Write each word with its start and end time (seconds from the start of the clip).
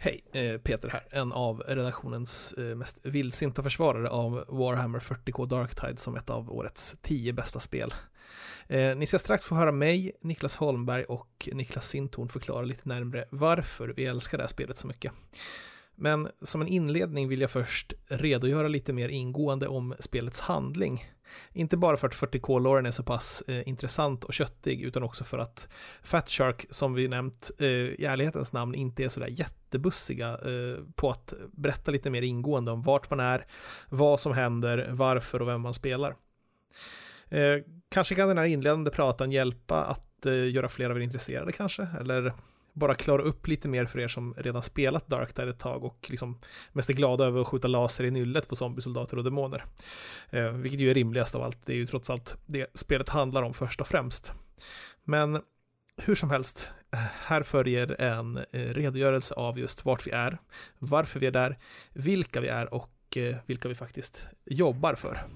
Hej, 0.00 0.24
eh, 0.32 0.58
Peter 0.60 0.88
här, 0.88 1.06
en 1.10 1.32
av 1.32 1.60
redaktionens 1.60 2.52
eh, 2.52 2.76
mest 2.76 3.06
vildsinta 3.06 3.62
försvarare 3.62 4.10
av 4.10 4.44
Warhammer 4.48 4.98
40K 4.98 5.46
Darktide 5.46 5.96
som 5.96 6.16
ett 6.16 6.30
av 6.30 6.52
årets 6.52 6.96
tio 7.02 7.32
bästa 7.32 7.60
spel. 7.60 7.94
Eh, 8.66 8.96
ni 8.96 9.06
ska 9.06 9.18
strax 9.18 9.44
få 9.44 9.54
höra 9.54 9.72
mig, 9.72 10.12
Niklas 10.20 10.56
Holmberg 10.56 11.04
och 11.04 11.48
Niklas 11.52 11.88
Sintorn 11.88 12.28
förklara 12.28 12.62
lite 12.62 12.88
närmre 12.88 13.24
varför 13.30 13.88
vi 13.96 14.04
älskar 14.04 14.38
det 14.38 14.44
här 14.44 14.48
spelet 14.48 14.76
så 14.76 14.86
mycket. 14.86 15.12
Men 15.94 16.28
som 16.42 16.60
en 16.60 16.68
inledning 16.68 17.28
vill 17.28 17.40
jag 17.40 17.50
först 17.50 17.92
redogöra 18.06 18.68
lite 18.68 18.92
mer 18.92 19.08
ingående 19.08 19.68
om 19.68 19.94
spelets 20.00 20.40
handling. 20.40 21.06
Inte 21.52 21.76
bara 21.76 21.96
för 21.96 22.06
att 22.06 22.14
40K-låren 22.14 22.86
är 22.86 22.90
så 22.90 23.02
pass 23.02 23.42
eh, 23.48 23.68
intressant 23.68 24.24
och 24.24 24.34
köttig, 24.34 24.80
utan 24.80 25.02
också 25.02 25.24
för 25.24 25.38
att 25.38 25.68
Fat 26.02 26.30
Shark, 26.30 26.66
som 26.70 26.94
vi 26.94 27.08
nämnt, 27.08 27.50
eh, 27.58 27.66
i 27.68 28.04
ärlighetens 28.04 28.52
namn 28.52 28.74
inte 28.74 29.04
är 29.04 29.08
sådär 29.08 29.28
jättebussiga 29.30 30.28
eh, 30.28 30.84
på 30.94 31.10
att 31.10 31.34
berätta 31.52 31.90
lite 31.90 32.10
mer 32.10 32.22
ingående 32.22 32.72
om 32.72 32.82
vart 32.82 33.10
man 33.10 33.20
är, 33.20 33.46
vad 33.88 34.20
som 34.20 34.32
händer, 34.32 34.88
varför 34.92 35.42
och 35.42 35.48
vem 35.48 35.60
man 35.60 35.74
spelar. 35.74 36.14
Eh, 37.28 37.56
kanske 37.88 38.14
kan 38.14 38.28
den 38.28 38.38
här 38.38 38.44
inledande 38.44 38.90
pratan 38.90 39.32
hjälpa 39.32 39.84
att 39.84 40.26
eh, 40.26 40.50
göra 40.50 40.68
fler 40.68 40.90
av 40.90 40.96
er 40.96 41.00
intresserade 41.00 41.52
kanske, 41.52 41.88
eller 42.00 42.32
bara 42.78 42.94
klara 42.94 43.22
upp 43.22 43.46
lite 43.46 43.68
mer 43.68 43.84
för 43.84 44.00
er 44.00 44.08
som 44.08 44.34
redan 44.34 44.62
spelat 44.62 45.06
Darktide 45.06 45.50
ett 45.50 45.58
tag 45.58 45.84
och 45.84 46.06
liksom 46.10 46.40
mest 46.72 46.90
är 46.90 46.94
glada 46.94 47.24
över 47.24 47.40
att 47.40 47.46
skjuta 47.46 47.68
laser 47.68 48.04
i 48.04 48.10
nyllet 48.10 48.48
på 48.48 48.56
zombiesoldater 48.56 49.16
och 49.16 49.24
demoner. 49.24 49.64
Eh, 50.30 50.50
vilket 50.50 50.80
ju 50.80 50.90
är 50.90 50.94
rimligast 50.94 51.34
av 51.34 51.42
allt, 51.42 51.66
det 51.66 51.72
är 51.72 51.76
ju 51.76 51.86
trots 51.86 52.10
allt 52.10 52.36
det 52.46 52.66
spelet 52.74 53.08
handlar 53.08 53.42
om 53.42 53.54
först 53.54 53.80
och 53.80 53.88
främst. 53.88 54.32
Men 55.04 55.40
hur 55.96 56.14
som 56.14 56.30
helst, 56.30 56.70
här 57.26 57.42
följer 57.42 58.00
en 58.00 58.36
eh, 58.36 58.60
redogörelse 58.60 59.34
av 59.34 59.58
just 59.58 59.84
vart 59.84 60.06
vi 60.06 60.10
är, 60.10 60.38
varför 60.78 61.20
vi 61.20 61.26
är 61.26 61.30
där, 61.30 61.58
vilka 61.92 62.40
vi 62.40 62.48
är 62.48 62.74
och 62.74 63.16
eh, 63.16 63.36
vilka 63.46 63.68
vi 63.68 63.74
faktiskt 63.74 64.26
jobbar 64.44 64.94
för. 64.94 65.26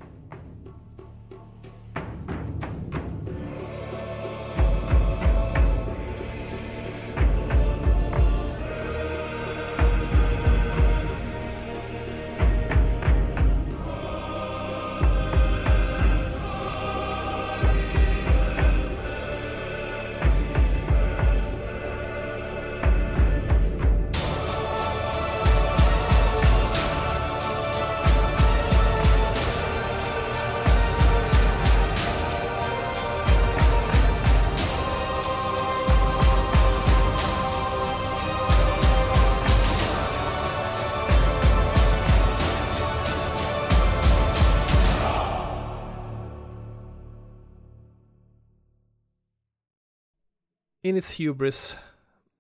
In 50.83 50.97
its 50.97 51.13
hubris, 51.13 51.77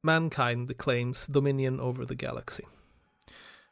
mankind 0.03 0.77
claims 0.77 1.29
dominion 1.29 1.79
over 1.79 2.05
the 2.05 2.17
galaxy. 2.17 2.67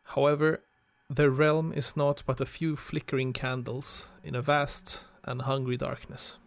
However, 0.04 0.62
their 1.08 1.30
realm 1.30 1.72
is 1.72 1.96
naught 1.96 2.22
but 2.24 2.40
a 2.40 2.46
few 2.46 2.76
flickering 2.76 3.32
candles 3.32 4.10
in 4.22 4.36
a 4.36 4.42
vast 4.42 5.02
and 5.24 5.42
hungry 5.42 5.76
darkness. 5.76 6.38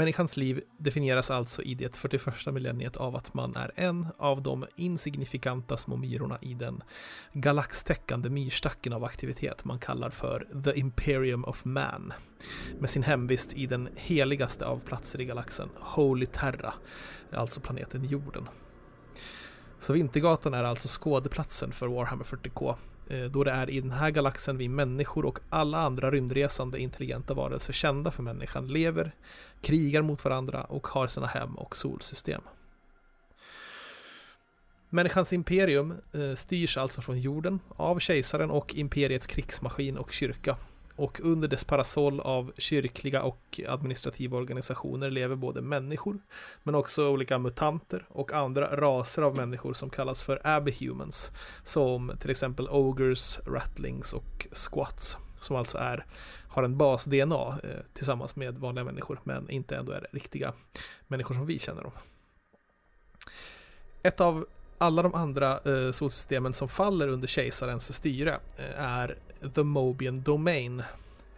Människans 0.00 0.36
liv 0.36 0.60
definieras 0.78 1.30
alltså 1.30 1.62
i 1.62 1.74
det 1.74 1.96
41 1.96 2.46
millenniet 2.46 2.96
av 2.96 3.16
att 3.16 3.34
man 3.34 3.56
är 3.56 3.72
en 3.74 4.06
av 4.18 4.42
de 4.42 4.66
insignifikanta 4.76 5.76
små 5.76 5.96
myrorna 5.96 6.38
i 6.40 6.54
den 6.54 6.82
galaxtäckande 7.32 8.30
myrstacken 8.30 8.92
av 8.92 9.04
aktivitet 9.04 9.64
man 9.64 9.78
kallar 9.78 10.10
för 10.10 10.46
The 10.64 10.78
Imperium 10.78 11.44
of 11.44 11.64
Man, 11.64 12.12
med 12.78 12.90
sin 12.90 13.02
hemvist 13.02 13.52
i 13.52 13.66
den 13.66 13.88
heligaste 13.96 14.66
av 14.66 14.78
platser 14.78 15.20
i 15.20 15.24
galaxen, 15.24 15.68
Holy 15.76 16.26
Terra, 16.26 16.74
alltså 17.32 17.60
planeten 17.60 18.04
jorden. 18.04 18.48
Så 19.80 19.92
Vintergatan 19.92 20.54
är 20.54 20.64
alltså 20.64 20.88
skådeplatsen 21.00 21.72
för 21.72 21.86
Warhammer 21.86 22.24
40K, 22.24 22.74
Eh, 23.10 23.24
då 23.24 23.44
det 23.44 23.50
är 23.50 23.70
i 23.70 23.80
den 23.80 23.90
här 23.90 24.10
galaxen 24.10 24.56
vi 24.56 24.68
människor 24.68 25.24
och 25.24 25.38
alla 25.48 25.78
andra 25.78 26.10
rymdresande 26.10 26.80
intelligenta 26.80 27.34
varelser 27.34 27.72
kända 27.72 28.10
för 28.10 28.22
människan 28.22 28.68
lever, 28.68 29.14
krigar 29.60 30.02
mot 30.02 30.24
varandra 30.24 30.64
och 30.64 30.86
har 30.86 31.06
sina 31.06 31.26
hem 31.26 31.54
och 31.54 31.76
solsystem. 31.76 32.42
Människans 34.88 35.32
imperium 35.32 35.94
eh, 36.12 36.34
styrs 36.34 36.76
alltså 36.76 37.00
från 37.00 37.20
jorden 37.20 37.60
av 37.76 37.98
kejsaren 37.98 38.50
och 38.50 38.74
imperiets 38.74 39.26
krigsmaskin 39.26 39.98
och 39.98 40.12
kyrka. 40.12 40.56
Och 41.00 41.20
under 41.20 41.48
dess 41.48 41.64
parasoll 41.64 42.20
av 42.20 42.52
kyrkliga 42.58 43.22
och 43.22 43.60
administrativa 43.68 44.36
organisationer 44.38 45.10
lever 45.10 45.36
både 45.36 45.62
människor, 45.62 46.18
men 46.62 46.74
också 46.74 47.08
olika 47.08 47.38
mutanter 47.38 48.06
och 48.08 48.32
andra 48.32 48.76
raser 48.76 49.22
av 49.22 49.36
människor 49.36 49.74
som 49.74 49.90
kallas 49.90 50.22
för 50.22 50.40
abhumans, 50.44 51.30
som 51.64 52.12
till 52.20 52.30
exempel 52.30 52.68
ogres, 52.68 53.38
rattlings 53.46 54.12
och 54.12 54.46
squats, 54.52 55.16
som 55.40 55.56
alltså 55.56 55.78
är 55.78 56.06
har 56.48 56.62
en 56.62 56.76
bas-DNA 56.76 57.58
eh, 57.62 57.80
tillsammans 57.92 58.36
med 58.36 58.58
vanliga 58.58 58.84
människor, 58.84 59.20
men 59.24 59.50
inte 59.50 59.76
ändå 59.76 59.92
är 59.92 60.06
riktiga 60.12 60.52
människor 61.06 61.34
som 61.34 61.46
vi 61.46 61.58
känner 61.58 61.82
dem. 61.82 61.92
Ett 64.02 64.20
av 64.20 64.46
alla 64.80 65.02
de 65.02 65.14
andra 65.14 65.60
eh, 65.64 65.92
solsystemen 65.92 66.52
som 66.52 66.68
faller 66.68 67.08
under 67.08 67.28
kejsarens 67.28 67.92
styre 67.92 68.40
eh, 68.56 68.80
är 68.80 69.16
The 69.54 69.62
Mobian 69.62 70.22
Domain, 70.22 70.82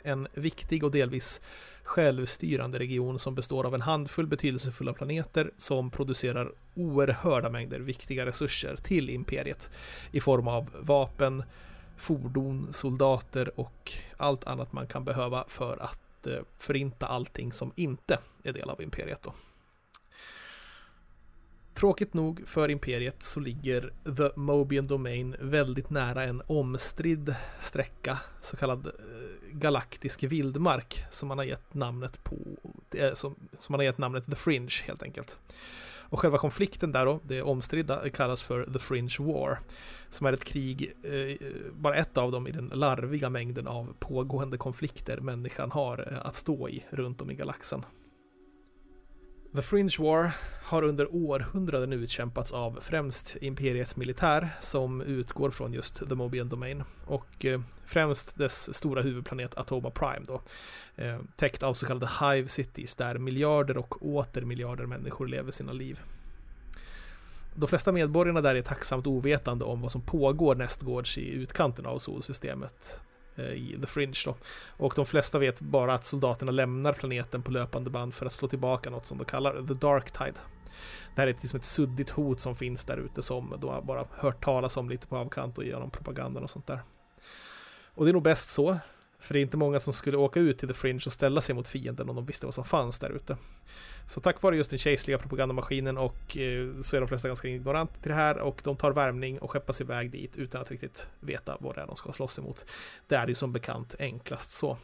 en 0.03 0.29
viktig 0.35 0.85
och 0.85 0.91
delvis 0.91 1.41
självstyrande 1.83 2.79
region 2.79 3.19
som 3.19 3.35
består 3.35 3.67
av 3.67 3.75
en 3.75 3.81
handfull 3.81 4.27
betydelsefulla 4.27 4.93
planeter 4.93 5.51
som 5.57 5.91
producerar 5.91 6.53
oerhörda 6.75 7.51
mängder 7.51 7.81
viktiga 7.81 8.27
resurser 8.27 8.77
till 8.77 9.11
imperiet 9.11 9.71
i 10.13 10.21
form 10.21 10.49
av 10.49 10.71
vapen, 10.81 11.43
fordon, 11.97 12.69
soldater 12.71 13.61
och 13.61 13.93
allt 14.17 14.45
annat 14.45 14.73
man 14.73 14.87
kan 14.87 15.05
behöva 15.05 15.45
för 15.49 15.83
att 15.83 16.27
eh, 16.27 16.39
förinta 16.59 17.07
allting 17.07 17.53
som 17.53 17.73
inte 17.75 18.19
är 18.43 18.53
del 18.53 18.71
av 18.71 18.83
imperiet. 18.83 19.23
Då. 19.23 19.35
Tråkigt 21.75 22.15
nog 22.15 22.43
för 22.47 22.69
imperiet 22.69 23.23
så 23.23 23.41
ligger 23.41 23.93
The 24.17 24.41
Mobian 24.41 24.87
Domain 24.87 25.37
väldigt 25.41 25.91
nära 25.91 26.25
en 26.25 26.43
omstridd 26.47 27.35
sträcka, 27.61 28.19
så 28.41 28.57
kallad 28.57 28.87
eh, 28.87 28.93
galaktisk 29.53 30.23
vildmark, 30.23 31.05
som 31.11 31.29
man 31.29 31.39
har 31.39 31.45
gett 31.45 31.75
namnet 31.75 32.25
på, 32.25 32.37
eh, 32.91 33.15
som, 33.15 33.35
som 33.59 33.73
man 33.73 33.79
har 33.79 33.85
gett 33.85 33.99
namnet 33.99 34.27
The 34.27 34.37
Fringe 34.37 34.83
helt 34.87 35.03
enkelt. 35.03 35.39
Och 36.13 36.21
själva 36.21 36.39
konflikten 36.39 36.93
där 36.93 37.07
då, 37.07 37.21
det 37.23 37.43
omstridda, 37.43 38.05
eh, 38.05 38.11
kallas 38.11 38.43
för 38.43 38.65
The 38.73 38.79
Fringe 38.79 39.17
War. 39.19 39.59
Som 40.11 40.27
är 40.27 40.33
ett 40.33 40.45
krig, 40.45 40.93
eh, 41.03 41.47
bara 41.73 41.95
ett 41.95 42.19
av 42.19 42.33
dem 42.33 42.47
i 42.47 42.51
den 42.51 42.71
larviga 42.75 43.31
mängden 43.31 43.67
av 43.67 43.95
pågående 43.99 44.57
konflikter 44.57 45.21
människan 45.21 45.71
har 45.71 46.21
att 46.25 46.37
stå 46.37 46.69
i 46.69 46.85
runt 46.91 47.21
om 47.23 47.31
i 47.31 47.35
galaxen. 47.35 47.85
The 49.55 49.63
Fringe 49.63 49.97
War 49.99 50.35
har 50.63 50.83
under 50.83 51.15
århundraden 51.15 51.93
utkämpats 51.93 52.53
av 52.53 52.79
främst 52.83 53.37
Imperiets 53.41 53.97
militär 53.97 54.49
som 54.61 55.01
utgår 55.01 55.51
från 55.51 55.73
just 55.73 56.09
The 56.09 56.15
Mobian 56.15 56.49
Domain 56.49 56.83
och 57.07 57.45
eh, 57.45 57.61
främst 57.85 58.39
dess 58.39 58.75
stora 58.75 59.03
huvudplanet 59.03 59.59
Atoma 59.59 59.91
Prime 59.91 60.25
då, 60.27 60.43
eh, 60.97 61.19
täckt 61.37 61.63
av 61.63 61.75
så 61.75 61.87
kallade 61.87 62.09
Hive 62.21 62.49
Cities 62.49 62.97
där 62.97 63.19
miljarder 63.19 63.77
och 63.77 64.07
åter 64.07 64.43
miljarder 64.43 64.87
människor 64.87 65.27
lever 65.27 65.53
sina 65.53 65.73
liv. 65.73 66.01
De 67.55 67.69
flesta 67.69 67.93
medborgarna 67.93 68.41
där 68.41 68.55
är 68.55 68.63
tacksamt 68.63 69.07
ovetande 69.07 69.65
om 69.65 69.81
vad 69.81 69.93
som 69.93 70.01
pågår 70.01 70.55
nästgårds 70.55 71.19
i 71.19 71.31
utkanten 71.31 71.87
av 71.87 71.99
solsystemet 71.99 73.01
Eh, 73.37 73.45
i 73.45 73.79
The 73.81 73.87
Fringe 73.87 74.23
då. 74.25 74.37
Och 74.69 74.93
de 74.97 75.07
flesta 75.07 75.39
vet 75.39 75.61
bara 75.61 75.95
att 75.95 76.05
soldaterna 76.05 76.53
lämnar 76.53 76.93
planeten 76.93 77.43
på 77.43 77.51
löpande 77.51 77.91
band 77.91 78.15
för 78.15 78.27
att 78.27 78.33
slå 78.33 78.49
tillbaka 78.49 78.91
något 78.91 79.07
som 79.07 79.19
de 79.19 79.25
kallar 79.25 79.67
The 79.67 79.75
Dark 79.75 80.11
Tide. 80.11 80.39
Det 81.15 81.21
här 81.21 81.29
är 81.29 81.33
liksom 81.33 81.59
ett 81.59 81.65
suddigt 81.65 82.11
hot 82.11 82.41
som 82.41 82.57
finns 82.57 82.85
där 82.85 82.97
ute 82.97 83.23
som 83.23 83.55
de 83.61 83.71
har 83.71 83.83
bara 83.83 84.07
hört 84.11 84.45
talas 84.45 84.77
om 84.77 84.89
lite 84.89 85.07
på 85.07 85.17
avkant 85.17 85.59
och 85.59 85.65
genom 85.65 85.91
propagandan 85.91 86.43
och 86.43 86.51
sånt 86.51 86.67
där. 86.67 86.83
Och 87.95 88.05
det 88.05 88.11
är 88.11 88.13
nog 88.13 88.23
bäst 88.23 88.49
så. 88.49 88.79
För 89.23 89.35
det 89.35 89.41
är 89.41 89.43
inte 89.43 89.57
många 89.57 89.81
som 89.81 89.93
skulle 89.93 90.17
åka 90.17 90.41
ut 90.41 90.59
till 90.59 90.69
The 90.69 90.75
Fringe 90.75 91.03
och 91.07 91.13
ställa 91.13 91.41
sig 91.41 91.55
mot 91.55 91.69
fienden 91.69 92.09
om 92.09 92.17
de 92.17 92.27
visste 92.27 92.47
vad 92.47 92.55
som 92.55 92.65
fanns 92.65 92.99
där 92.99 93.11
ute. 93.11 93.37
Så 94.07 94.21
tack 94.21 94.43
vare 94.43 94.57
just 94.57 94.71
den 94.71 94.79
kejserliga 94.79 95.19
propagandamaskinen 95.19 95.99
och 95.99 96.37
eh, 96.37 96.81
så 96.81 96.97
är 96.97 97.01
de 97.01 97.09
flesta 97.09 97.29
ganska 97.29 97.49
ignoranta 97.49 97.95
till 98.01 98.09
det 98.09 98.15
här 98.15 98.39
och 98.39 98.61
de 98.65 98.77
tar 98.77 98.91
värmning 98.93 99.39
och 99.39 99.51
skeppas 99.51 99.81
iväg 99.81 100.11
dit 100.11 100.37
utan 100.37 100.63
att 100.63 100.71
riktigt 100.71 101.07
veta 101.21 101.57
vad 101.61 101.75
det 101.75 101.81
är 101.81 101.87
de 101.87 101.97
ska 101.97 102.13
slåss 102.13 102.39
emot. 102.39 102.67
Det 103.07 103.15
är 103.15 103.29
ju 103.29 103.35
som 103.35 103.53
bekant 103.53 103.95
enklast 103.99 104.51
så. 104.51 104.79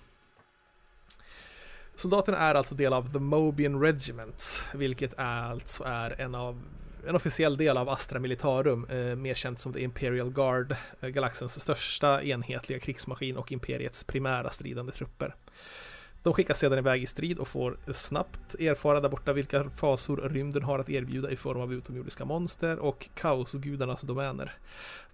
Soldaterna 1.95 2.39
är 2.39 2.55
alltså 2.55 2.75
del 2.75 2.93
av 2.93 3.13
The 3.13 3.19
Mobian 3.19 3.81
Regiment, 3.81 4.65
vilket 4.75 5.19
alltså 5.19 5.85
är 5.85 6.21
en, 6.21 6.35
av, 6.35 6.63
en 7.07 7.17
officiell 7.17 7.57
del 7.57 7.77
av 7.77 7.89
Astra 7.89 8.19
Militarum, 8.19 8.85
eh, 8.85 9.17
mer 9.17 9.35
känt 9.35 9.59
som 9.59 9.73
The 9.73 9.81
Imperial 9.81 10.31
Guard, 10.31 10.77
eh, 11.01 11.09
galaxens 11.09 11.61
största 11.61 12.23
enhetliga 12.23 12.79
krigsmaskin 12.79 13.37
och 13.37 13.53
imperiets 13.53 14.05
primära 14.05 14.51
stridande 14.51 14.93
trupper. 14.93 15.35
De 16.23 16.33
skickas 16.33 16.59
sedan 16.59 16.79
iväg 16.79 17.03
i 17.03 17.07
strid 17.07 17.39
och 17.39 17.49
får 17.49 17.77
snabbt 17.93 18.55
erfara 18.55 19.01
där 19.01 19.09
borta 19.09 19.33
vilka 19.33 19.71
fasor 19.71 20.17
rymden 20.17 20.63
har 20.63 20.79
att 20.79 20.91
erbjuda 20.91 21.31
i 21.31 21.37
form 21.37 21.61
av 21.61 21.73
utomjordiska 21.73 22.25
monster 22.25 22.79
och 22.79 23.09
kaosgudarnas 23.15 24.03
domäner. 24.03 24.53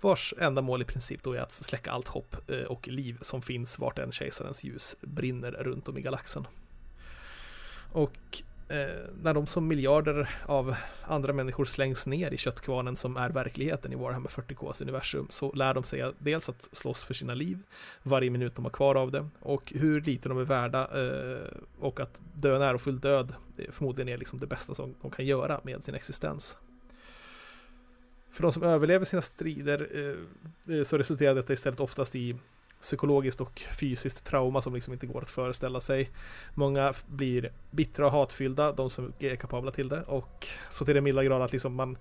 Vars 0.00 0.34
enda 0.38 0.62
mål 0.62 0.82
i 0.82 0.84
princip 0.84 1.22
då 1.22 1.32
är 1.32 1.40
att 1.40 1.52
släcka 1.52 1.90
allt 1.90 2.08
hopp 2.08 2.50
eh, 2.50 2.58
och 2.58 2.88
liv 2.88 3.18
som 3.20 3.42
finns 3.42 3.78
vart 3.78 3.98
än 3.98 4.12
kejsarens 4.12 4.64
ljus 4.64 4.96
brinner 5.00 5.50
runt 5.50 5.88
om 5.88 5.98
i 5.98 6.00
galaxen. 6.00 6.46
Och 7.92 8.42
Eh, 8.68 9.10
när 9.22 9.34
de 9.34 9.46
som 9.46 9.68
miljarder 9.68 10.30
av 10.46 10.74
andra 11.02 11.32
människor 11.32 11.64
slängs 11.64 12.06
ner 12.06 12.30
i 12.30 12.36
köttkvarnen 12.36 12.96
som 12.96 13.16
är 13.16 13.30
verkligheten 13.30 13.92
i 13.92 13.96
Warhammer 13.96 14.28
40Ks 14.28 14.82
universum 14.82 15.26
så 15.30 15.52
lär 15.52 15.74
de 15.74 15.84
sig 15.84 16.12
dels 16.18 16.48
att 16.48 16.68
slåss 16.72 17.04
för 17.04 17.14
sina 17.14 17.34
liv 17.34 17.58
varje 18.02 18.30
minut 18.30 18.56
de 18.56 18.64
har 18.64 18.72
kvar 18.72 18.94
av 18.94 19.10
det 19.10 19.28
och 19.40 19.72
hur 19.76 20.00
lite 20.00 20.28
de 20.28 20.38
är 20.38 20.44
värda 20.44 20.80
eh, 20.80 21.48
och 21.80 22.00
att 22.00 22.22
dö 22.34 22.56
en 22.56 22.62
ärofull 22.62 23.00
död 23.00 23.34
eh, 23.56 23.70
förmodligen 23.70 24.08
är 24.08 24.18
liksom 24.18 24.38
det 24.38 24.46
bästa 24.46 24.74
som 24.74 24.94
de 25.02 25.10
kan 25.10 25.26
göra 25.26 25.60
med 25.62 25.84
sin 25.84 25.94
existens. 25.94 26.56
För 28.30 28.42
de 28.42 28.52
som 28.52 28.62
överlever 28.62 29.04
sina 29.04 29.22
strider 29.22 29.88
eh, 29.94 30.76
eh 30.76 30.84
så 30.84 30.98
resulterar 30.98 31.34
detta 31.34 31.52
istället 31.52 31.80
oftast 31.80 32.16
i 32.16 32.36
psykologiskt 32.84 33.40
och 33.40 33.60
fysiskt 33.60 34.24
trauma 34.24 34.62
som 34.62 34.74
liksom 34.74 34.92
inte 34.92 35.06
går 35.06 35.22
att 35.22 35.28
föreställa 35.28 35.80
sig. 35.80 36.10
Många 36.54 36.92
blir 37.06 37.52
bittra 37.70 38.06
och 38.06 38.12
hatfyllda, 38.12 38.72
de 38.72 38.90
som 38.90 39.12
är 39.18 39.36
kapabla 39.36 39.70
till 39.70 39.88
det. 39.88 40.02
Och 40.02 40.46
så 40.70 40.84
till 40.84 40.94
den 40.94 41.04
milda 41.04 41.24
grad 41.24 41.42
att 41.42 41.52
liksom 41.52 41.74
man 41.74 41.98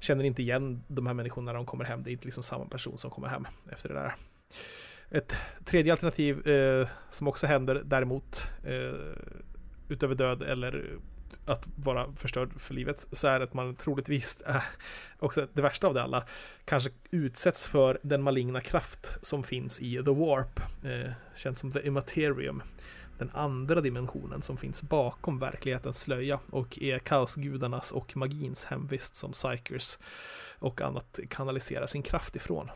känner 0.00 0.24
inte 0.24 0.42
igen 0.42 0.82
de 0.88 1.06
här 1.06 1.14
människorna 1.14 1.44
när 1.52 1.54
de 1.54 1.66
kommer 1.66 1.84
hem. 1.84 2.02
Det 2.02 2.10
är 2.10 2.12
inte 2.12 2.24
liksom 2.24 2.42
samma 2.42 2.64
person 2.64 2.98
som 2.98 3.10
kommer 3.10 3.28
hem 3.28 3.46
efter 3.72 3.88
det 3.88 3.94
där. 3.94 4.14
Ett 5.10 5.34
tredje 5.64 5.92
alternativ 5.92 6.48
eh, 6.48 6.88
som 7.10 7.28
också 7.28 7.46
händer 7.46 7.82
däremot, 7.84 8.50
eh, 8.64 9.16
utöver 9.88 10.14
död 10.14 10.42
eller 10.42 10.98
att 11.44 11.68
vara 11.76 12.12
förstörd 12.16 12.60
för 12.60 12.74
livet 12.74 13.06
så 13.12 13.28
är 13.28 13.38
det 13.38 13.44
att 13.44 13.54
man 13.54 13.74
troligtvis 13.74 14.42
är 14.46 14.62
också 15.18 15.46
det 15.52 15.62
värsta 15.62 15.86
av 15.86 15.94
det 15.94 16.02
alla 16.02 16.24
kanske 16.64 16.90
utsätts 17.10 17.64
för 17.64 17.98
den 18.02 18.22
maligna 18.22 18.60
kraft 18.60 19.12
som 19.22 19.44
finns 19.44 19.80
i 19.80 19.94
The 19.94 20.10
Warp, 20.10 20.60
eh, 20.84 21.12
känns 21.36 21.58
som 21.58 21.72
The 21.72 21.86
Immaterium, 21.86 22.62
den 23.18 23.30
andra 23.34 23.80
dimensionen 23.80 24.42
som 24.42 24.56
finns 24.56 24.82
bakom 24.82 25.38
verklighetens 25.38 26.00
slöja 26.00 26.40
och 26.50 26.78
är 26.82 26.98
kaosgudarnas 26.98 27.92
och 27.92 28.16
magins 28.16 28.64
hemvist 28.64 29.16
som 29.16 29.32
psykers 29.32 29.98
och 30.58 30.80
annat 30.80 31.18
kanaliserar 31.30 31.86
sin 31.86 32.02
kraft 32.02 32.36
ifrån. 32.36 32.70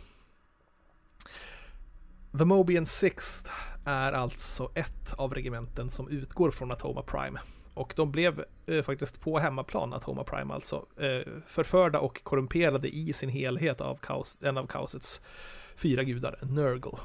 The 2.39 2.45
Mobian 2.45 2.87
Sixth 2.87 3.51
är 3.85 4.13
alltså 4.13 4.71
ett 4.75 5.15
av 5.17 5.35
regementen 5.35 5.91
som 5.91 6.09
utgår 6.09 6.51
från 6.51 6.71
Atoma 6.71 7.03
Prime 7.03 7.41
och 7.75 7.93
de 7.97 8.11
blev 8.11 8.45
eh, 8.67 8.83
faktiskt 8.83 9.21
på 9.21 9.39
hemmaplan, 9.39 9.93
Atoma 9.93 10.25
Prime 10.25 10.55
alltså, 10.55 10.87
eh, 10.97 11.33
förförda 11.47 11.99
och 11.99 12.25
korrumperade 12.25 12.89
i 12.89 13.13
sin 13.13 13.29
helhet 13.29 13.81
av 13.81 13.97
kaos, 13.97 14.39
en 14.43 14.59
av 14.59 14.67
kaosets 14.67 15.21
fyra 15.77 16.05
gudar, 16.05 16.39
Nurgle. 16.43 16.99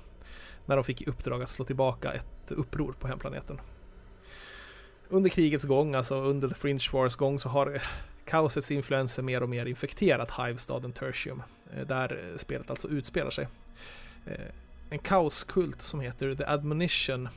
När 0.66 0.76
de 0.76 0.84
fick 0.84 1.02
i 1.02 1.06
uppdrag 1.06 1.42
att 1.42 1.50
slå 1.50 1.66
tillbaka 1.66 2.14
ett 2.14 2.52
uppror 2.52 2.96
på 3.00 3.08
hemplaneten. 3.08 3.60
Under 5.10 5.30
krigets 5.30 5.66
gång, 5.66 5.96
alltså 5.96 6.16
under 6.16 6.48
The 6.48 6.56
Fringe 6.56 6.90
Wars 6.94 7.16
gång, 7.16 7.40
så 7.40 7.50
har 7.50 7.74
eh, 7.74 7.82
kaosets 8.26 8.72
influenser 8.72 9.24
mer 9.24 9.44
och 9.44 9.50
mer 9.50 9.66
infekterat 9.66 10.32
Hivestaden 10.40 10.92
Tertium, 10.92 11.44
eh, 11.74 11.88
där 11.88 12.30
eh, 12.32 12.38
spelet 12.38 12.70
alltså 12.70 12.88
utspelar 12.88 13.32
sig. 13.32 13.48
En 14.90 15.00
kaoskult 15.00 15.82
som 15.82 16.00
heter 16.00 16.36
The 16.36 16.46
Admonition 16.46 17.30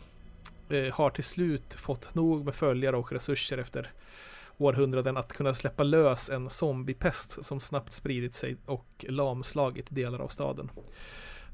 eh, 0.70 0.94
har 0.94 1.10
till 1.10 1.24
slut 1.24 1.74
fått 1.74 2.14
nog 2.14 2.44
med 2.44 2.54
följare 2.54 2.96
och 2.96 3.12
resurser 3.12 3.58
efter 3.58 3.92
århundraden 4.56 5.16
att 5.16 5.32
kunna 5.32 5.54
släppa 5.54 5.82
lös 5.82 6.30
en 6.30 6.50
zombiepest 6.50 7.44
som 7.44 7.60
snabbt 7.60 7.92
spridit 7.92 8.34
sig 8.34 8.56
och 8.66 9.04
lamslagit 9.08 9.86
delar 9.90 10.18
av 10.18 10.28
staden. 10.28 10.70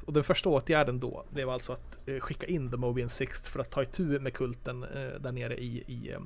Och 0.07 0.13
den 0.13 0.25
första 0.25 0.49
åtgärden 0.49 1.01
då 1.01 1.25
blev 1.31 1.51
alltså 1.51 1.73
att 1.73 2.09
eh, 2.09 2.21
skicka 2.21 2.47
in 2.47 2.71
The 2.71 2.77
Mobian 2.77 3.09
Sixt 3.09 3.49
för 3.49 3.61
att 3.61 3.71
ta 3.71 3.83
itu 3.83 4.19
med 4.19 4.35
kulten 4.35 4.83
eh, 4.83 5.21
där 5.21 5.33
nere 5.33 5.57
i, 5.57 5.85
i 5.87 6.13
eh, 6.13 6.21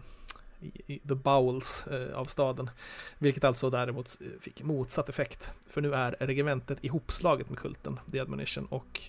i, 0.60 0.94
i 0.94 0.98
the 0.98 1.14
bowels 1.14 1.86
eh, 1.86 2.18
av 2.18 2.24
staden. 2.24 2.70
Vilket 3.18 3.44
alltså 3.44 3.70
däremot 3.70 4.16
eh, 4.20 4.40
fick 4.40 4.62
motsatt 4.62 5.08
effekt. 5.08 5.50
För 5.68 5.80
nu 5.80 5.94
är 5.94 6.16
regementet 6.20 6.84
ihopslaget 6.84 7.48
med 7.48 7.58
kulten, 7.58 8.00
The 8.12 8.20
Admonition, 8.20 8.66
och 8.66 9.00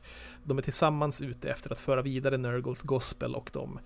de 0.43 0.57
är 0.57 0.61
tillsammans 0.61 1.21
ute 1.21 1.51
efter 1.51 1.71
att 1.71 1.79
föra 1.79 2.01
vidare 2.01 2.37
Nurgles 2.37 2.81
gospel 2.81 3.35
och 3.35 3.49
de 3.53 3.79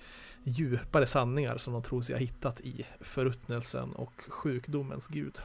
djupare 0.44 1.06
sanningar 1.06 1.57
som 1.57 1.74
de 1.74 1.83
tror 1.83 2.01
sig 2.01 2.15
ha 2.15 2.19
hittat 2.19 2.62
i 2.62 2.86
förruttnelsen 3.01 3.92
och 3.92 4.13
sjukdomens 4.27 5.07
gud. 5.07 5.38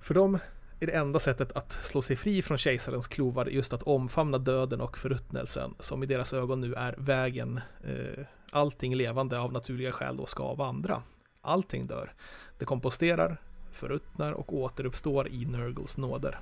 För 0.00 0.14
dem 0.14 0.38
är 0.80 0.86
det 0.86 0.92
enda 0.92 1.18
sättet 1.18 1.52
att 1.52 1.72
slå 1.72 2.02
sig 2.02 2.16
fri 2.16 2.42
från 2.42 2.58
kejsarens 2.58 3.08
klovar 3.08 3.46
just 3.46 3.72
att 3.72 3.82
omfamna 3.82 4.38
döden 4.38 4.80
och 4.80 4.98
förruttnelsen 4.98 5.74
som 5.78 6.02
i 6.02 6.06
deras 6.06 6.32
ögon 6.32 6.60
nu 6.60 6.74
är 6.74 6.94
vägen 6.98 7.60
eh, 7.84 8.24
allting 8.50 8.94
levande 8.94 9.38
av 9.40 9.52
naturliga 9.52 9.92
skäl 9.92 10.16
då 10.16 10.26
ska 10.26 10.54
vandra. 10.54 11.02
Allting 11.40 11.86
dör. 11.86 12.12
Det 12.58 12.64
komposterar, 12.64 13.40
förruttnar 13.72 14.32
och 14.32 14.52
återuppstår 14.52 15.28
i 15.28 15.44
Nurgles 15.44 15.96
nåder. 15.96 16.40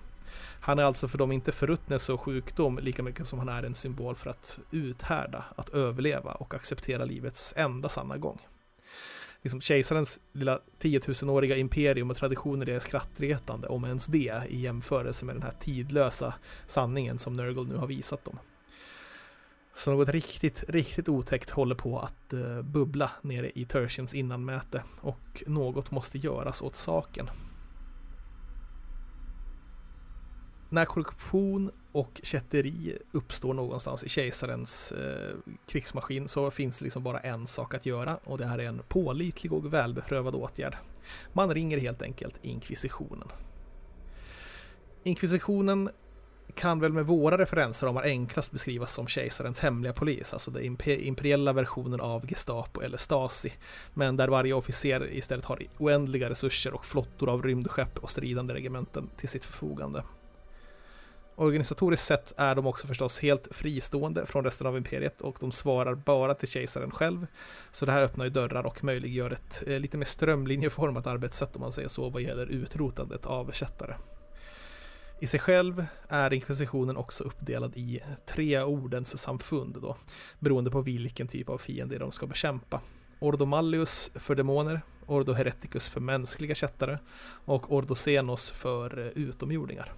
Han 0.60 0.78
är 0.78 0.82
alltså 0.82 1.08
för 1.08 1.18
dem 1.18 1.32
inte 1.32 1.52
förruttnelse 1.52 2.12
och 2.12 2.20
sjukdom 2.20 2.78
lika 2.78 3.02
mycket 3.02 3.26
som 3.26 3.38
han 3.38 3.48
är 3.48 3.62
en 3.62 3.74
symbol 3.74 4.14
för 4.14 4.30
att 4.30 4.58
uthärda, 4.70 5.44
att 5.56 5.68
överleva 5.68 6.32
och 6.32 6.54
acceptera 6.54 7.04
livets 7.04 7.54
enda 7.56 7.88
sanna 7.88 8.16
gång. 8.16 8.38
Liksom 9.42 9.60
kejsarens 9.60 10.20
lilla 10.32 10.60
10 10.78 10.98
000-åriga 10.98 11.56
imperium 11.56 12.10
och 12.10 12.16
traditioner 12.16 12.68
är 12.68 12.80
skrattretande, 12.80 13.68
om 13.68 13.84
ens 13.84 14.06
det, 14.06 14.42
i 14.48 14.60
jämförelse 14.60 15.24
med 15.24 15.34
den 15.34 15.42
här 15.42 15.54
tidlösa 15.60 16.34
sanningen 16.66 17.18
som 17.18 17.32
Nurgle 17.32 17.62
nu 17.62 17.76
har 17.76 17.86
visat 17.86 18.24
dem. 18.24 18.38
Så 19.76 19.90
något 19.90 20.08
riktigt, 20.08 20.64
riktigt 20.68 21.08
otäckt 21.08 21.50
håller 21.50 21.74
på 21.74 21.98
att 21.98 22.34
uh, 22.34 22.62
bubbla 22.62 23.10
nere 23.22 23.50
i 23.54 23.64
Tertians 23.64 24.14
innanmäte 24.14 24.82
och 25.00 25.42
något 25.46 25.90
måste 25.90 26.18
göras 26.18 26.62
åt 26.62 26.76
saken. 26.76 27.30
När 30.74 30.84
korruption 30.84 31.70
och 31.92 32.20
kätteri 32.22 32.98
uppstår 33.12 33.54
någonstans 33.54 34.04
i 34.04 34.08
kejsarens 34.08 34.92
eh, 34.92 35.36
krigsmaskin 35.66 36.28
så 36.28 36.50
finns 36.50 36.78
det 36.78 36.84
liksom 36.84 37.02
bara 37.02 37.20
en 37.20 37.46
sak 37.46 37.74
att 37.74 37.86
göra 37.86 38.18
och 38.24 38.38
det 38.38 38.46
här 38.46 38.58
är 38.58 38.64
en 38.64 38.82
pålitlig 38.88 39.52
och 39.52 39.72
välbeprövad 39.72 40.34
åtgärd. 40.34 40.76
Man 41.32 41.54
ringer 41.54 41.78
helt 41.78 42.02
enkelt 42.02 42.44
inkvisitionen. 42.44 43.28
Inkvisitionen 45.02 45.90
kan 46.54 46.80
väl 46.80 46.92
med 46.92 47.06
våra 47.06 47.38
referenser 47.38 48.02
enklast 48.02 48.52
beskrivas 48.52 48.92
som 48.92 49.06
kejsarens 49.06 49.60
hemliga 49.60 49.92
polis, 49.92 50.32
alltså 50.32 50.50
den 50.50 50.78
imperiella 50.86 51.52
versionen 51.52 52.00
av 52.00 52.26
Gestapo 52.26 52.80
eller 52.80 52.98
Stasi, 52.98 53.52
men 53.94 54.16
där 54.16 54.28
varje 54.28 54.54
officer 54.54 55.12
istället 55.12 55.44
har 55.44 55.62
oändliga 55.78 56.30
resurser 56.30 56.74
och 56.74 56.84
flottor 56.84 57.28
av 57.28 57.42
rymdskepp 57.42 57.98
och 57.98 58.10
stridande 58.10 58.54
regementen 58.54 59.10
till 59.16 59.28
sitt 59.28 59.44
förfogande. 59.44 60.02
Organisatoriskt 61.36 62.06
sett 62.06 62.32
är 62.36 62.54
de 62.54 62.66
också 62.66 62.86
förstås 62.86 63.20
helt 63.20 63.48
fristående 63.50 64.26
från 64.26 64.44
resten 64.44 64.66
av 64.66 64.76
imperiet 64.76 65.20
och 65.20 65.36
de 65.40 65.52
svarar 65.52 65.94
bara 65.94 66.34
till 66.34 66.48
kejsaren 66.48 66.90
själv. 66.90 67.26
Så 67.72 67.86
det 67.86 67.92
här 67.92 68.02
öppnar 68.02 68.24
ju 68.24 68.30
dörrar 68.30 68.66
och 68.66 68.84
möjliggör 68.84 69.30
ett 69.30 69.62
eh, 69.66 69.80
lite 69.80 69.96
mer 69.96 70.06
strömlinjeformat 70.06 71.06
arbetssätt 71.06 71.56
om 71.56 71.60
man 71.60 71.72
säger 71.72 71.88
så 71.88 72.08
vad 72.08 72.22
gäller 72.22 72.46
utrotandet 72.46 73.26
av 73.26 73.52
kättare. 73.52 73.96
I 75.20 75.26
sig 75.26 75.40
själv 75.40 75.86
är 76.08 76.32
inkvisitionen 76.32 76.96
också 76.96 77.24
uppdelad 77.24 77.76
i 77.76 78.00
tre 78.26 78.62
ordens 78.62 79.18
samfund 79.18 79.78
då, 79.82 79.96
beroende 80.38 80.70
på 80.70 80.80
vilken 80.80 81.28
typ 81.28 81.48
av 81.48 81.58
fiende 81.58 81.98
de 81.98 82.12
ska 82.12 82.26
bekämpa. 82.26 82.80
Ordo 83.18 83.44
Malleus 83.44 84.10
för 84.14 84.34
demoner, 84.34 84.80
Ordo 85.06 85.32
Hereticus 85.32 85.88
för 85.88 86.00
mänskliga 86.00 86.54
kättare 86.54 86.98
och 87.44 87.72
Ordo 87.72 87.94
Senos 87.94 88.50
för 88.50 88.98
eh, 88.98 89.06
utomjordingar 89.06 89.92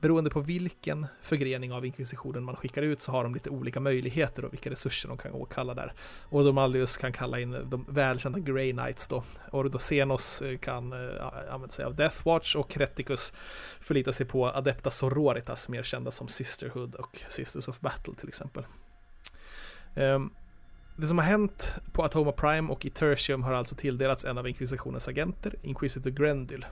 beroende 0.00 0.30
på 0.30 0.40
vilken 0.40 1.06
förgrening 1.22 1.72
av 1.72 1.86
inkvisitionen 1.86 2.44
man 2.44 2.56
skickar 2.56 2.82
ut 2.82 3.00
så 3.00 3.12
har 3.12 3.22
de 3.22 3.34
lite 3.34 3.50
olika 3.50 3.80
möjligheter 3.80 4.44
och 4.44 4.52
vilka 4.52 4.70
resurser 4.70 5.08
de 5.08 5.18
kan 5.18 5.32
åkalla 5.32 5.74
där. 5.74 5.92
Och 6.22 6.42
kan 7.00 7.12
kalla 7.12 7.40
in 7.40 7.56
de 7.70 7.84
välkända 7.88 8.38
Grey 8.38 8.72
Knights 8.72 9.08
då. 9.08 9.22
Ordocenos 9.52 10.42
eh, 10.42 10.58
kan 10.58 10.92
äh, 10.92 10.98
använda 11.50 11.72
sig 11.72 11.84
av 11.84 11.94
Death 11.94 12.26
Watch 12.26 12.56
och 12.56 12.76
Reticus 12.76 13.32
förlitar 13.80 14.12
sig 14.12 14.26
på 14.26 14.46
Adepta 14.46 14.90
Sororitas, 14.90 15.68
mer 15.68 15.82
kända 15.82 16.10
som 16.10 16.28
Sisterhood 16.28 16.94
och 16.94 17.20
Sisters 17.28 17.68
of 17.68 17.80
Battle 17.80 18.14
till 18.14 18.28
exempel. 18.28 18.64
Um, 19.96 20.32
det 20.96 21.06
som 21.06 21.18
har 21.18 21.24
hänt 21.24 21.74
på 21.92 22.04
Atoma 22.04 22.32
Prime 22.32 22.72
och 22.72 22.86
i 22.86 22.90
Tertium 22.90 23.42
har 23.42 23.52
alltså 23.52 23.74
tilldelats 23.74 24.24
en 24.24 24.38
av 24.38 24.48
inkvisitionens 24.48 25.08
agenter, 25.08 25.54
Inquisitor 25.62 26.10
Grendyl. 26.10 26.66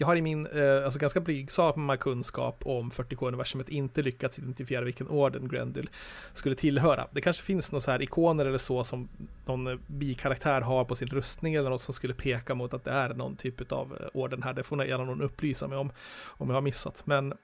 Jag 0.00 0.06
har 0.06 0.16
i 0.16 0.22
min 0.22 0.46
eh, 0.46 0.84
alltså 0.84 0.98
ganska 0.98 1.20
blygsamma 1.20 1.96
kunskap 1.96 2.62
om 2.66 2.90
40K-universumet 2.90 3.68
inte 3.68 4.02
lyckats 4.02 4.38
identifiera 4.38 4.84
vilken 4.84 5.08
orden 5.08 5.48
Grendel 5.48 5.90
skulle 6.32 6.54
tillhöra. 6.54 7.06
Det 7.10 7.20
kanske 7.20 7.42
finns 7.42 7.72
några 7.72 7.80
så 7.80 7.90
här 7.90 8.02
ikoner 8.02 8.46
eller 8.46 8.58
så 8.58 8.84
som 8.84 9.08
någon 9.44 9.66
eh, 9.66 9.78
bikaraktär 9.86 10.60
har 10.60 10.84
på 10.84 10.94
sin 10.94 11.08
rustning 11.08 11.54
eller 11.54 11.70
något 11.70 11.82
som 11.82 11.94
skulle 11.94 12.14
peka 12.14 12.54
mot 12.54 12.74
att 12.74 12.84
det 12.84 12.90
är 12.90 13.14
någon 13.14 13.36
typ 13.36 13.72
av 13.72 13.96
eh, 14.00 14.06
orden 14.12 14.42
här. 14.42 14.52
Det 14.52 14.62
får 14.62 14.84
gärna 14.84 15.04
någon 15.04 15.22
upplysa 15.22 15.68
mig 15.68 15.78
om, 15.78 15.92
om 16.26 16.48
jag 16.48 16.56
har 16.56 16.62
missat. 16.62 17.02
Men 17.06 17.34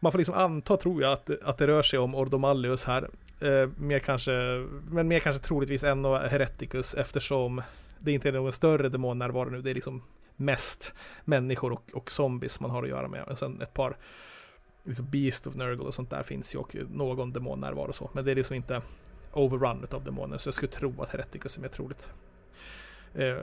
man 0.00 0.12
får 0.12 0.18
liksom 0.18 0.34
anta, 0.34 0.76
tror 0.76 1.02
jag, 1.02 1.12
att, 1.12 1.30
att 1.42 1.58
det 1.58 1.66
rör 1.66 1.82
sig 1.82 1.98
om 1.98 2.14
Ordomallius 2.14 2.84
här. 2.84 3.10
Eh, 3.40 3.68
mer 3.76 3.98
kanske, 3.98 4.66
men 4.90 5.08
mer 5.08 5.18
kanske 5.18 5.42
troligtvis 5.42 5.84
än 5.84 6.04
Hereticus 6.04 6.94
eftersom 6.94 7.62
det 7.98 8.12
inte 8.12 8.28
är 8.28 8.32
någon 8.32 8.52
större 8.52 8.88
demonnärvaro 8.88 9.50
nu. 9.50 9.62
Det 9.62 9.70
är 9.70 9.74
liksom 9.74 10.02
mest 10.44 10.94
människor 11.24 11.72
och, 11.72 11.90
och 11.92 12.10
zombies 12.10 12.60
man 12.60 12.70
har 12.70 12.82
att 12.82 12.88
göra 12.88 13.08
med. 13.08 13.22
Och 13.22 13.38
sen 13.38 13.62
ett 13.62 13.74
par 13.74 13.96
liksom 14.84 15.10
Beast 15.10 15.46
of 15.46 15.54
Nurgle 15.54 15.84
och 15.84 15.94
sånt 15.94 16.10
där 16.10 16.22
finns 16.22 16.54
ju 16.54 16.58
och 16.58 16.76
någon 16.90 17.32
demonnärvaro 17.32 17.88
och 17.88 17.94
så. 17.94 18.10
Men 18.12 18.24
det 18.24 18.30
är 18.30 18.34
liksom 18.34 18.56
inte 18.56 18.82
overrun 19.32 19.86
av 19.90 20.04
demoner 20.04 20.38
så 20.38 20.46
jag 20.46 20.54
skulle 20.54 20.72
tro 20.72 21.02
att 21.02 21.10
Hereticus 21.10 21.56
är 21.56 21.60
mer 21.60 21.68
troligt. 21.68 22.10
Eh, 23.14 23.36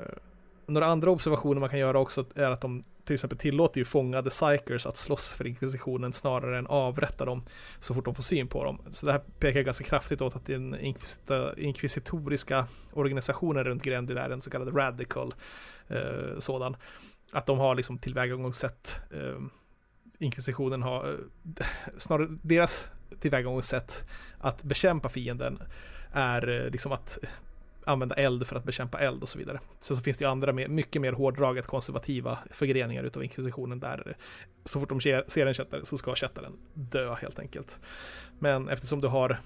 några 0.70 0.88
andra 0.88 1.12
observationer 1.12 1.60
man 1.60 1.70
kan 1.70 1.80
göra 1.80 2.00
också 2.00 2.26
är 2.36 2.52
att 2.52 2.62
de 2.62 2.84
till 3.10 3.14
exempel 3.14 3.38
tillåter 3.38 3.80
ju 3.80 3.86
fångade 3.86 4.30
psykers 4.30 4.86
att 4.86 4.98
slåss 4.98 5.30
för 5.30 5.48
inkvisitionen 5.48 6.14
snarare 6.14 6.58
än 6.58 6.68
avrätta 6.68 7.26
dem 7.26 7.44
så 7.80 7.94
fort 7.94 8.06
de 8.06 8.16
får 8.16 8.24
syn 8.24 8.48
på 8.48 8.64
dem. 8.64 8.82
Så 8.90 9.06
det 9.06 9.12
här 9.12 9.22
pekar 9.40 9.62
ganska 9.62 9.84
kraftigt 9.84 10.22
åt 10.22 10.36
att 10.36 10.46
den 10.46 10.78
inkvisitoriska 11.58 12.66
organisationen 12.94 13.64
runt 13.64 13.84
Grendel 13.84 14.18
är 14.18 14.30
en 14.30 14.42
så 14.42 14.50
kallad 14.50 14.78
radical 14.78 15.34
eh, 15.88 16.40
sådan. 16.40 16.76
Att 17.32 17.46
de 17.46 17.60
har 17.60 17.76
liksom 17.76 17.98
tillvägagångssätt, 17.98 19.02
eh, 19.12 19.42
inkvisitionen 20.20 20.82
har, 20.84 21.10
eh, 21.60 21.66
snarare 21.98 22.28
deras 22.42 22.90
tillvägagångssätt 23.20 24.08
att 24.38 24.64
bekämpa 24.64 25.10
fienden 25.10 25.60
är 26.12 26.50
eh, 26.50 26.72
liksom 26.72 26.92
att 26.92 27.18
använda 27.86 28.16
eld 28.16 28.48
för 28.48 28.56
att 28.56 28.64
bekämpa 28.64 29.00
eld 29.00 29.22
och 29.22 29.30
så 29.30 29.38
vidare. 29.38 29.60
Sen 29.80 29.98
så 29.98 30.04
finns 30.04 30.18
det 30.18 30.26
ju 30.26 30.32
andra 30.32 30.54
mycket 30.54 31.02
mer 31.02 31.14
hårdraget 31.14 31.68
konservativa 31.68 32.38
förgreningar 32.52 33.04
utav 33.04 33.24
inkvisitionen 33.24 33.80
där 33.80 34.16
så 34.66 34.80
fort 34.80 34.90
de 34.90 35.02
ser 35.02 35.46
en 35.46 35.54
kättare 35.54 35.86
så 35.86 35.98
ska 35.98 36.16
kättaren 36.16 36.54
dö 36.74 37.16
helt 37.16 37.40
enkelt. 37.40 37.80
Men 38.40 38.70
eftersom 38.70 39.02
du 39.02 39.08
har 39.08 39.40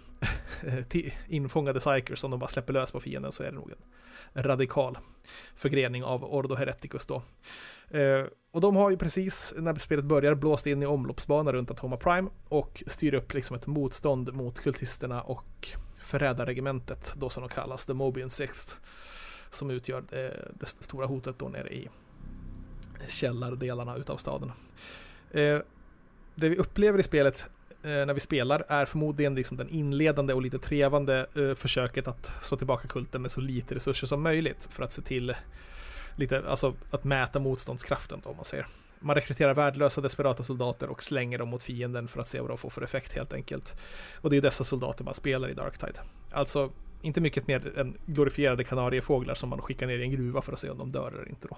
infångade 1.28 1.80
psykers 1.80 2.20
som 2.20 2.32
de 2.32 2.40
bara 2.40 2.48
släpper 2.48 2.74
lös 2.74 2.92
på 2.92 3.00
fienden 3.00 3.32
så 3.32 3.44
är 3.44 3.48
det 3.48 3.56
nog 3.56 3.72
en 4.34 4.44
radikal 4.44 4.98
förgrening 5.56 6.04
av 6.04 6.24
Ordo 6.24 6.56
Hereticus 6.56 7.06
då. 7.06 7.24
Eh, 7.90 8.25
och 8.52 8.62
de 8.62 8.75
har 8.75 8.90
ju 8.90 8.98
precis 8.98 9.54
när 9.58 9.75
spelet 9.75 10.06
börjar 10.06 10.36
blåst 10.36 10.68
in 10.68 10.84
i 10.84 10.86
omloppsbana 10.86 11.54
runt 11.54 11.72
Atoma 11.72 11.98
Prime 11.98 12.30
och 12.50 12.84
styr 12.88 13.13
upp 13.13 13.34
liksom 13.34 13.56
ett 13.56 13.68
motstånd 13.68 14.34
mot 14.34 14.60
kultisterna 14.60 15.22
och 15.22 15.70
förrädarregementet, 16.03 17.13
då 17.17 17.29
som 17.29 17.41
de 17.41 17.50
kallas, 17.50 17.86
The 17.86 17.93
Mobian 17.93 18.29
Sixth, 18.29 18.75
som 19.50 19.72
utgör 19.72 19.98
eh, 19.98 20.03
det, 20.10 20.43
det 20.60 20.65
stora 20.65 21.05
hotet 21.05 21.39
då 21.39 21.50
nere 21.50 21.74
i 21.74 21.89
källardelarna 23.07 23.95
utav 23.95 24.17
staden. 24.17 24.51
Eh, 25.31 25.60
det 26.36 26.50
vi 26.50 26.57
upplever 26.57 27.00
i 27.00 27.03
spelet 27.03 27.50
eh, 27.83 27.89
när 27.89 28.13
vi 28.13 28.19
spelar 28.19 28.65
är 28.69 28.86
förmodligen 28.86 29.36
liksom 29.36 29.57
den 29.57 29.69
inledande 29.69 30.33
och 30.33 30.41
lite 30.41 30.60
trevande 30.60 31.27
eh, 31.36 31.55
försöket 31.55 32.07
att 32.07 32.31
slå 32.41 32.57
tillbaka 32.57 32.88
kulten 32.88 33.22
med 33.22 33.31
så 33.31 33.41
lite 33.41 33.75
resurser 33.75 34.07
som 34.07 34.22
möjligt 34.22 34.67
för 34.72 34.83
att 34.83 34.91
se 34.91 35.01
till 35.01 35.36
lite, 36.15 36.43
alltså 36.48 36.74
att 36.91 37.03
mäta 37.03 37.39
motståndskraften 37.39 38.22
då 38.24 38.29
om 38.29 38.36
man 38.36 38.45
säger. 38.45 38.67
Man 39.03 39.15
rekryterar 39.15 39.53
värdelösa 39.53 40.01
desperata 40.01 40.43
soldater 40.43 40.89
och 40.89 41.03
slänger 41.03 41.38
dem 41.38 41.50
mot 41.50 41.63
fienden 41.63 42.07
för 42.07 42.22
att 42.22 42.27
se 42.27 42.39
vad 42.39 42.50
de 42.50 42.57
får 42.57 42.69
för 42.69 42.81
effekt 42.81 43.13
helt 43.13 43.33
enkelt. 43.33 43.75
Och 44.22 44.29
det 44.29 44.38
är 44.38 44.41
dessa 44.41 44.63
soldater 44.63 45.03
man 45.03 45.13
spelar 45.13 45.50
i 45.50 45.53
Darktide. 45.53 46.00
Alltså 46.31 46.72
inte 47.01 47.22
mycket 47.22 47.48
mer 47.48 47.77
än 47.77 47.98
glorifierade 48.05 48.63
kanariefåglar 48.63 49.36
som 49.36 49.50
man 49.50 49.62
skickar 49.62 49.88
ner 49.88 50.00
i 50.00 50.03
en 50.03 50.12
gruva 50.12 50.41
för 50.41 50.53
att 50.53 50.60
se 50.60 50.69
om 50.69 50.77
de 50.77 50.91
dör 50.91 51.12
eller 51.12 51.29
inte 51.29 51.48
då. 51.48 51.57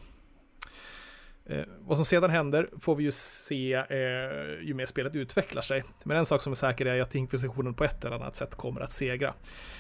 Eh, 1.45 1.65
vad 1.79 1.97
som 1.97 2.05
sedan 2.05 2.29
händer 2.29 2.69
får 2.79 2.95
vi 2.95 3.03
ju 3.03 3.11
se 3.11 3.73
eh, 3.73 4.63
ju 4.63 4.73
mer 4.73 4.85
spelet 4.85 5.15
utvecklar 5.15 5.61
sig. 5.61 5.83
Men 6.03 6.17
en 6.17 6.25
sak 6.25 6.41
som 6.41 6.51
är 6.51 6.55
säker 6.55 6.85
är 6.85 7.01
att 7.01 7.15
inkvisitionen 7.15 7.73
på 7.73 7.83
ett 7.83 8.05
eller 8.05 8.15
annat 8.15 8.35
sätt 8.35 8.55
kommer 8.55 8.81
att 8.81 8.91
segra. 8.91 9.33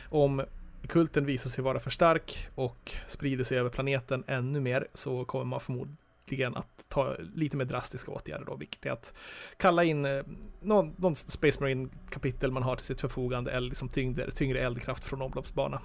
Om 0.09 0.43
kulten 0.87 1.25
visar 1.25 1.49
sig 1.49 1.63
vara 1.63 1.79
för 1.79 1.89
stark 1.89 2.49
och 2.55 2.91
sprider 3.07 3.43
sig 3.43 3.57
över 3.57 3.69
planeten 3.69 4.23
ännu 4.27 4.59
mer 4.59 4.87
så 4.93 5.25
kommer 5.25 5.45
man 5.45 5.59
förmodligen 5.59 5.97
verkligen 6.25 6.55
att 6.55 6.89
ta 6.89 7.15
lite 7.35 7.57
mer 7.57 7.65
drastiska 7.65 8.11
åtgärder 8.11 8.45
då, 8.45 8.55
vilket 8.55 8.85
är 8.85 8.91
att 8.91 9.13
kalla 9.57 9.83
in 9.83 10.05
eh, 10.05 10.23
någon, 10.61 10.93
någon 10.97 11.15
Space 11.15 11.59
Marine 11.61 11.89
kapitel 12.09 12.51
man 12.51 12.63
har 12.63 12.75
till 12.75 12.85
sitt 12.85 13.01
förfogande 13.01 13.51
eller 13.51 13.69
liksom 13.69 13.89
tyngre, 13.89 14.31
tyngre 14.31 14.59
eldkraft 14.59 15.05
från 15.05 15.21
omloppsbana. 15.21 15.81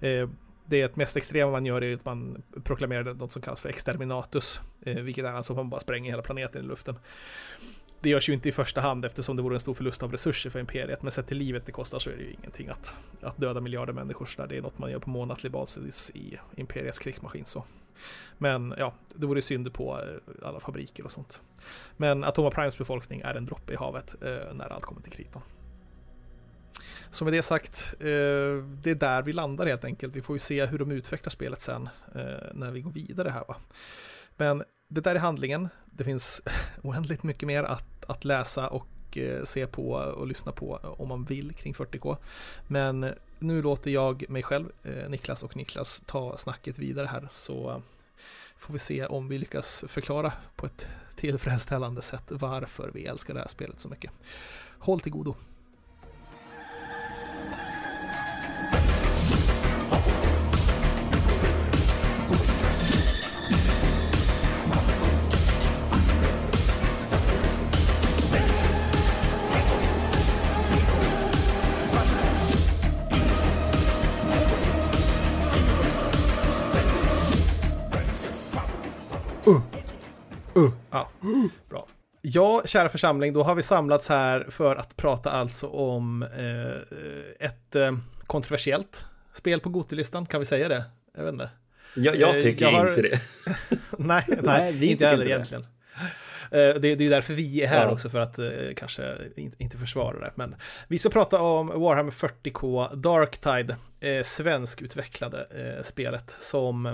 Eh, 0.00 0.28
det 0.66 0.96
mest 0.96 1.16
extrema 1.16 1.50
man 1.50 1.66
gör 1.66 1.84
är 1.84 1.94
att 1.94 2.04
man 2.04 2.42
proklamerar 2.64 3.14
något 3.14 3.32
som 3.32 3.42
kallas 3.42 3.60
för 3.60 3.68
exterminatus, 3.68 4.60
eh, 4.82 4.96
vilket 4.96 5.24
är 5.24 5.32
alltså 5.32 5.52
att 5.52 5.56
man 5.56 5.70
bara 5.70 5.80
spränger 5.80 6.10
hela 6.10 6.22
planeten 6.22 6.64
i 6.64 6.68
luften. 6.68 6.98
Det 8.00 8.08
görs 8.10 8.28
ju 8.28 8.32
inte 8.32 8.48
i 8.48 8.52
första 8.52 8.80
hand 8.80 9.04
eftersom 9.04 9.36
det 9.36 9.42
vore 9.42 9.56
en 9.56 9.60
stor 9.60 9.74
förlust 9.74 10.02
av 10.02 10.12
resurser 10.12 10.50
för 10.50 10.60
imperiet, 10.60 11.02
men 11.02 11.12
sett 11.12 11.26
till 11.26 11.38
livet 11.38 11.66
det 11.66 11.72
kostar 11.72 11.98
så 11.98 12.10
är 12.10 12.16
det 12.16 12.22
ju 12.22 12.32
ingenting 12.32 12.68
att, 12.68 12.94
att 13.22 13.36
döda 13.36 13.60
miljarder 13.60 13.92
människor 13.92 14.26
så 14.26 14.42
där. 14.42 14.48
Det 14.48 14.56
är 14.56 14.62
något 14.62 14.78
man 14.78 14.90
gör 14.90 14.98
på 14.98 15.10
månatlig 15.10 15.52
basis 15.52 16.10
i 16.14 16.38
imperiets 16.56 16.98
krigsmaskin 16.98 17.44
så. 17.44 17.64
Men 18.38 18.74
ja, 18.78 18.94
det 19.14 19.26
vore 19.26 19.42
synd 19.42 19.74
på 19.74 20.00
eh, 20.00 20.48
alla 20.48 20.60
fabriker 20.60 21.04
och 21.04 21.12
sånt. 21.12 21.40
Men 21.96 22.24
Atoma 22.24 22.50
Primes 22.50 22.78
befolkning 22.78 23.20
är 23.20 23.34
en 23.34 23.46
droppe 23.46 23.72
i 23.72 23.76
havet 23.76 24.14
eh, 24.22 24.54
när 24.54 24.72
allt 24.72 24.84
kommer 24.84 25.00
till 25.00 25.12
kritan. 25.12 25.42
Så 27.10 27.24
med 27.24 27.32
det 27.32 27.42
sagt, 27.42 27.94
eh, 28.00 28.06
det 28.82 28.90
är 28.90 28.94
där 28.94 29.22
vi 29.22 29.32
landar 29.32 29.66
helt 29.66 29.84
enkelt. 29.84 30.16
Vi 30.16 30.22
får 30.22 30.36
ju 30.36 30.40
se 30.40 30.66
hur 30.66 30.78
de 30.78 30.90
utvecklar 30.92 31.30
spelet 31.30 31.60
sen 31.60 31.88
eh, 32.14 32.22
när 32.54 32.70
vi 32.70 32.80
går 32.80 32.90
vidare 32.90 33.28
här. 33.28 33.44
Va? 33.48 33.56
Men 34.36 34.64
det 34.88 35.00
där 35.00 35.14
är 35.14 35.18
handlingen. 35.18 35.68
Det 35.86 36.04
finns 36.04 36.42
oändligt 36.82 37.22
mycket 37.22 37.46
mer 37.46 37.64
att, 37.64 38.04
att 38.04 38.24
läsa 38.24 38.68
och 38.68 38.86
Eh, 39.18 39.44
se 39.44 39.66
på 39.66 39.90
och 39.90 40.26
lyssna 40.26 40.52
på 40.52 40.80
om 40.82 41.08
man 41.08 41.24
vill 41.24 41.52
kring 41.52 41.74
40K. 41.74 42.16
Men 42.66 43.14
nu 43.38 43.62
låter 43.62 43.90
jag 43.90 44.30
mig 44.30 44.42
själv, 44.42 44.72
eh, 44.82 45.08
Niklas 45.08 45.42
och 45.42 45.56
Niklas, 45.56 46.02
ta 46.06 46.36
snacket 46.38 46.78
vidare 46.78 47.06
här 47.06 47.28
så 47.32 47.82
får 48.56 48.72
vi 48.72 48.78
se 48.78 49.06
om 49.06 49.28
vi 49.28 49.38
lyckas 49.38 49.84
förklara 49.88 50.32
på 50.56 50.66
ett 50.66 50.88
tillfredsställande 51.16 52.02
sätt 52.02 52.24
varför 52.28 52.90
vi 52.94 53.06
älskar 53.06 53.34
det 53.34 53.40
här 53.40 53.48
spelet 53.48 53.80
så 53.80 53.88
mycket. 53.88 54.10
Håll 54.78 55.00
till 55.00 55.12
godo! 55.12 55.34
Uh. 80.58 80.70
Ja, 80.90 81.08
bra. 81.68 81.86
Ja, 82.22 82.62
kära 82.64 82.88
församling, 82.88 83.32
då 83.32 83.42
har 83.42 83.54
vi 83.54 83.62
samlats 83.62 84.08
här 84.08 84.46
för 84.50 84.76
att 84.76 84.96
prata 84.96 85.30
alltså 85.30 85.66
om 85.66 86.22
eh, 86.22 87.46
ett 87.46 87.76
eh, 87.76 87.92
kontroversiellt 88.26 89.04
spel 89.32 89.60
på 89.60 89.68
Gotilistan, 89.68 90.26
kan 90.26 90.40
vi 90.40 90.46
säga 90.46 90.68
det? 90.68 90.84
Jag 91.16 91.24
vet 91.24 91.32
inte. 91.32 91.50
Jag, 91.94 92.16
jag 92.16 92.36
eh, 92.36 92.42
tycker 92.42 92.64
jag 92.64 92.72
har... 92.72 92.88
inte 92.88 93.02
det. 93.02 93.20
nej, 93.98 94.24
nej, 94.28 94.38
nej 94.42 94.86
inte 94.86 95.04
jag 95.04 95.10
heller 95.10 95.26
egentligen. 95.26 95.66
Eh, 96.50 96.58
det, 96.58 96.78
det 96.80 96.90
är 96.90 97.00
ju 97.00 97.08
därför 97.08 97.34
vi 97.34 97.62
är 97.62 97.66
här 97.66 97.86
ja. 97.86 97.90
också, 97.90 98.10
för 98.10 98.20
att 98.20 98.38
eh, 98.38 98.48
kanske 98.76 99.16
inte 99.36 99.78
försvara 99.78 100.20
det. 100.20 100.32
Men 100.34 100.54
vi 100.88 100.98
ska 100.98 101.08
prata 101.08 101.40
om 101.40 101.66
Warhammer 101.66 102.10
40K 102.10 102.96
Darktide, 102.96 103.76
eh, 104.00 104.22
svenskutvecklade 104.22 105.46
eh, 105.50 105.82
spelet 105.82 106.36
som 106.38 106.86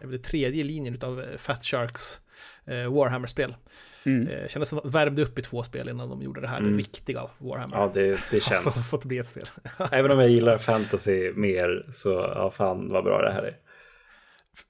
är 0.00 0.06
det 0.06 0.18
tredje 0.18 0.64
linjen 0.64 0.98
av 1.02 1.24
Fat 1.36 1.64
Sharks 1.64 2.20
Warhammer-spel. 2.68 3.54
Mm. 4.04 4.28
Eh, 4.28 4.48
kändes 4.48 4.68
som 4.68 4.78
att 4.78 4.84
de 4.84 4.90
värmde 4.90 5.22
upp 5.22 5.38
i 5.38 5.42
två 5.42 5.62
spel 5.62 5.88
innan 5.88 6.08
de 6.08 6.22
gjorde 6.22 6.40
det 6.40 6.48
här 6.48 6.58
mm. 6.58 6.76
riktiga 6.76 7.22
Warhammer. 7.38 7.76
Ja, 7.76 7.90
det, 7.94 8.18
det 8.30 8.40
känns. 8.42 8.90
Fått 8.90 9.04
bli 9.04 9.18
ett 9.18 9.26
spel. 9.26 9.46
Även 9.92 10.10
om 10.10 10.18
jag 10.18 10.30
gillar 10.30 10.58
fantasy 10.58 11.32
mer 11.32 11.86
så, 11.92 12.10
ja 12.10 12.50
fan 12.50 12.88
vad 12.88 13.04
bra 13.04 13.22
det 13.22 13.32
här 13.32 13.42
är. 13.42 13.56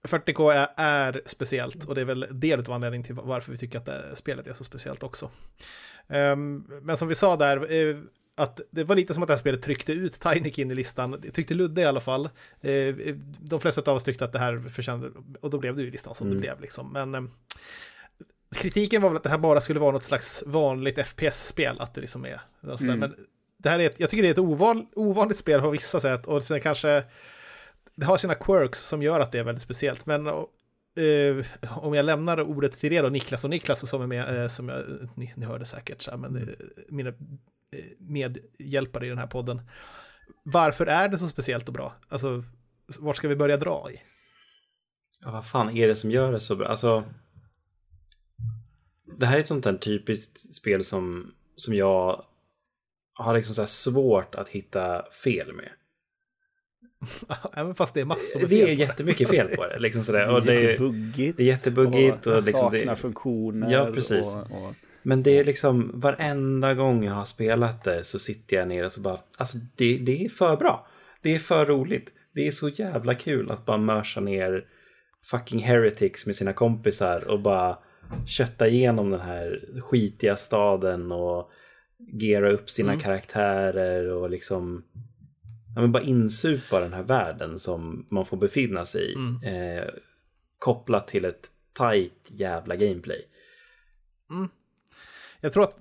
40K 0.08 0.52
är, 0.52 0.68
är, 0.76 1.22
speciellt 1.24 1.84
och 1.84 1.94
det 1.94 2.00
är 2.00 2.04
väl 2.04 2.26
del 2.30 2.60
av 2.60 2.72
anledningen 2.72 3.04
till 3.04 3.14
varför 3.14 3.52
vi 3.52 3.58
tycker 3.58 3.78
att 3.78 3.86
det, 3.86 4.02
spelet 4.14 4.46
är 4.46 4.52
så 4.52 4.64
speciellt 4.64 5.02
också. 5.02 5.30
Um, 6.06 6.66
men 6.82 6.96
som 6.96 7.08
vi 7.08 7.14
sa 7.14 7.36
där, 7.36 7.72
uh, 7.72 7.96
att 8.38 8.60
det 8.70 8.84
var 8.84 8.96
lite 8.96 9.14
som 9.14 9.22
att 9.22 9.26
det 9.26 9.32
här 9.32 9.38
spelet 9.38 9.62
tryckte 9.62 9.92
ut 9.92 10.12
Tinic 10.12 10.58
in 10.58 10.70
i 10.70 10.74
listan. 10.74 11.16
Det 11.20 11.30
tyckte 11.30 11.54
Ludde 11.54 11.80
i 11.80 11.84
alla 11.84 12.00
fall. 12.00 12.28
Uh, 12.64 12.94
de 13.38 13.60
flesta 13.60 13.90
av 13.90 13.96
oss 13.96 14.04
tyckte 14.04 14.24
att 14.24 14.32
det 14.32 14.38
här 14.38 14.68
förtjänade, 14.68 15.10
och 15.40 15.50
då 15.50 15.58
blev 15.58 15.76
det 15.76 15.82
ju 15.82 15.90
listan 15.90 16.14
som 16.14 16.26
mm. 16.26 16.36
det 16.36 16.40
blev 16.40 16.60
liksom. 16.60 16.92
Men 16.92 17.14
um, 17.14 17.30
kritiken 18.56 19.02
var 19.02 19.08
väl 19.08 19.16
att 19.16 19.22
det 19.22 19.30
här 19.30 19.38
bara 19.38 19.60
skulle 19.60 19.80
vara 19.80 19.92
något 19.92 20.02
slags 20.02 20.44
vanligt 20.46 20.98
FPS-spel, 21.06 21.76
att 21.80 21.94
det 21.94 22.00
liksom 22.00 22.24
är 22.24 22.40
mm. 22.80 22.98
Men 22.98 23.14
det 23.56 23.68
här 23.68 23.78
är 23.78 23.86
ett, 23.86 24.00
jag 24.00 24.10
tycker 24.10 24.22
det 24.22 24.28
är 24.28 24.32
ett 24.32 24.38
ovan, 24.38 24.86
ovanligt 24.94 25.38
spel 25.38 25.60
på 25.60 25.70
vissa 25.70 26.00
sätt 26.00 26.26
och 26.26 26.44
sen 26.44 26.60
kanske 26.60 27.04
det 27.94 28.06
har 28.06 28.16
sina 28.16 28.34
quirks 28.34 28.80
som 28.80 29.02
gör 29.02 29.20
att 29.20 29.32
det 29.32 29.38
är 29.38 29.44
väldigt 29.44 29.62
speciellt. 29.62 30.06
Men 30.06 30.26
uh, 30.26 31.44
om 31.76 31.94
jag 31.94 32.04
lämnar 32.04 32.40
ordet 32.40 32.80
till 32.80 32.92
er 32.92 33.02
då, 33.02 33.08
Niklas 33.08 33.44
och 33.44 33.50
Niklas 33.50 33.88
som 33.88 34.02
är 34.02 34.06
med, 34.06 34.42
uh, 34.42 34.48
som 34.48 34.68
jag, 34.68 34.84
ni, 35.14 35.32
ni 35.36 35.46
hörde 35.46 35.64
säkert, 35.64 36.02
så 36.02 36.10
här, 36.10 36.18
men 36.18 36.36
uh, 36.36 36.48
mina 36.88 37.12
medhjälpare 37.98 39.06
i 39.06 39.08
den 39.08 39.18
här 39.18 39.26
podden. 39.26 39.60
Varför 40.42 40.86
är 40.86 41.08
det 41.08 41.18
så 41.18 41.26
speciellt 41.26 41.68
och 41.68 41.74
bra? 41.74 41.94
Alltså, 42.08 42.44
vart 43.00 43.16
ska 43.16 43.28
vi 43.28 43.36
börja 43.36 43.56
dra 43.56 43.90
i? 43.92 44.00
Ja, 45.24 45.30
vad 45.30 45.46
fan 45.46 45.76
är 45.76 45.88
det 45.88 45.96
som 45.96 46.10
gör 46.10 46.32
det 46.32 46.40
så 46.40 46.56
bra? 46.56 46.66
Alltså, 46.66 47.04
det 49.18 49.26
här 49.26 49.36
är 49.36 49.40
ett 49.40 49.46
sånt 49.48 49.64
där 49.64 49.78
typiskt 49.78 50.54
spel 50.54 50.84
som, 50.84 51.34
som 51.56 51.74
jag 51.74 52.24
har 53.14 53.34
liksom 53.34 53.54
så 53.54 53.66
svårt 53.66 54.34
att 54.34 54.48
hitta 54.48 55.04
fel 55.12 55.52
med. 55.52 55.68
Även 57.52 57.74
fast 57.74 57.94
det 57.94 58.00
är 58.00 58.04
massor 58.04 58.40
med 58.40 58.48
fel 58.48 58.58
Det 58.58 58.72
är 58.72 58.74
jättemycket 58.74 59.28
fel 59.28 59.48
på 59.56 59.66
det. 59.66 59.78
Liksom 59.80 60.04
sådär. 60.04 60.34
Och 60.34 60.44
det 60.44 60.52
är 60.52 60.70
jättebuggigt. 60.70 61.36
Det 61.36 61.42
är 61.42 61.46
jättebuggigt. 61.46 62.26
Och, 62.26 62.32
och 62.32 62.42
liksom 62.42 62.70
saknar 62.70 62.86
det, 62.86 62.96
funktioner. 62.96 63.72
Ja, 63.72 63.90
precis. 63.94 64.34
Och, 64.34 64.62
och, 64.62 64.74
Men 65.08 65.22
det 65.22 65.38
är 65.38 65.44
liksom 65.44 65.90
varenda 65.94 66.74
gång 66.74 67.04
jag 67.04 67.14
har 67.14 67.24
spelat 67.24 67.84
det 67.84 68.04
så 68.04 68.18
sitter 68.18 68.56
jag 68.56 68.68
ner 68.68 68.84
och 68.84 68.92
så 68.92 69.00
bara, 69.00 69.18
alltså 69.38 69.58
det, 69.76 69.98
det 69.98 70.24
är 70.24 70.28
för 70.28 70.56
bra. 70.56 70.86
Det 71.22 71.34
är 71.34 71.38
för 71.38 71.66
roligt. 71.66 72.12
Det 72.32 72.46
är 72.46 72.50
så 72.50 72.68
jävla 72.68 73.14
kul 73.14 73.50
att 73.50 73.66
bara 73.66 73.76
mörsa 73.76 74.20
ner 74.20 74.66
fucking 75.24 75.58
heretics 75.58 76.26
med 76.26 76.34
sina 76.34 76.52
kompisar 76.52 77.28
och 77.30 77.40
bara 77.40 77.78
kötta 78.26 78.68
igenom 78.68 79.10
den 79.10 79.20
här 79.20 79.72
skitiga 79.80 80.36
staden 80.36 81.12
och 81.12 81.50
gera 82.12 82.52
upp 82.52 82.70
sina 82.70 82.92
mm. 82.92 83.02
karaktärer 83.02 84.12
och 84.12 84.30
liksom 84.30 84.84
ja, 85.74 85.80
men 85.80 85.92
bara 85.92 86.02
insupa 86.02 86.80
den 86.80 86.92
här 86.92 87.02
världen 87.02 87.58
som 87.58 88.06
man 88.10 88.26
får 88.26 88.36
befinna 88.36 88.84
sig 88.84 89.12
i. 89.12 89.14
Mm. 89.14 89.42
Eh, 89.42 89.88
kopplat 90.58 91.08
till 91.08 91.24
ett 91.24 91.48
tight 91.78 92.28
jävla 92.30 92.76
gameplay. 92.76 93.24
Mm. 94.30 94.48
Jag 95.40 95.52
tror 95.52 95.64
att 95.64 95.76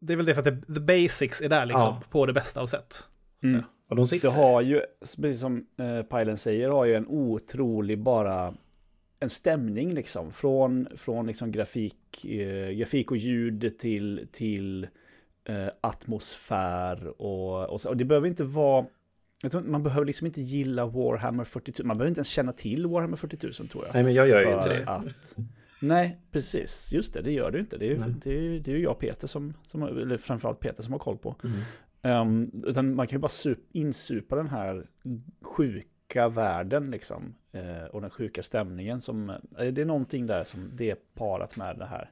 det 0.00 0.12
är 0.12 0.16
väl 0.16 0.26
det 0.26 0.34
för 0.34 0.40
att 0.40 0.66
det, 0.66 0.74
the 0.74 0.80
basics 0.80 1.40
är 1.40 1.48
där 1.48 1.66
liksom 1.66 1.94
ja. 2.00 2.02
på 2.10 2.26
det 2.26 2.32
bästa 2.32 2.60
av 2.60 2.66
sätt. 2.66 3.04
Mm. 3.42 3.62
Och 3.88 3.96
de 3.96 4.06
sitter... 4.06 4.30
har 4.30 4.60
ju, 4.60 4.82
precis 5.00 5.40
som 5.40 5.66
eh, 5.76 6.02
Pajlen 6.02 6.36
säger, 6.36 6.68
har 6.68 6.84
ju 6.84 6.94
en 6.94 7.06
otrolig 7.06 7.98
bara 7.98 8.54
en 9.20 9.30
stämning 9.30 9.94
liksom. 9.94 10.32
Från, 10.32 10.88
från 10.96 11.26
liksom 11.26 11.52
grafik, 11.52 12.24
eh, 12.24 12.70
grafik 12.70 13.10
och 13.10 13.16
ljud 13.16 13.78
till, 13.78 14.28
till 14.32 14.86
eh, 15.44 15.68
atmosfär 15.80 17.22
och, 17.22 17.68
och, 17.68 17.80
så. 17.80 17.88
och 17.88 17.96
det 17.96 18.04
behöver 18.04 18.28
inte 18.28 18.44
vara 18.44 18.86
man 19.64 19.82
behöver 19.82 20.06
liksom 20.06 20.26
inte 20.26 20.40
gilla 20.40 20.86
Warhammer 20.86 21.44
40 21.44 21.72
000. 21.78 21.86
Man 21.86 21.98
behöver 21.98 22.08
inte 22.08 22.18
ens 22.18 22.28
känna 22.28 22.52
till 22.52 22.86
Warhammer 22.86 23.16
40 23.16 23.38
000 23.42 23.52
tror 23.52 23.84
jag. 23.84 23.94
Nej, 23.94 24.02
men 24.02 24.14
jag 24.14 24.28
gör 24.28 24.40
ju 24.40 24.54
inte 24.54 24.68
det. 24.68 24.86
Att, 24.86 25.36
nej, 25.80 26.20
precis. 26.30 26.92
Just 26.92 27.14
det, 27.14 27.22
det 27.22 27.32
gör 27.32 27.50
du 27.50 27.60
inte. 27.60 27.78
Det 27.78 27.84
är 27.84 27.88
ju 27.88 27.96
det 27.96 28.30
är, 28.30 28.60
det 28.60 28.72
är 28.72 28.76
jag 28.76 28.92
och 28.92 28.98
Peter 28.98 29.26
som, 29.26 29.54
som, 29.66 29.82
eller 29.82 30.18
framförallt 30.18 30.60
Peter 30.60 30.82
som 30.82 30.92
har 30.92 30.98
koll 30.98 31.18
på. 31.18 31.36
Mm. 31.44 31.60
Um, 32.02 32.64
utan 32.66 32.94
man 32.94 33.06
kan 33.06 33.16
ju 33.16 33.20
bara 33.20 33.28
sup, 33.28 33.58
insupa 33.72 34.36
den 34.36 34.48
här 34.48 34.86
sjuka 35.42 36.28
världen 36.28 36.90
liksom. 36.90 37.34
Uh, 37.54 37.84
och 37.84 38.00
den 38.00 38.10
sjuka 38.10 38.42
stämningen 38.42 39.00
som, 39.00 39.30
uh, 39.30 39.36
det 39.72 39.80
är 39.80 39.84
någonting 39.84 40.26
där 40.26 40.44
som 40.44 40.70
det 40.74 40.90
är 40.90 40.96
parat 41.14 41.56
med 41.56 41.78
det 41.78 41.86
här 41.86 42.10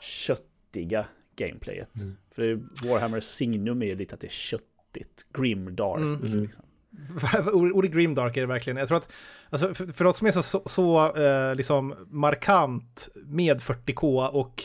köttiga 0.00 1.06
gameplayet. 1.36 2.02
Mm. 2.02 2.16
För 2.30 2.60
Warhammer 2.88 3.20
signum 3.20 3.82
är 3.82 3.96
lite 3.96 4.14
att 4.14 4.20
det 4.20 4.26
är 4.26 4.30
kött 4.30 4.62
riktigt 4.98 5.26
grimdark. 5.32 5.98
Mm. 5.98 6.24
mm. 6.24 6.42
Liksom. 6.42 6.64
Ordet 7.52 7.92
grimdark 7.92 8.36
är 8.36 8.40
det 8.40 8.46
verkligen. 8.46 8.76
Jag 8.76 8.88
tror 8.88 8.98
att, 8.98 9.12
alltså, 9.50 9.74
för, 9.74 9.86
för 9.86 10.04
något 10.04 10.16
som 10.16 10.26
är 10.26 10.30
så, 10.30 10.42
så, 10.42 10.62
så 10.66 11.16
eh, 11.16 11.54
liksom 11.54 11.94
markant 12.10 13.08
med 13.14 13.60
40K 13.60 14.28
och 14.28 14.62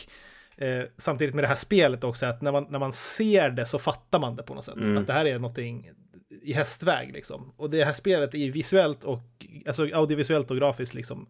eh, 0.56 0.84
samtidigt 0.96 1.34
med 1.34 1.44
det 1.44 1.48
här 1.48 1.54
spelet 1.54 2.04
också, 2.04 2.26
att 2.26 2.42
när 2.42 2.52
man, 2.52 2.66
när 2.70 2.78
man 2.78 2.92
ser 2.92 3.50
det 3.50 3.66
så 3.66 3.78
fattar 3.78 4.18
man 4.18 4.36
det 4.36 4.42
på 4.42 4.54
något 4.54 4.64
sätt. 4.64 4.76
Mm. 4.76 4.96
Att 4.96 5.06
det 5.06 5.12
här 5.12 5.26
är 5.26 5.34
någonting 5.34 5.90
i 6.42 6.52
hästväg 6.52 7.12
liksom. 7.12 7.52
Och 7.56 7.70
det 7.70 7.84
här 7.84 7.92
spelet 7.92 8.34
är 8.34 8.38
ju 8.38 8.50
visuellt 8.50 9.04
och, 9.04 9.46
alltså 9.66 9.88
audiovisuellt 9.94 10.50
och 10.50 10.56
grafiskt 10.56 10.94
liksom, 10.94 11.26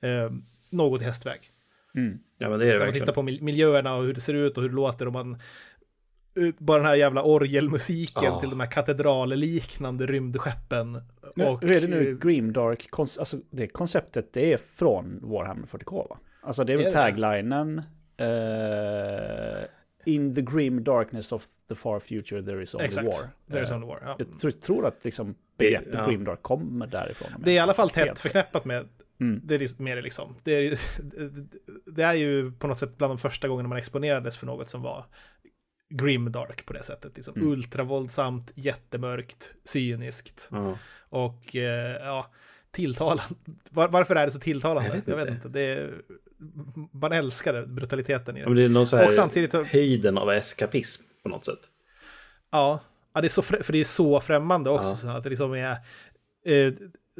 eh, 0.00 0.30
något 0.70 1.00
i 1.00 1.04
hästväg. 1.04 1.40
Mm. 1.96 2.18
Ja, 2.38 2.48
men 2.48 2.58
det 2.58 2.64
är 2.64 2.66
det 2.66 2.72
När 2.72 2.78
man 2.78 2.86
verkligen. 2.86 3.06
tittar 3.06 3.14
på 3.14 3.22
miljöerna 3.22 3.94
och 3.94 4.04
hur 4.04 4.14
det 4.14 4.20
ser 4.20 4.34
ut 4.34 4.56
och 4.56 4.62
hur 4.62 4.70
det 4.70 4.76
låter 4.76 5.06
och 5.06 5.12
man 5.12 5.38
bara 6.58 6.76
den 6.76 6.86
här 6.86 6.94
jävla 6.94 7.22
orgelmusiken 7.22 8.24
ja. 8.24 8.40
till 8.40 8.50
de 8.50 8.60
här 8.60 8.70
katedralliknande 8.70 10.06
rymdskeppen. 10.06 11.02
Nu, 11.36 11.44
och, 11.44 11.60
hur 11.60 11.70
är 11.70 11.80
det 11.80 11.86
nu, 11.86 12.18
Grimdark, 12.22 12.88
alltså 12.98 13.36
det 13.50 13.66
konceptet 13.66 14.32
det 14.32 14.52
är 14.52 14.56
från 14.56 15.20
Warhammer 15.22 15.66
40K 15.66 16.08
va? 16.08 16.18
Alltså 16.42 16.64
det 16.64 16.72
är 16.72 16.76
väl 16.76 16.92
taglinen 16.92 17.82
uh, 18.20 19.64
In 20.04 20.34
the 20.34 20.42
grim 20.42 20.84
darkness 20.84 21.32
of 21.32 21.46
the 21.68 21.74
far 21.74 22.00
future 22.00 22.42
there 22.42 22.62
is 22.62 22.74
only 22.74 22.86
Exakt. 22.86 23.06
war. 23.06 23.28
There 23.50 23.62
is 23.62 23.70
eh, 23.70 23.76
only 23.76 23.86
war 23.86 24.02
ja. 24.04 24.16
Jag 24.18 24.40
tror, 24.40 24.50
tror 24.50 24.86
att 24.86 25.04
liksom 25.04 25.34
begreppet 25.58 25.94
ja. 25.94 26.06
Grimdark 26.06 26.42
kommer 26.42 26.86
därifrån. 26.86 27.28
Det 27.38 27.50
är 27.50 27.54
i 27.54 27.58
alla 27.58 27.74
fall 27.74 27.90
tätt 27.90 28.18
förknippat 28.18 28.64
med 28.64 28.88
Mm. 29.20 29.40
Det 29.44 29.54
är 29.54 29.82
mer 29.82 30.02
liksom. 30.02 30.34
Det 30.42 30.52
är, 30.52 30.78
det 31.92 32.02
är 32.02 32.14
ju 32.14 32.52
på 32.52 32.66
något 32.66 32.78
sätt 32.78 32.98
bland 32.98 33.10
de 33.10 33.18
första 33.18 33.48
gångerna 33.48 33.68
man 33.68 33.78
exponerades 33.78 34.36
för 34.36 34.46
något 34.46 34.68
som 34.68 34.82
var 34.82 35.04
grimdark 35.88 36.66
på 36.66 36.72
det 36.72 36.82
sättet. 36.82 37.16
Liksom. 37.16 37.34
Mm. 37.36 37.48
Ultravåldsamt, 37.48 38.52
jättemörkt, 38.54 39.50
cyniskt. 39.64 40.48
Mm. 40.52 40.74
Och 41.08 41.56
eh, 41.56 41.96
ja, 42.06 42.30
tilltalande. 42.70 43.22
Var, 43.70 43.88
varför 43.88 44.16
är 44.16 44.26
det 44.26 44.32
så 44.32 44.38
tilltalande? 44.38 44.88
Jag 44.88 44.94
vet 44.94 44.98
inte. 44.98 45.10
Jag 45.10 45.16
vet 45.16 45.28
inte. 45.28 45.48
Det 45.48 45.60
är, 45.60 45.94
man 46.92 47.12
älskar 47.12 47.52
det, 47.52 47.66
brutaliteten 47.66 48.36
i 48.36 48.40
det. 48.40 48.46
Men 48.46 48.56
det 48.56 48.64
är 48.64 48.68
någon 48.68 48.86
så 48.86 48.96
här 48.96 49.08
och 49.08 49.14
samtidigt, 49.14 49.52
höjden 49.52 50.18
av 50.18 50.32
eskapism 50.32 51.02
på 51.22 51.28
något 51.28 51.44
sätt. 51.44 51.60
Ja, 52.50 52.80
ja 53.14 53.20
det 53.20 53.26
är 53.26 53.28
så, 53.28 53.42
för 53.42 53.72
det 53.72 53.80
är 53.80 53.84
så 53.84 54.20
främmande 54.20 54.70
också. 54.70 54.88
Ja. 54.88 54.96
Så 54.96 55.08
att 55.08 55.22
det 55.22 55.30
liksom 55.30 55.54
är... 55.54 55.70
Eh, 56.46 56.72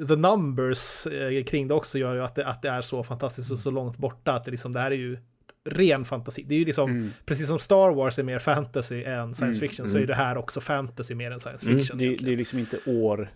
the 0.09 0.16
numbers 0.16 1.07
eh, 1.07 1.44
kring 1.44 1.68
det 1.68 1.74
också 1.74 1.98
gör 1.98 2.14
ju 2.14 2.22
att 2.22 2.35
det, 2.35 2.46
att 2.46 2.62
det 2.62 2.68
är 2.68 2.83
så 2.83 3.02
fantastiskt 3.02 3.52
och 3.52 3.59
så 3.59 3.70
långt 3.70 3.96
borta. 3.96 4.33
Att 4.33 4.44
det, 4.44 4.50
liksom, 4.50 4.72
det 4.72 4.81
här 4.81 4.90
är 4.90 4.96
ju 4.96 5.18
ren 5.66 6.05
fantasi. 6.05 6.42
Det 6.42 6.55
är 6.55 6.59
ju 6.59 6.64
liksom, 6.64 6.90
mm. 6.90 7.12
precis 7.24 7.48
som 7.48 7.59
Star 7.59 7.90
Wars 7.90 8.18
är 8.18 8.22
mer 8.22 8.38
fantasy 8.38 9.02
än 9.05 9.35
science 9.35 9.59
mm. 9.59 9.68
fiction, 9.68 9.87
mm. 9.87 9.92
så 9.92 9.98
är 9.98 10.07
det 10.07 10.14
här 10.14 10.37
också 10.37 10.61
fantasy 10.61 11.14
mer 11.14 11.31
än 11.31 11.40
science 11.40 11.66
mm. 11.66 11.79
fiction. 11.79 11.98
Det, 11.98 12.16
det, 12.16 12.33
är 12.33 12.37
liksom 12.37 12.59
inte 12.59 12.79
år 12.87 13.33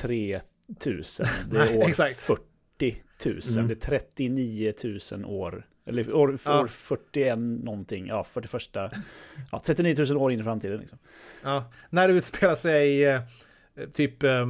3000, 0.00 1.26
det 1.50 1.58
är 1.58 1.78
år 1.78 1.88
exakt. 1.88 2.20
40 2.20 2.42
000, 3.24 3.40
mm. 3.56 3.68
det 3.68 3.74
är 3.74 3.98
39 3.98 4.72
000 5.12 5.24
år, 5.24 5.66
eller 5.86 6.12
år, 6.12 6.38
ja. 6.44 6.60
år 6.60 6.66
41 6.66 7.38
någonting, 7.38 8.06
ja, 8.06 8.24
41, 8.24 8.62
ja, 9.52 9.60
39 9.64 9.96
000 9.98 10.16
år 10.16 10.32
in 10.32 10.40
i 10.40 10.42
framtiden. 10.42 10.80
Liksom. 10.80 10.98
Ja, 11.42 11.72
när 11.90 12.08
det 12.08 12.14
utspelar 12.14 12.54
sig 12.54 13.04
eh, 13.04 13.20
typ 13.92 14.22
eh, 14.22 14.46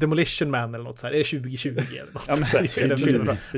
Demolition 0.00 0.50
Man 0.50 0.74
eller 0.74 0.84
något 0.84 0.98
så 0.98 1.06
här, 1.06 1.14
är 1.14 1.18
det 1.18 1.24
2020 1.24 1.68
eller 1.68 2.12
något? 2.12 2.24
Ja, 2.28 2.36
men, 2.36 2.44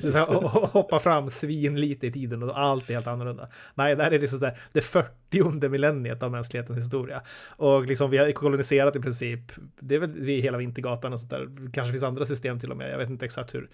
så 0.03 0.18
här, 0.18 0.48
hoppa 0.66 1.01
fram 1.01 1.31
svin 1.31 1.81
lite 1.81 2.07
i 2.07 2.12
tiden 2.12 2.42
och 2.42 2.61
allt 2.61 2.90
är 2.90 2.94
helt 2.94 3.07
annorlunda. 3.07 3.48
Nej, 3.74 3.96
det 3.96 4.03
här 4.03 4.11
är 4.11 4.18
liksom 4.18 4.38
där, 4.38 4.59
det 4.72 4.81
40 4.81 5.68
millenniet 5.68 6.22
av 6.22 6.31
mänsklighetens 6.31 6.79
historia. 6.79 7.22
Och 7.46 7.87
liksom 7.87 8.11
vi 8.11 8.18
har 8.18 8.33
koloniserat 8.33 8.96
i 8.96 9.01
princip, 9.01 9.40
det 9.81 9.94
är 9.94 9.98
väl 9.98 10.12
vi 10.12 10.40
hela 10.40 10.59
Vintergatan 10.59 11.12
och 11.12 11.20
sånt 11.20 11.31
där, 11.31 11.48
kanske 11.72 11.92
finns 11.92 12.05
andra 12.05 12.24
system 12.24 12.61
till 12.61 12.70
och 12.70 12.77
med, 12.77 12.92
jag 12.92 12.98
vet 12.98 13.11
inte 13.11 13.24
exakt 13.24 13.55
hur, 13.55 13.68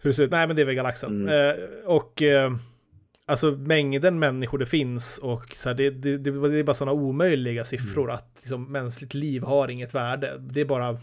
hur 0.00 0.10
det 0.10 0.14
ser 0.14 0.22
ut, 0.22 0.30
nej 0.30 0.46
men 0.46 0.56
det 0.56 0.62
är 0.62 0.66
väl 0.66 0.74
galaxen. 0.74 1.28
Mm. 1.28 1.48
Eh, 1.48 1.64
och 1.86 2.22
eh, 2.22 2.52
alltså 3.26 3.50
mängden 3.50 4.18
människor 4.18 4.58
det 4.58 4.66
finns 4.66 5.18
och 5.18 5.54
så 5.54 5.68
här, 5.68 5.76
det, 5.76 5.90
det, 5.90 6.18
det, 6.18 6.58
är 6.58 6.64
bara 6.64 6.74
sådana 6.74 6.92
omöjliga 6.92 7.64
siffror 7.64 8.04
mm. 8.04 8.14
att 8.14 8.30
liksom, 8.36 8.72
mänskligt 8.72 9.14
liv 9.14 9.42
har 9.42 9.68
inget 9.68 9.94
värde. 9.94 10.38
Det 10.38 10.60
är 10.60 10.64
bara 10.64 10.98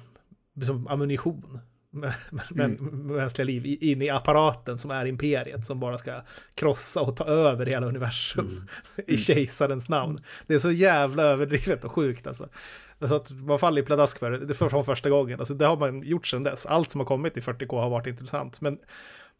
som 0.65 0.88
ammunition. 0.88 1.60
med, 1.93 2.13
med, 2.50 2.65
mm. 2.65 3.08
mänskliga 3.08 3.45
liv 3.45 3.78
in 3.82 4.02
i 4.02 4.10
apparaten 4.10 4.78
som 4.78 4.91
är 4.91 5.06
imperiet 5.06 5.65
som 5.65 5.80
bara 5.80 5.97
ska 5.97 6.21
krossa 6.56 7.02
och 7.02 7.17
ta 7.17 7.26
över 7.26 7.65
hela 7.65 7.88
universum 7.88 8.47
mm. 8.47 8.67
i 9.08 9.17
kejsarens 9.17 9.89
namn. 9.89 10.19
Det 10.47 10.54
är 10.54 10.60
så 10.60 10.71
jävla 10.71 11.24
överdrivet 11.24 11.84
och 11.84 11.91
sjukt 11.91 12.28
alltså. 12.28 12.50
alltså 13.00 13.15
att 13.15 13.32
man 13.32 13.60
faller 13.60 13.82
i 13.82 13.86
pladask 13.86 14.19
för 14.19 14.32
det, 14.32 14.45
det 14.45 14.54
från 14.54 14.86
första 14.86 15.10
gången. 15.10 15.39
Alltså 15.39 15.54
det 15.54 15.65
har 15.65 15.78
man 15.78 16.04
gjort 16.04 16.28
sedan 16.28 16.43
dess. 16.43 16.65
Allt 16.65 16.91
som 16.91 17.02
har 17.02 17.06
kommit 17.06 17.38
i 17.38 17.39
40K 17.39 17.82
har 17.82 17.89
varit 17.89 18.08
intressant. 18.08 18.62
Men 18.62 18.78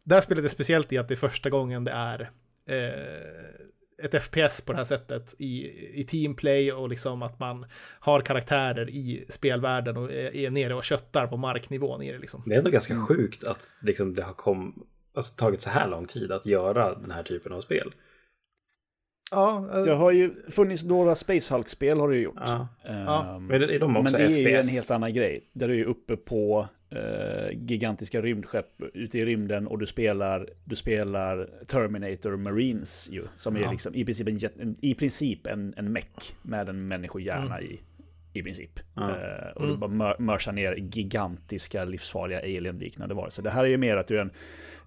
där 0.04 0.20
spelar 0.20 0.42
det 0.42 0.48
speciellt 0.48 0.92
i 0.92 0.98
att 0.98 1.08
det 1.08 1.14
är 1.14 1.16
första 1.16 1.50
gången 1.50 1.84
det 1.84 1.92
är 1.92 2.30
eh, 2.66 3.62
ett 4.02 4.22
FPS 4.22 4.60
på 4.60 4.72
det 4.72 4.78
här 4.78 4.84
sättet 4.84 5.34
i, 5.38 5.66
i 6.00 6.04
teamplay 6.04 6.72
och 6.72 6.88
liksom 6.88 7.22
att 7.22 7.40
man 7.40 7.66
har 8.00 8.20
karaktärer 8.20 8.90
i 8.90 9.24
spelvärlden 9.28 9.96
och 9.96 10.12
är, 10.12 10.36
är 10.36 10.50
nere 10.50 10.74
och 10.74 10.84
köttar 10.84 11.26
på 11.26 11.36
marknivå 11.36 11.98
nere 11.98 12.18
liksom. 12.18 12.42
Det 12.46 12.54
är 12.54 12.58
ändå 12.58 12.70
ganska 12.70 12.94
mm. 12.94 13.06
sjukt 13.06 13.44
att 13.44 13.68
liksom 13.82 14.14
det 14.14 14.22
har 14.22 14.34
kom, 14.34 14.86
alltså, 15.14 15.34
tagit 15.34 15.60
så 15.60 15.70
här 15.70 15.88
lång 15.88 16.06
tid 16.06 16.32
att 16.32 16.46
göra 16.46 16.94
den 16.94 17.10
här 17.10 17.22
typen 17.22 17.52
av 17.52 17.60
spel. 17.60 17.94
Ja, 19.30 19.70
uh, 19.74 19.84
det 19.84 19.94
har 19.94 20.10
ju 20.10 20.30
funnits 20.50 20.84
några 20.84 21.14
Space 21.14 21.54
Hulk-spel 21.54 22.00
har 22.00 22.10
det 22.10 22.16
ju 22.16 22.22
gjort. 22.22 22.40
Ja. 22.46 22.68
Um, 23.36 23.46
Men 23.46 23.62
är 23.62 23.78
de 23.78 23.96
också 23.96 24.18
men 24.18 24.26
det 24.26 24.28
FPS? 24.28 24.36
är 24.36 24.50
ju 24.50 24.56
en 24.56 24.68
helt 24.68 24.90
annan 24.90 25.14
grej. 25.14 25.50
Där 25.52 25.68
du 25.68 25.80
är 25.80 25.84
uppe 25.84 26.16
på 26.16 26.68
uh, 26.96 27.50
gigantiska 27.52 28.22
rymdskepp 28.22 28.82
ute 28.94 29.18
i 29.18 29.24
rymden 29.24 29.66
och 29.66 29.78
du 29.78 29.86
spelar, 29.86 30.48
du 30.64 30.76
spelar 30.76 31.48
Terminator 31.66 32.36
Marines 32.36 33.08
ju. 33.12 33.24
Som 33.36 33.56
ja. 33.56 33.66
är 33.66 33.70
liksom 33.70 33.94
i 33.94 34.04
princip 34.04 34.28
en, 34.28 34.76
i 34.80 34.94
princip 34.94 35.46
en, 35.46 35.74
en 35.76 35.92
meck 35.92 36.34
med 36.42 36.68
en 36.68 36.88
människohjärna 36.88 37.58
mm. 37.58 37.70
i. 37.70 37.80
I 38.34 38.42
princip. 38.42 38.80
Ja. 38.94 39.02
Uh, 39.02 39.56
och 39.56 39.64
mm. 39.64 39.72
du 39.80 39.88
bara 39.88 40.16
mörsar 40.18 40.52
ner 40.52 40.74
gigantiska 40.74 41.84
livsfarliga 41.84 42.40
alien-liknande 42.40 43.14
varelser. 43.14 43.42
Det 43.42 43.50
här 43.50 43.64
är 43.64 43.68
ju 43.68 43.76
mer 43.76 43.96
att 43.96 44.06
du 44.06 44.16
är 44.16 44.20
en, 44.20 44.30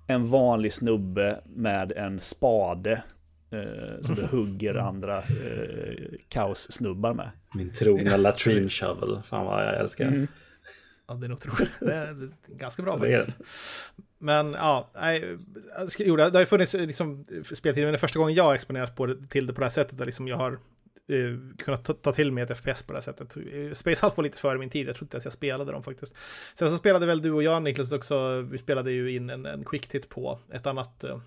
en 0.07 0.27
vanlig 0.27 0.73
snubbe 0.73 1.41
med 1.45 1.91
en 1.91 2.19
spade 2.19 3.03
Eh, 3.55 4.01
som 4.01 4.15
du 4.15 4.25
hugger 4.25 4.71
mm. 4.71 4.85
andra 4.85 5.17
eh, 5.17 6.03
kaossnubbar 6.29 7.13
med. 7.13 7.29
Min 7.53 7.73
trogna 7.73 8.17
latrin 8.27 8.69
shovel. 8.69 9.21
Fan 9.23 9.45
vad 9.45 9.65
jag 9.65 9.79
älskar. 9.79 10.07
Mm. 10.07 10.27
Ja, 11.07 11.13
det 11.13 11.25
är 11.25 11.29
nog 11.29 11.41
troligt. 11.41 11.71
Det 11.79 11.93
är 11.93 12.29
ganska 12.47 12.83
bra 12.83 12.99
faktiskt. 12.99 13.37
Men 14.17 14.53
ja, 14.53 14.89
nej, 14.95 15.37
jo, 15.99 16.15
det 16.15 16.23
har 16.23 16.39
ju 16.39 16.45
funnits 16.45 16.73
liksom, 16.73 17.25
speltid, 17.53 17.83
men 17.83 17.93
det 17.93 17.97
är 17.97 17.99
första 17.99 18.19
gången 18.19 18.35
jag 18.35 18.43
har 18.43 18.53
exponerat 18.53 18.95
på 18.95 19.05
det, 19.05 19.27
till 19.27 19.47
det 19.47 19.53
på 19.53 19.59
det 19.59 19.65
här 19.65 19.71
sättet, 19.71 19.97
där 19.97 20.05
liksom 20.05 20.27
jag 20.27 20.37
har 20.37 20.51
eh, 20.51 21.57
kunnat 21.57 21.83
ta, 21.83 21.93
ta, 21.93 22.11
till 22.11 22.31
mig 22.31 22.43
ett 22.43 22.57
FPS 22.57 22.83
på 22.83 22.93
det 22.93 22.97
här 22.97 23.01
sättet. 23.01 23.37
Space 23.77 24.05
Hulk 24.05 24.17
var 24.17 24.23
lite 24.23 24.37
före 24.37 24.57
min 24.57 24.69
tid, 24.69 24.87
jag 24.87 24.95
tror 24.95 25.05
inte 25.05 25.15
ens 25.15 25.25
jag 25.25 25.33
spelade 25.33 25.71
dem 25.71 25.83
faktiskt. 25.83 26.15
Sen 26.53 26.69
så 26.69 26.77
spelade 26.77 27.05
väl 27.05 27.21
du 27.21 27.31
och 27.31 27.43
jag 27.43 27.63
Niklas 27.63 27.93
också, 27.93 28.41
vi 28.41 28.57
spelade 28.57 28.91
ju 28.91 29.11
in 29.11 29.29
en, 29.29 29.45
en 29.45 29.63
quick 29.63 29.93
hit 29.93 30.09
på 30.09 30.39
ett 30.51 30.67
annat 30.67 31.03
Eh, 31.03 31.19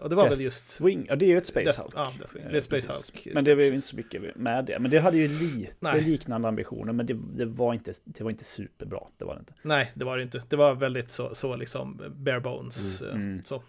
och 0.00 0.10
det 0.10 0.16
var 0.16 0.22
Death 0.22 0.36
väl 0.36 0.44
just... 0.44 0.80
Wing, 0.80 1.06
ja 1.08 1.16
det 1.16 1.24
är 1.24 1.28
ju 1.28 1.38
ett 1.38 1.46
Space 1.46 1.64
Death, 1.64 1.80
Hulk. 1.80 1.94
Ja, 1.96 2.12
det 2.50 2.56
är 2.56 2.60
Space 2.60 2.92
Hulk. 2.92 3.28
Men 3.34 3.44
det 3.44 3.54
var 3.54 3.62
ju 3.62 3.68
inte 3.68 3.80
så 3.80 3.96
mycket 3.96 4.36
med 4.36 4.64
det. 4.64 4.78
Men 4.78 4.90
det 4.90 4.98
hade 4.98 5.16
ju 5.16 5.28
lite 5.28 5.72
Nej. 5.80 6.00
liknande 6.00 6.48
ambitioner, 6.48 6.92
men 6.92 7.06
det, 7.06 7.18
det, 7.34 7.44
var 7.44 7.74
inte, 7.74 7.92
det 8.04 8.24
var 8.24 8.30
inte 8.30 8.44
superbra. 8.44 9.00
Det 9.16 9.24
var 9.24 9.34
det 9.34 9.40
inte. 9.40 9.54
Nej, 9.62 9.92
det 9.94 10.04
var 10.04 10.16
det 10.16 10.22
inte. 10.22 10.42
Det 10.48 10.56
var 10.56 10.74
väldigt 10.74 11.10
så, 11.10 11.34
så 11.34 11.56
liksom 11.56 12.02
bare 12.16 12.40
bones. 12.40 13.02
Mm. 13.02 13.14
Eh, 13.14 13.20
mm. 13.20 13.42
Så. 13.42 13.62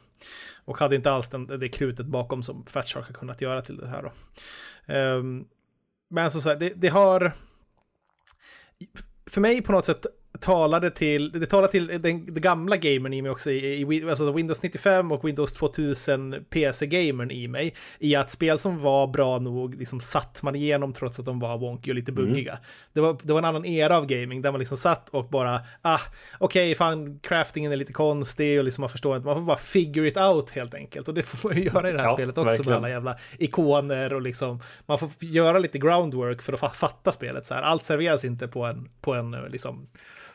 Och 0.66 0.78
hade 0.78 0.96
inte 0.96 1.12
alls 1.12 1.30
den, 1.30 1.48
det 1.48 1.70
krutet 1.70 2.06
bakom 2.06 2.44
som 2.44 2.66
Fat 2.66 2.88
Shark 2.88 3.08
har 3.08 3.14
kunnat 3.14 3.42
göra 3.42 3.62
till 3.62 3.78
det 3.78 3.88
här 3.88 4.04
då. 4.04 4.12
Um, 4.94 5.48
men 6.10 6.32
så, 6.32 6.42
så 6.42 6.54
det, 6.54 6.74
det 6.76 6.88
har... 6.88 7.32
För 9.26 9.42
mig 9.42 9.62
på 9.62 9.72
något 9.72 9.86
sätt 9.86 10.06
talade 10.44 10.90
till, 10.90 11.32
det 11.32 11.46
talade 11.46 11.72
till 11.72 11.88
den, 11.88 12.02
den 12.02 12.26
gamla 12.26 12.78
gamern 12.78 13.14
i 13.14 13.22
mig 13.22 13.32
också, 13.32 13.52
i, 13.52 13.82
i, 13.82 14.10
alltså 14.10 14.32
Windows 14.32 14.64
95 14.64 15.12
och 15.12 15.28
Windows 15.28 15.54
2000 15.54 16.46
PC-gamern 16.50 17.32
i 17.32 17.48
mig, 17.48 17.76
i 18.00 18.16
att 18.16 18.32
spel 18.32 18.60
som 18.60 18.82
var 18.82 19.08
bra 19.08 19.40
nog 19.40 19.76
liksom 19.76 20.00
satt 20.00 20.44
man 20.44 20.56
igenom 20.56 20.94
trots 20.94 21.20
att 21.20 21.26
de 21.26 21.40
var 21.40 21.58
wonky 21.58 21.92
och 21.92 21.96
lite 21.96 22.12
mm. 22.12 22.26
buggiga. 22.26 22.52
Mm. 22.52 22.64
Det, 22.94 23.02
var, 23.02 23.18
det 23.24 23.34
var 23.34 23.40
en 23.40 23.46
annan 23.46 23.66
era 23.66 23.98
av 23.98 24.06
gaming 24.06 24.42
där 24.42 24.52
man 24.52 24.60
liksom 24.60 24.78
satt 24.78 25.10
och 25.10 25.30
bara, 25.30 25.60
ah, 25.82 26.00
okej, 26.40 26.72
okay, 26.72 26.76
fan, 26.76 27.20
craftingen 27.20 27.72
är 27.72 27.76
lite 27.76 27.94
konstig 27.94 28.60
och 28.60 28.66
liksom 28.66 28.82
man 28.82 28.90
förstår 28.90 29.16
inte, 29.16 29.26
man 29.26 29.36
får 29.36 29.42
bara 29.42 29.58
figure 29.58 30.08
it 30.08 30.18
out 30.18 30.50
helt 30.50 30.74
enkelt. 30.74 31.08
Och 31.08 31.14
det 31.14 31.24
får 31.24 31.50
man 31.50 31.58
ju 31.58 31.64
göra 31.64 31.90
i 31.90 31.92
det 31.92 32.00
här 32.00 32.08
ja, 32.08 32.14
spelet 32.14 32.38
också 32.38 32.44
verkligen. 32.44 32.70
med 32.70 32.78
alla 32.78 32.90
jävla 32.90 33.18
ikoner 33.38 34.14
och 34.14 34.22
liksom, 34.22 34.60
man 34.86 35.00
får 35.00 35.10
göra 35.20 35.60
lite 35.60 35.80
groundwork 35.80 36.42
för 36.42 36.54
att 36.54 36.78
fatta 36.78 37.12
spelet 37.12 37.46
så 37.46 37.54
här. 37.54 37.62
Allt 37.62 37.84
serveras 37.84 38.26
inte 38.26 38.48
på 38.48 38.66
en, 38.66 38.90
på 39.02 39.14
en 39.14 39.32
liksom 39.32 39.88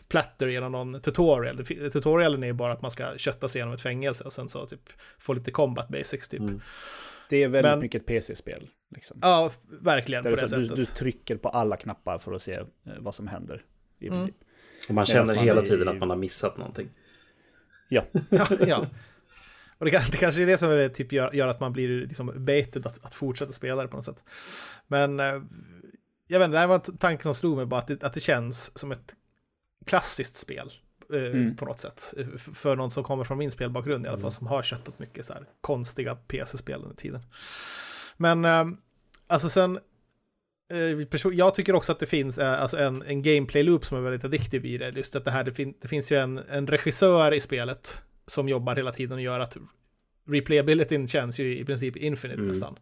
platter 0.08 0.46
genom 0.48 0.72
någon 0.72 1.00
tutorial. 1.00 1.64
Tutorialen 1.92 2.42
är 2.42 2.46
ju 2.46 2.52
bara 2.52 2.72
att 2.72 2.82
man 2.82 2.90
ska 2.90 3.18
kötta 3.18 3.48
sig 3.48 3.58
igenom 3.58 3.74
ett 3.74 3.80
fängelse 3.80 4.24
och 4.24 4.32
sen 4.32 4.48
så 4.48 4.66
typ 4.66 4.90
få 5.18 5.32
lite 5.32 5.50
combat 5.50 5.88
basics 5.88 6.28
typ. 6.28 6.40
Mm. 6.40 6.60
Det 7.28 7.42
är 7.42 7.48
väldigt 7.48 7.72
Men, 7.72 7.80
mycket 7.80 8.00
ett 8.00 8.06
PC-spel. 8.06 8.68
Liksom. 8.94 9.18
Ja, 9.22 9.50
verkligen 9.80 10.22
på 10.22 10.30
det, 10.30 10.36
sättet. 10.36 10.68
Du, 10.68 10.74
du, 10.74 10.84
trycker 10.84 11.36
på 11.36 11.48
alla 11.48 11.76
knappar 11.76 12.18
för 12.18 12.32
att 12.32 12.42
se 12.42 12.54
eh, 12.54 12.64
vad 12.98 13.14
som 13.14 13.28
händer. 13.28 13.64
I 13.98 14.06
mm. 14.06 14.18
princip. 14.18 14.36
Och 14.88 14.94
man 14.94 15.06
känner 15.06 15.34
man 15.34 15.44
hela 15.44 15.62
tiden 15.62 15.88
att 15.88 15.98
man 15.98 16.10
har 16.10 16.16
missat 16.16 16.56
någonting. 16.56 16.88
Ja. 17.88 18.04
ja, 18.30 18.46
ja. 18.66 18.86
Och 19.78 19.86
det, 19.86 19.90
det 19.90 20.16
kanske 20.16 20.42
är 20.42 20.46
det 20.46 20.58
som 20.58 20.90
typ 20.94 21.12
gör, 21.12 21.34
gör 21.34 21.48
att 21.48 21.60
man 21.60 21.72
blir 21.72 21.88
liksom 21.88 22.44
baited 22.44 22.86
att, 22.86 23.04
att 23.04 23.14
fortsätta 23.14 23.52
spela 23.52 23.82
det 23.82 23.88
på 23.88 23.96
något 23.96 24.04
sätt. 24.04 24.24
Men 24.86 25.20
eh, 25.20 25.42
jag 26.26 26.38
vet 26.38 26.46
inte, 26.46 26.56
det 26.56 26.58
här 26.58 26.66
var 26.66 26.78
tanken 26.98 27.22
som 27.22 27.34
slog 27.34 27.56
mig 27.56 27.66
bara 27.66 27.80
att 27.80 27.86
det, 27.86 28.02
att 28.02 28.14
det 28.14 28.20
känns 28.20 28.78
som 28.78 28.92
ett 28.92 29.14
klassiskt 29.86 30.36
spel. 30.36 30.72
Eh, 31.12 31.22
mm. 31.22 31.56
På 31.56 31.64
något 31.64 31.80
sätt. 31.80 32.14
För 32.54 32.76
någon 32.76 32.90
som 32.90 33.04
kommer 33.04 33.24
från 33.24 33.38
min 33.38 33.50
spelbakgrund 33.50 34.04
i 34.04 34.08
alla 34.08 34.16
fall. 34.16 34.22
Mm. 34.22 34.30
Som 34.30 34.46
har 34.46 34.62
köttat 34.62 34.98
mycket 34.98 35.26
så 35.26 35.32
här 35.32 35.44
konstiga 35.60 36.14
PC-spel 36.14 36.82
under 36.82 36.96
tiden. 36.96 37.20
Men 38.16 38.44
eh, 38.44 38.64
alltså 39.26 39.48
sen. 39.48 39.78
Eh, 40.72 41.30
jag 41.32 41.54
tycker 41.54 41.74
också 41.74 41.92
att 41.92 41.98
det 41.98 42.06
finns 42.06 42.38
alltså 42.38 42.78
en, 42.78 43.02
en 43.02 43.22
gameplay-loop 43.22 43.84
som 43.84 43.98
är 43.98 44.02
väldigt 44.02 44.24
addiktiv 44.24 44.66
i 44.66 44.78
det. 44.78 44.88
Just 44.88 45.16
att 45.16 45.24
det 45.24 45.30
här, 45.30 45.44
det, 45.44 45.52
fin 45.52 45.74
det 45.80 45.88
finns 45.88 46.12
ju 46.12 46.16
en, 46.16 46.38
en 46.38 46.66
regissör 46.66 47.34
i 47.34 47.40
spelet 47.40 48.02
som 48.26 48.48
jobbar 48.48 48.76
hela 48.76 48.92
tiden 48.92 49.16
och 49.16 49.22
gör 49.22 49.40
att 49.40 49.56
replayabilityn 50.26 51.08
känns 51.08 51.40
ju 51.40 51.58
i 51.58 51.64
princip 51.64 51.96
infinite 51.96 52.38
mm. 52.38 52.48
nästan. 52.48 52.78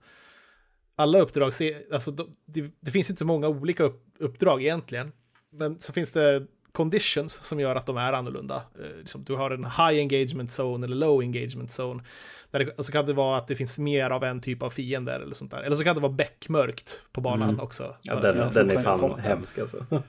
Alla 0.94 1.20
uppdrag, 1.20 1.52
alltså 1.92 2.10
det, 2.46 2.74
det 2.80 2.90
finns 2.90 3.10
inte 3.10 3.24
många 3.24 3.48
olika 3.48 3.84
upp, 3.84 4.04
uppdrag 4.18 4.62
egentligen. 4.62 5.12
Men 5.50 5.80
så 5.80 5.92
finns 5.92 6.12
det 6.12 6.46
conditions 6.76 7.32
som 7.32 7.60
gör 7.60 7.76
att 7.76 7.86
de 7.86 7.96
är 7.96 8.12
annorlunda. 8.12 8.62
Eh, 8.80 8.98
liksom, 8.98 9.24
du 9.24 9.34
har 9.34 9.50
en 9.50 9.64
high 9.64 10.00
engagement 10.00 10.50
zone 10.60 10.86
eller 10.86 10.96
low 10.96 11.20
engagement 11.20 11.70
zone. 11.80 12.02
Där 12.50 12.82
så 12.82 12.92
kan 12.92 13.06
det 13.06 13.12
vara 13.12 13.36
att 13.38 13.48
det 13.48 13.56
finns 13.56 13.78
mer 13.78 14.10
av 14.10 14.24
en 14.24 14.40
typ 14.40 14.62
av 14.62 14.70
fiender 14.70 15.20
eller 15.20 15.34
sånt 15.34 15.50
där. 15.50 15.62
Eller 15.62 15.76
så 15.76 15.84
kan 15.84 15.94
det 15.94 16.00
vara 16.00 16.12
beckmörkt 16.12 17.00
på 17.12 17.20
banan 17.20 17.48
mm. 17.48 17.60
också. 17.60 17.96
Ja, 18.02 18.14
den, 18.14 18.36
den, 18.36 18.52
den 18.52 18.70
är 18.70 18.82
fan 18.82 19.18
hemsk 19.18 19.58
alltså. 19.58 19.86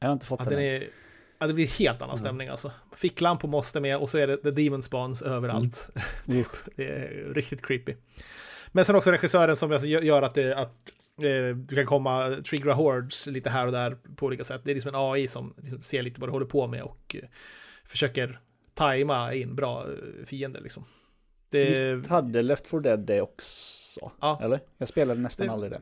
Jag 0.00 0.08
har 0.08 0.12
inte 0.12 0.26
fått 0.26 0.40
ja, 0.44 0.50
den. 0.50 0.58
Är, 0.58 0.88
ja, 1.38 1.46
det 1.46 1.54
blir 1.54 1.66
helt 1.66 2.02
annan 2.02 2.18
stämning 2.18 2.46
mm. 2.46 2.52
alltså. 2.52 2.70
Ficklampor 2.96 3.48
måste 3.48 3.80
med 3.80 3.96
och 3.96 4.10
så 4.10 4.18
är 4.18 4.26
det 4.26 4.36
The 4.36 4.50
Demon 4.50 4.82
Spawns 4.82 5.22
överallt. 5.22 5.88
Mm. 6.28 6.44
det 6.76 6.84
är 6.84 7.32
riktigt 7.34 7.66
creepy. 7.66 7.94
Men 8.72 8.84
sen 8.84 8.96
också 8.96 9.10
regissören 9.10 9.56
som 9.56 9.78
gör 9.82 10.22
att, 10.22 10.34
det, 10.34 10.56
att 10.56 10.72
Eh, 11.20 11.56
du 11.56 11.74
kan 11.76 11.86
komma, 11.86 12.36
triggra 12.46 12.74
hordes 12.74 13.26
lite 13.26 13.50
här 13.50 13.66
och 13.66 13.72
där 13.72 13.96
på 14.16 14.26
olika 14.26 14.44
sätt. 14.44 14.60
Det 14.64 14.70
är 14.70 14.74
liksom 14.74 14.94
en 14.94 15.12
AI 15.12 15.28
som 15.28 15.54
liksom 15.56 15.82
ser 15.82 16.02
lite 16.02 16.20
vad 16.20 16.28
du 16.28 16.32
håller 16.32 16.46
på 16.46 16.66
med 16.66 16.82
och 16.82 17.16
eh, 17.22 17.28
försöker 17.84 18.40
tajma 18.74 19.34
in 19.34 19.54
bra 19.54 19.86
eh, 19.86 20.24
fiender 20.24 20.60
liksom. 20.60 20.84
Det... 21.48 21.94
Visst 21.94 22.10
hade 22.10 22.42
Left 22.42 22.66
4 22.66 22.80
Dead 22.80 23.00
det 23.00 23.20
också? 23.20 24.12
Ja. 24.20 24.40
Eller? 24.42 24.60
Jag 24.78 24.88
spelade 24.88 25.20
nästan 25.20 25.46
det... 25.46 25.52
aldrig 25.52 25.72
det. 25.72 25.80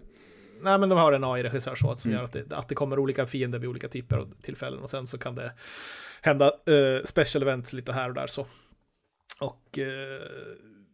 Nej, 0.63 0.79
men 0.79 0.89
de 0.89 0.99
har 0.99 1.13
en 1.13 1.25
AI-regissör 1.25 1.75
så 1.75 1.97
som 1.97 2.11
mm. 2.11 2.19
gör 2.19 2.25
att 2.25 2.33
det, 2.33 2.57
att 2.57 2.69
det 2.69 2.75
kommer 2.75 2.99
olika 2.99 3.27
fiender 3.27 3.59
vid 3.59 3.69
olika 3.69 3.89
typer 3.89 4.17
av 4.17 4.35
tillfällen 4.43 4.81
och 4.81 4.91
sen 4.91 5.07
så 5.07 5.19
kan 5.19 5.35
det 5.35 5.53
hända 6.23 6.53
uh, 6.69 7.03
special 7.05 7.43
events 7.43 7.73
lite 7.73 7.93
här 7.93 8.09
och 8.09 8.15
där 8.15 8.27
så. 8.27 8.47
Och 9.41 9.79
uh, 9.79 9.87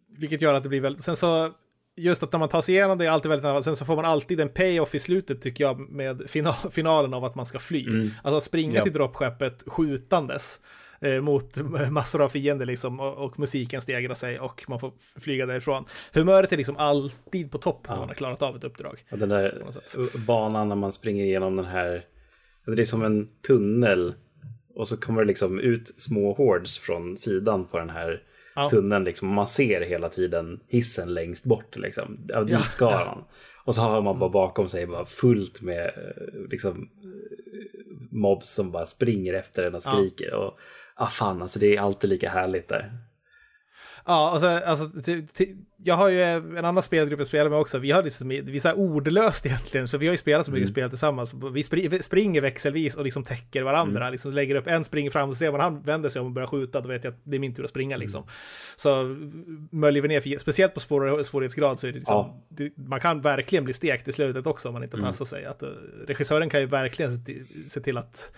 vilket 0.08 0.42
gör 0.42 0.54
att 0.54 0.62
det 0.62 0.68
blir 0.68 0.80
väldigt, 0.80 1.04
sen 1.04 1.16
så 1.16 1.52
just 1.96 2.22
att 2.22 2.32
när 2.32 2.38
man 2.38 2.48
tar 2.48 2.60
sig 2.60 2.74
igenom 2.74 2.98
det 2.98 3.06
är 3.06 3.10
alltid 3.10 3.30
väldigt 3.30 3.64
Sen 3.64 3.76
så 3.76 3.84
får 3.84 3.96
man 3.96 4.04
alltid 4.04 4.40
en 4.40 4.48
payoff 4.48 4.94
i 4.94 4.98
slutet 4.98 5.42
tycker 5.42 5.64
jag 5.64 5.90
med 5.90 6.30
final, 6.30 6.54
finalen 6.70 7.14
av 7.14 7.24
att 7.24 7.34
man 7.34 7.46
ska 7.46 7.58
fly. 7.58 7.86
Mm. 7.86 8.10
Alltså 8.22 8.36
att 8.36 8.44
springa 8.44 8.74
ja. 8.74 8.82
till 8.82 8.92
droppskeppet 8.92 9.64
skjutandes 9.66 10.60
eh, 11.00 11.20
mot 11.20 11.58
massor 11.90 12.22
av 12.22 12.28
fiender 12.28 12.66
liksom 12.66 13.00
och, 13.00 13.14
och, 13.14 13.38
musiken 13.38 13.80
stegrar 13.80 14.14
sig 14.14 14.38
och 14.40 14.64
man 14.68 14.80
får 14.80 14.92
flyga 15.20 15.46
därifrån. 15.46 15.84
Humöret 16.12 16.52
är 16.52 16.56
liksom 16.56 16.76
alltid 16.76 17.50
på 17.50 17.58
topp 17.58 17.80
ja. 17.88 17.92
när 17.92 18.00
man 18.00 18.08
har 18.08 18.14
klarat 18.14 18.42
av 18.42 18.56
ett 18.56 18.64
uppdrag. 18.64 19.04
Ja, 19.08 19.16
den 19.16 19.28
där 19.28 19.64
banan 20.26 20.68
när 20.68 20.76
man 20.76 20.92
springer 20.92 21.24
igenom 21.24 21.56
den 21.56 21.66
här, 21.66 22.04
alltså 22.58 22.76
det 22.76 22.82
är 22.82 22.84
som 22.84 23.04
en 23.04 23.28
tunnel 23.46 24.14
och 24.74 24.88
så 24.88 24.96
kommer 24.96 25.20
det 25.20 25.26
liksom 25.26 25.60
ut 25.60 25.94
små 25.96 26.32
hordes 26.32 26.78
från 26.78 27.16
sidan 27.16 27.64
på 27.64 27.78
den 27.78 27.90
här 27.90 28.22
ja. 28.56 28.68
tunneln 28.68 29.04
liksom. 29.04 29.34
Man 29.34 29.46
ser 29.46 29.80
hela 29.80 30.08
tiden 30.08 30.60
hissen 30.68 31.14
längst 31.14 31.44
bort 31.44 31.76
liksom. 31.76 32.18
Ja, 32.28 32.44
dit 32.44 32.70
ska 32.70 32.90
han. 32.90 33.24
Och 33.64 33.74
så 33.74 33.80
har 33.80 34.02
man 34.02 34.18
bara 34.18 34.30
bakom 34.30 34.68
sig 34.68 34.86
bara 34.86 35.06
fullt 35.06 35.62
med 35.62 35.86
eh, 35.86 36.50
liksom 36.50 36.88
mobs 38.10 38.54
som 38.54 38.70
bara 38.70 38.86
springer 38.86 39.34
efter 39.34 39.62
en 39.62 39.74
och 39.74 39.82
skriker. 39.82 40.28
Ja. 40.30 40.36
Och, 40.36 40.58
ah, 40.94 41.06
fan 41.06 41.42
alltså 41.42 41.58
det 41.58 41.76
är 41.76 41.80
alltid 41.80 42.10
lika 42.10 42.30
härligt 42.30 42.68
där. 42.68 42.98
Ja, 44.06 44.32
och 44.32 44.40
så, 44.40 44.46
alltså, 44.46 44.84
jag 45.86 45.94
har 45.94 46.08
ju 46.08 46.22
en 46.22 46.64
annan 46.64 46.82
spelgrupp 46.82 47.20
jag 47.20 47.26
spelar 47.26 47.50
med 47.50 47.58
också. 47.58 47.78
Vi 47.78 47.90
har 47.90 48.02
liksom, 48.02 48.28
vi 48.28 48.60
är 48.64 48.78
ordlöst 48.78 49.46
egentligen, 49.46 49.88
för 49.88 49.98
vi 49.98 50.06
har 50.06 50.12
ju 50.12 50.18
spelat 50.18 50.46
så 50.46 50.52
mycket 50.52 50.68
mm. 50.68 50.74
spel 50.74 50.88
tillsammans. 50.88 51.34
Vi 51.52 51.62
springer 52.02 52.40
växelvis 52.40 52.96
och 52.96 53.04
liksom 53.04 53.24
täcker 53.24 53.62
varandra, 53.62 54.00
mm. 54.00 54.12
liksom 54.12 54.32
lägger 54.32 54.54
upp, 54.54 54.66
en 54.66 54.84
springer 54.84 55.10
fram 55.10 55.28
och 55.28 55.36
ser 55.36 55.52
man 55.52 55.60
han 55.60 55.82
vänder 55.82 56.08
sig 56.08 56.20
om 56.20 56.26
och 56.26 56.32
börjar 56.32 56.48
skjuta, 56.48 56.80
då 56.80 56.88
vet 56.88 57.04
jag 57.04 57.12
att 57.12 57.20
det 57.24 57.36
är 57.36 57.40
min 57.40 57.54
tur 57.54 57.64
att 57.64 57.70
springa 57.70 57.96
liksom. 57.96 58.22
Mm. 58.22 58.32
Så 58.76 59.16
möljer 59.76 60.02
vi 60.02 60.08
ner, 60.08 60.38
speciellt 60.38 60.74
på 60.74 60.80
svår, 60.80 61.22
svårighetsgrad 61.22 61.78
så 61.78 61.86
är 61.86 61.92
det 61.92 61.98
liksom, 61.98 62.16
ja. 62.16 62.44
det, 62.48 62.72
man 62.76 63.00
kan 63.00 63.20
verkligen 63.20 63.64
bli 63.64 63.72
stekt 63.72 64.08
i 64.08 64.12
slutet 64.12 64.46
också 64.46 64.68
om 64.68 64.72
man 64.72 64.82
inte 64.82 64.96
mm. 64.96 65.06
passar 65.06 65.24
sig. 65.24 65.44
Att, 65.44 65.62
uh, 65.62 65.68
regissören 66.06 66.50
kan 66.50 66.60
ju 66.60 66.66
verkligen 66.66 67.10
se 67.66 67.80
till 67.80 67.98
att 67.98 68.32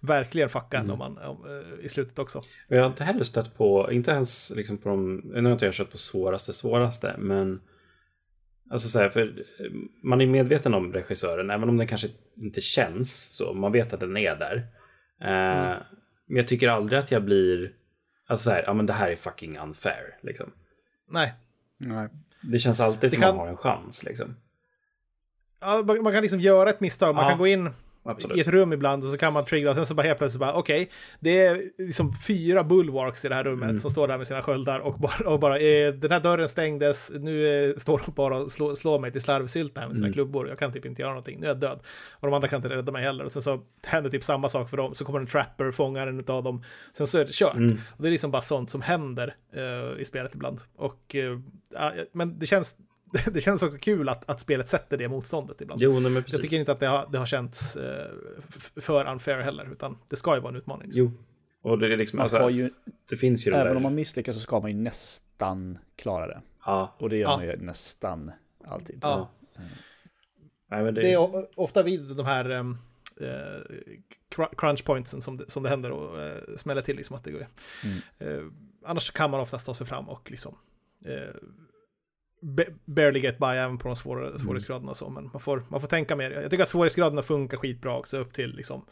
verkligen 0.00 0.48
fucka 0.48 0.78
mm. 0.78 0.90
om 0.90 0.98
man, 0.98 1.18
om, 1.18 1.44
uh, 1.44 1.84
i 1.84 1.88
slutet 1.88 2.18
också. 2.18 2.40
Jag 2.68 2.80
har 2.80 2.86
inte 2.86 3.04
heller 3.04 3.24
stött 3.24 3.56
på, 3.56 3.92
inte 3.92 4.10
ens 4.10 4.52
liksom 4.56 4.78
på 4.78 4.88
de, 4.88 5.16
nu 5.16 5.42
har 5.42 5.52
inte 5.52 5.64
jag 5.64 5.74
kört 5.74 5.90
på 5.90 5.98
svåraste 5.98 6.52
svåraste, 6.52 6.93
men 7.18 7.60
Alltså 8.70 8.88
så 8.88 8.98
här, 8.98 9.08
för 9.08 9.44
man 10.02 10.20
är 10.20 10.26
medveten 10.26 10.74
om 10.74 10.92
regissören, 10.92 11.50
även 11.50 11.68
om 11.68 11.76
den 11.76 11.86
kanske 11.86 12.08
inte 12.36 12.60
känns 12.60 13.36
så. 13.36 13.54
Man 13.54 13.72
vet 13.72 13.92
att 13.92 14.00
den 14.00 14.16
är 14.16 14.36
där. 14.36 14.56
Uh, 15.22 15.66
mm. 15.66 15.82
Men 16.26 16.36
jag 16.36 16.48
tycker 16.48 16.68
aldrig 16.68 16.98
att 16.98 17.10
jag 17.10 17.24
blir, 17.24 17.72
alltså 18.26 18.44
så 18.44 18.50
här, 18.50 18.64
ja 18.66 18.74
men 18.74 18.86
det 18.86 18.92
här 18.92 19.10
är 19.10 19.16
fucking 19.16 19.58
unfair. 19.58 20.18
Liksom. 20.22 20.52
Nej. 21.10 21.34
Nej. 21.76 22.08
Det 22.42 22.58
känns 22.58 22.80
alltid 22.80 23.00
det 23.00 23.10
som 23.10 23.22
kan... 23.22 23.36
man 23.36 23.46
har 23.46 23.48
en 23.48 23.56
chans. 23.56 24.04
Liksom. 24.04 24.36
Ja, 25.60 25.82
man 26.02 26.12
kan 26.12 26.22
liksom 26.22 26.40
göra 26.40 26.70
ett 26.70 26.80
misstag, 26.80 27.14
man 27.14 27.24
ja. 27.24 27.30
kan 27.30 27.38
gå 27.38 27.46
in 27.46 27.70
Absolut. 28.04 28.36
i 28.36 28.40
ett 28.40 28.48
rum 28.48 28.72
ibland 28.72 29.02
och 29.02 29.08
så 29.08 29.18
kan 29.18 29.32
man 29.32 29.44
trigga 29.44 29.70
och 29.70 29.76
sen 29.76 29.86
så 29.86 29.94
bara 29.94 30.02
helt 30.02 30.18
plötsligt 30.18 30.40
bara 30.40 30.54
okej, 30.54 30.82
okay, 30.82 30.94
det 31.20 31.46
är 31.46 31.62
liksom 31.78 32.12
fyra 32.26 32.64
bulwarks 32.64 33.24
i 33.24 33.28
det 33.28 33.34
här 33.34 33.44
rummet 33.44 33.68
mm. 33.68 33.78
som 33.78 33.90
står 33.90 34.08
där 34.08 34.18
med 34.18 34.26
sina 34.26 34.42
sköldar 34.42 34.78
och 34.78 34.98
bara, 34.98 35.30
och 35.30 35.40
bara 35.40 35.58
eh, 35.58 35.94
den 35.94 36.10
här 36.10 36.20
dörren 36.20 36.48
stängdes, 36.48 37.12
nu 37.20 37.66
eh, 37.68 37.76
står 37.76 38.02
de 38.06 38.12
bara 38.12 38.36
och 38.36 38.52
slår, 38.52 38.74
slår 38.74 38.98
mig 38.98 39.12
till 39.12 39.20
slarvsylta 39.20 39.80
här 39.80 39.88
med 39.88 39.96
sina 39.96 40.06
mm. 40.06 40.14
klubbor, 40.14 40.48
jag 40.48 40.58
kan 40.58 40.72
typ 40.72 40.86
inte 40.86 41.02
göra 41.02 41.12
någonting, 41.12 41.40
nu 41.40 41.46
är 41.46 41.50
jag 41.50 41.60
död. 41.60 41.80
Och 42.10 42.26
de 42.26 42.34
andra 42.34 42.48
kan 42.48 42.56
inte 42.56 42.68
rädda 42.68 42.92
mig 42.92 43.02
heller 43.02 43.24
och 43.24 43.32
sen 43.32 43.42
så 43.42 43.60
händer 43.86 44.10
typ 44.10 44.24
samma 44.24 44.48
sak 44.48 44.70
för 44.70 44.76
dem, 44.76 44.94
så 44.94 45.04
kommer 45.04 45.20
en 45.20 45.26
trapper, 45.26 45.70
fångar 45.70 46.06
en 46.06 46.24
av 46.26 46.42
dem, 46.42 46.64
sen 46.92 47.06
så 47.06 47.18
är 47.18 47.24
det 47.24 47.32
kört. 47.32 47.56
Mm. 47.56 47.78
Och 47.96 48.02
det 48.02 48.08
är 48.08 48.12
liksom 48.12 48.30
bara 48.30 48.42
sånt 48.42 48.70
som 48.70 48.82
händer 48.82 49.36
uh, 49.56 50.00
i 50.00 50.04
spelet 50.04 50.34
ibland. 50.34 50.60
Och, 50.76 51.14
uh, 51.14 51.40
men 52.12 52.38
det 52.38 52.46
känns 52.46 52.76
det 53.32 53.40
känns 53.40 53.62
också 53.62 53.78
kul 53.78 54.08
att, 54.08 54.30
att 54.30 54.40
spelet 54.40 54.68
sätter 54.68 54.98
det 54.98 55.08
motståndet 55.08 55.60
ibland. 55.60 55.80
Jo, 55.82 56.00
nej, 56.00 56.12
Jag 56.12 56.40
tycker 56.42 56.56
inte 56.56 56.72
att 56.72 56.80
det 56.80 56.86
har, 56.86 57.08
det 57.12 57.18
har 57.18 57.26
känts 57.26 57.76
eh, 57.76 58.10
för 58.80 59.08
unfair 59.08 59.40
heller, 59.40 59.68
utan 59.72 59.98
det 60.10 60.16
ska 60.16 60.34
ju 60.34 60.40
vara 60.40 60.50
en 60.50 60.56
utmaning. 60.56 60.90
Jo, 60.92 61.12
och 61.62 61.78
det 61.78 61.92
är 61.92 61.96
liksom, 61.96 62.20
alltså, 62.20 62.50
ju, 62.50 62.70
det 63.08 63.16
finns 63.16 63.46
ju 63.46 63.52
Även 63.52 63.66
där. 63.66 63.76
om 63.76 63.82
man 63.82 63.94
misslyckas 63.94 64.36
så 64.36 64.40
ska 64.40 64.60
man 64.60 64.70
ju 64.70 64.76
nästan 64.76 65.78
klara 65.96 66.26
det. 66.26 66.40
Ja. 66.66 66.94
Och 66.98 67.10
det 67.10 67.16
gör 67.16 67.30
ja. 67.30 67.36
man 67.36 67.46
ju 67.46 67.56
nästan 67.56 68.32
alltid. 68.64 68.98
Ja. 69.02 69.30
Mm. 69.56 69.68
Nej, 70.70 70.84
det... 70.84 70.92
det... 70.92 71.12
är 71.12 71.60
ofta 71.60 71.82
vid 71.82 72.16
de 72.16 72.26
här 72.26 72.50
um, 72.50 72.78
uh, 73.20 74.46
crunch 74.56 74.84
pointsen 74.84 75.20
som 75.20 75.36
det, 75.36 75.50
som 75.50 75.62
det 75.62 75.68
händer 75.68 75.90
och 75.90 76.16
uh, 76.16 76.56
smäller 76.56 76.82
till 76.82 76.96
liksom 76.96 77.16
att 77.16 77.24
det 77.24 77.30
går. 77.30 77.46
Mm. 77.84 78.38
Uh, 78.38 78.52
annars 78.84 79.10
kan 79.10 79.30
man 79.30 79.40
oftast 79.40 79.66
ta 79.66 79.74
sig 79.74 79.86
fram 79.86 80.08
och 80.08 80.30
liksom 80.30 80.56
barely 82.84 83.20
get 83.20 83.38
by 83.38 83.46
även 83.46 83.78
på 83.78 83.88
de 83.88 83.96
svåra, 83.96 84.26
mm. 84.26 84.38
svårighetsgraderna 84.38 84.94
så, 84.94 85.10
men 85.10 85.30
man 85.32 85.40
får, 85.40 85.62
man 85.68 85.80
får 85.80 85.88
tänka 85.88 86.16
mer. 86.16 86.30
Jag 86.30 86.50
tycker 86.50 86.62
att 86.62 86.68
svårighetsgraderna 86.68 87.22
funkar 87.22 87.56
skitbra 87.56 87.98
också 87.98 88.18
upp 88.18 88.32
till 88.32 88.56
liksom, 88.56 88.84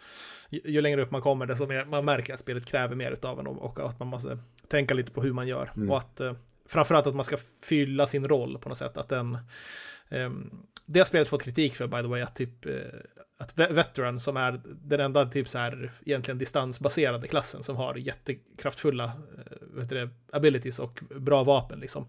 ju, 0.51 0.61
ju 0.65 0.81
längre 0.81 1.03
upp 1.03 1.11
man 1.11 1.23
kommer 1.23 1.47
desto 1.47 1.67
mer 1.67 1.85
man 1.85 2.05
märker 2.05 2.35
att 2.35 2.41
spelet 2.41 2.67
kräver 2.67 2.97
mer 2.97 3.17
av 3.23 3.41
en 3.41 3.47
och, 3.47 3.65
och 3.65 3.91
att 3.91 3.99
man 3.99 4.09
måste 4.09 4.39
tänka 4.69 4.95
lite 4.95 5.13
på 5.13 5.23
hur 5.23 5.33
man 5.33 5.49
gör 5.49 5.73
mm. 5.77 5.91
och 5.91 5.99
att 5.99 6.21
eh, 6.21 6.33
framförallt 6.67 7.07
att 7.07 7.15
man 7.15 7.25
ska 7.25 7.37
fylla 7.63 8.07
sin 8.07 8.29
roll 8.29 8.59
på 8.59 8.69
något 8.69 8.79
sätt, 8.79 8.97
att 8.97 9.09
den 9.09 9.39
um, 10.09 10.67
det 10.87 11.01
har 11.01 11.05
spelet 11.05 11.29
fått 11.29 11.43
kritik 11.43 11.77
för 11.77 11.87
by 11.87 11.97
the 11.97 12.07
way, 12.07 12.23
att 12.23 12.37
typ 12.37 12.67
eh, 12.67 12.73
att 13.43 13.59
Veteran 13.59 14.21
som 14.21 14.37
är 14.37 14.61
den 14.65 15.01
enda 15.01 15.27
typ 15.27 15.49
så 15.49 15.59
här 15.59 15.93
egentligen 16.05 16.39
distansbaserade 16.39 17.29
klassen 17.29 17.63
som 17.63 17.77
har 17.77 17.95
jättekraftfulla 17.95 19.05
eh, 19.05 19.13
vet 19.61 19.89
det, 19.89 20.09
abilities 20.33 20.79
och 20.79 21.01
bra 21.17 21.45
vapen 21.45 21.81
liksom. 21.81 22.09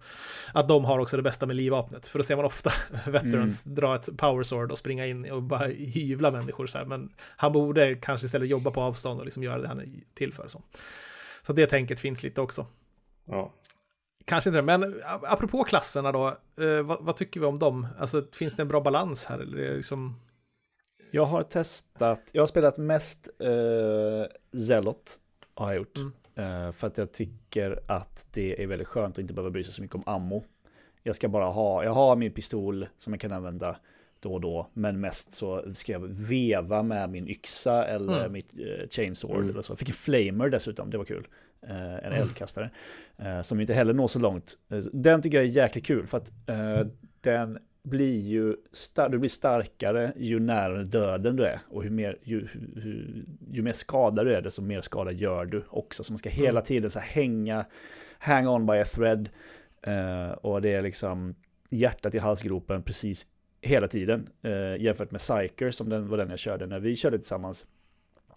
Att 0.53 0.67
de 0.67 0.85
har 0.85 0.99
också 0.99 1.17
det 1.17 1.23
bästa 1.23 1.45
med 1.45 1.55
livvapnet. 1.55 2.07
För 2.07 2.19
då 2.19 2.23
ser 2.23 2.35
man 2.35 2.45
ofta 2.45 2.71
Veterans 3.11 3.65
mm. 3.65 3.75
dra 3.75 3.95
ett 3.95 4.17
power 4.17 4.43
sword 4.43 4.71
och 4.71 4.77
springa 4.77 5.05
in 5.05 5.31
och 5.31 5.43
bara 5.43 5.67
hyvla 5.67 6.31
människor 6.31 6.67
så 6.67 6.77
här. 6.77 6.85
Men 6.85 7.13
han 7.17 7.53
borde 7.53 7.95
kanske 7.95 8.25
istället 8.25 8.49
jobba 8.49 8.71
på 8.71 8.81
avstånd 8.81 9.19
och 9.19 9.25
liksom 9.25 9.43
göra 9.43 9.61
det 9.61 9.67
han 9.67 9.79
är 9.79 9.89
till 10.13 10.33
för. 10.33 10.47
Så, 10.47 10.61
så 11.45 11.53
det 11.53 11.67
tänket 11.67 11.99
finns 11.99 12.23
lite 12.23 12.41
också. 12.41 12.67
Ja. 13.25 13.53
Kanske 14.25 14.49
inte 14.49 14.57
det, 14.57 14.77
men 14.77 15.01
apropå 15.23 15.63
klasserna 15.63 16.11
då, 16.11 16.27
eh, 16.61 16.81
vad, 16.83 16.97
vad, 17.01 17.17
tycker 17.17 17.39
vi 17.39 17.45
om 17.45 17.59
dem? 17.59 17.87
Alltså 17.99 18.23
finns 18.31 18.55
det 18.55 18.61
en 18.61 18.67
bra 18.67 18.81
balans 18.81 19.25
här? 19.25 19.39
Eller 19.39 19.57
är 19.57 19.69
det 19.69 19.77
liksom 19.77 20.15
jag 21.15 21.25
har 21.25 21.43
testat, 21.43 22.29
jag 22.31 22.41
har 22.41 22.47
spelat 22.47 22.77
mest 22.77 23.29
uh, 23.43 24.59
Zelot 24.67 25.19
har 25.55 25.71
jag 25.71 25.77
gjort. 25.77 25.97
Mm. 25.97 26.65
Uh, 26.65 26.71
för 26.71 26.87
att 26.87 26.97
jag 26.97 27.11
tycker 27.11 27.79
att 27.87 28.27
det 28.31 28.63
är 28.63 28.67
väldigt 28.67 28.87
skönt 28.87 29.15
att 29.15 29.19
inte 29.19 29.33
behöva 29.33 29.49
bry 29.49 29.63
sig 29.63 29.73
så 29.73 29.81
mycket 29.81 29.95
om 29.95 30.03
ammo. 30.05 30.43
Jag 31.03 31.15
ska 31.15 31.27
bara 31.27 31.45
ha, 31.45 31.83
jag 31.83 31.91
har 31.91 32.15
min 32.15 32.31
pistol 32.31 32.87
som 32.97 33.13
jag 33.13 33.19
kan 33.19 33.31
använda 33.31 33.77
då 34.19 34.33
och 34.33 34.41
då, 34.41 34.69
men 34.73 34.99
mest 34.99 35.33
så 35.33 35.73
ska 35.73 35.91
jag 35.91 36.07
veva 36.07 36.83
med 36.83 37.09
min 37.09 37.27
yxa 37.27 37.85
eller 37.85 38.19
mm. 38.19 38.31
mitt 38.31 38.59
uh, 38.59 38.87
chainsword 38.89 39.37
mm. 39.37 39.49
eller 39.49 39.61
så. 39.61 39.71
Jag 39.71 39.79
fick 39.79 39.89
en 39.89 39.95
flamer 39.95 40.49
dessutom, 40.49 40.89
det 40.89 40.97
var 40.97 41.05
kul. 41.05 41.27
En 41.69 41.99
mm. 41.99 42.13
eldkastare. 42.13 42.69
Uh, 43.21 43.41
som 43.41 43.59
inte 43.59 43.73
heller 43.73 43.93
når 43.93 44.07
så 44.07 44.19
långt. 44.19 44.57
den 44.93 45.21
tycker 45.21 45.37
jag 45.37 45.45
är 45.45 45.49
jäkligt 45.49 45.85
kul 45.85 46.07
för 46.07 46.17
att 46.17 46.31
den 47.21 47.59
blir 47.83 48.19
ju 48.19 48.55
star 48.71 49.09
du 49.09 49.19
blir 49.19 49.29
starkare 49.29 50.13
ju 50.17 50.39
närmare 50.39 50.83
döden 50.83 51.35
du 51.35 51.45
är. 51.45 51.59
Och 51.69 51.83
hur 51.83 51.89
mer, 51.89 52.17
ju, 52.23 52.47
ju, 52.75 53.25
ju 53.51 53.61
mer 53.61 53.73
skadad 53.73 54.25
du 54.25 54.33
är, 54.33 54.41
desto 54.41 54.61
mer 54.61 54.81
skada 54.81 55.11
gör 55.11 55.45
du 55.45 55.63
också. 55.69 56.03
Så 56.03 56.13
man 56.13 56.17
ska 56.17 56.29
hela 56.29 56.59
mm. 56.59 56.63
tiden 56.63 56.91
så 56.91 56.99
hänga, 56.99 57.65
hang 58.19 58.47
on 58.47 58.65
by 58.65 58.73
a 58.73 58.85
thread. 58.85 59.29
Uh, 59.87 60.31
och 60.31 60.61
det 60.61 60.73
är 60.73 60.81
liksom 60.81 61.35
hjärtat 61.69 62.15
i 62.15 62.19
halsgropen 62.19 62.83
precis 62.83 63.27
hela 63.61 63.87
tiden. 63.87 64.29
Uh, 64.45 64.81
jämfört 64.81 65.11
med 65.11 65.21
Psyker 65.21 65.71
som 65.71 65.89
den, 65.89 66.07
var 66.07 66.17
den 66.17 66.29
jag 66.29 66.39
körde 66.39 66.65
när 66.65 66.79
vi 66.79 66.95
körde 66.95 67.17
tillsammans. 67.17 67.65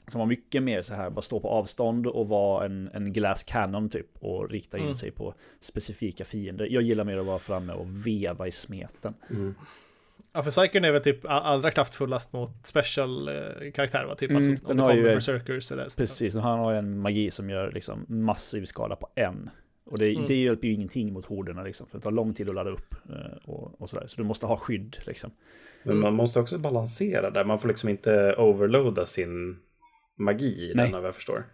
Som 0.08 0.18
var 0.18 0.26
mycket 0.26 0.62
mer 0.62 0.82
så 0.82 0.94
här, 0.94 1.10
bara 1.10 1.22
stå 1.22 1.40
på 1.40 1.48
avstånd 1.48 2.06
och 2.06 2.28
vara 2.28 2.64
en, 2.64 2.90
en 2.94 3.12
glass 3.12 3.44
cannon 3.44 3.88
typ. 3.88 4.06
Och 4.18 4.50
rikta 4.50 4.78
in 4.78 4.84
mm. 4.84 4.94
sig 4.94 5.10
på 5.10 5.34
specifika 5.60 6.24
fiender. 6.24 6.68
Jag 6.70 6.82
gillar 6.82 7.04
mer 7.04 7.16
att 7.16 7.26
vara 7.26 7.38
framme 7.38 7.72
och 7.72 8.06
veva 8.06 8.46
i 8.46 8.52
smeten. 8.52 9.14
Mm. 9.30 9.54
Ja, 10.32 10.42
för 10.42 10.50
Psyken 10.50 10.84
är 10.84 10.92
väl 10.92 11.02
typ 11.02 11.20
allra 11.24 11.70
kraftfullast 11.70 12.32
mot 12.32 12.66
special-karaktärer, 12.66 14.06
va? 14.06 14.14
Typ 14.14 14.30
mm, 14.30 14.36
alltså, 14.36 14.66
den 14.66 14.78
har 14.78 14.94
ju, 14.94 15.02
berserkers 15.02 15.72
eller 15.72 15.96
Precis, 15.96 16.34
och 16.34 16.42
han 16.42 16.58
har 16.58 16.72
en 16.72 16.98
magi 16.98 17.30
som 17.30 17.50
gör 17.50 17.72
liksom 17.72 18.04
massiv 18.08 18.64
skada 18.64 18.96
på 18.96 19.08
en. 19.14 19.50
Och 19.86 19.98
det, 19.98 20.10
mm. 20.10 20.24
det 20.26 20.34
hjälper 20.34 20.68
ju 20.68 20.74
ingenting 20.74 21.12
mot 21.12 21.26
horderna 21.26 21.62
liksom, 21.62 21.86
för 21.86 21.98
det 21.98 22.02
tar 22.02 22.10
lång 22.10 22.34
tid 22.34 22.48
att 22.48 22.54
ladda 22.54 22.70
upp 22.70 22.94
eh, 23.10 23.36
och, 23.44 23.80
och 23.80 23.90
sådär. 23.90 24.06
Så 24.06 24.16
du 24.16 24.24
måste 24.24 24.46
ha 24.46 24.56
skydd 24.56 24.96
liksom. 25.06 25.30
Men 25.82 25.98
man 25.98 26.14
måste 26.14 26.40
också 26.40 26.58
balansera 26.58 27.30
där, 27.30 27.44
man 27.44 27.58
får 27.58 27.68
liksom 27.68 27.88
inte 27.88 28.34
overloada 28.38 29.06
sin 29.06 29.58
magi 30.16 30.70
i 30.70 30.72
Nej. 30.74 30.84
den 30.84 31.00
vad 31.00 31.08
jag 31.08 31.14
förstår. 31.14 31.44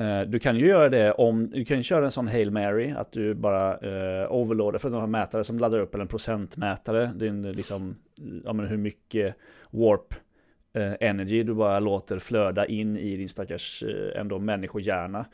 Uh, 0.00 0.20
du 0.20 0.38
kan 0.38 0.56
ju 0.56 0.66
göra 0.66 0.88
det 0.88 1.12
om, 1.12 1.50
du 1.50 1.64
kan 1.64 1.76
ju 1.76 1.82
köra 1.82 2.04
en 2.04 2.10
sån 2.10 2.28
Hail 2.28 2.50
Mary, 2.50 2.90
att 2.90 3.12
du 3.12 3.34
bara 3.34 3.72
uh, 3.72 4.32
overloadar, 4.32 4.78
för 4.78 4.88
att 4.88 4.92
du 4.92 4.96
har 4.96 5.04
en 5.04 5.10
mätare 5.10 5.44
som 5.44 5.58
laddar 5.58 5.78
upp, 5.78 5.94
eller 5.94 6.02
en 6.02 6.08
procentmätare, 6.08 7.12
det 7.16 7.24
är 7.24 7.30
en, 7.30 7.42
liksom, 7.42 7.96
ja 8.44 8.52
men 8.52 8.66
hur 8.66 8.76
mycket 8.76 9.36
warp 9.70 10.14
uh, 10.76 10.92
energy 11.00 11.42
du 11.42 11.54
bara 11.54 11.80
låter 11.80 12.18
flöda 12.18 12.66
in 12.66 12.96
i 12.96 13.16
din 13.16 13.28
stackars 13.28 13.82
uh, 13.82 14.20
ändå 14.20 14.38
människohjärna. 14.38 15.26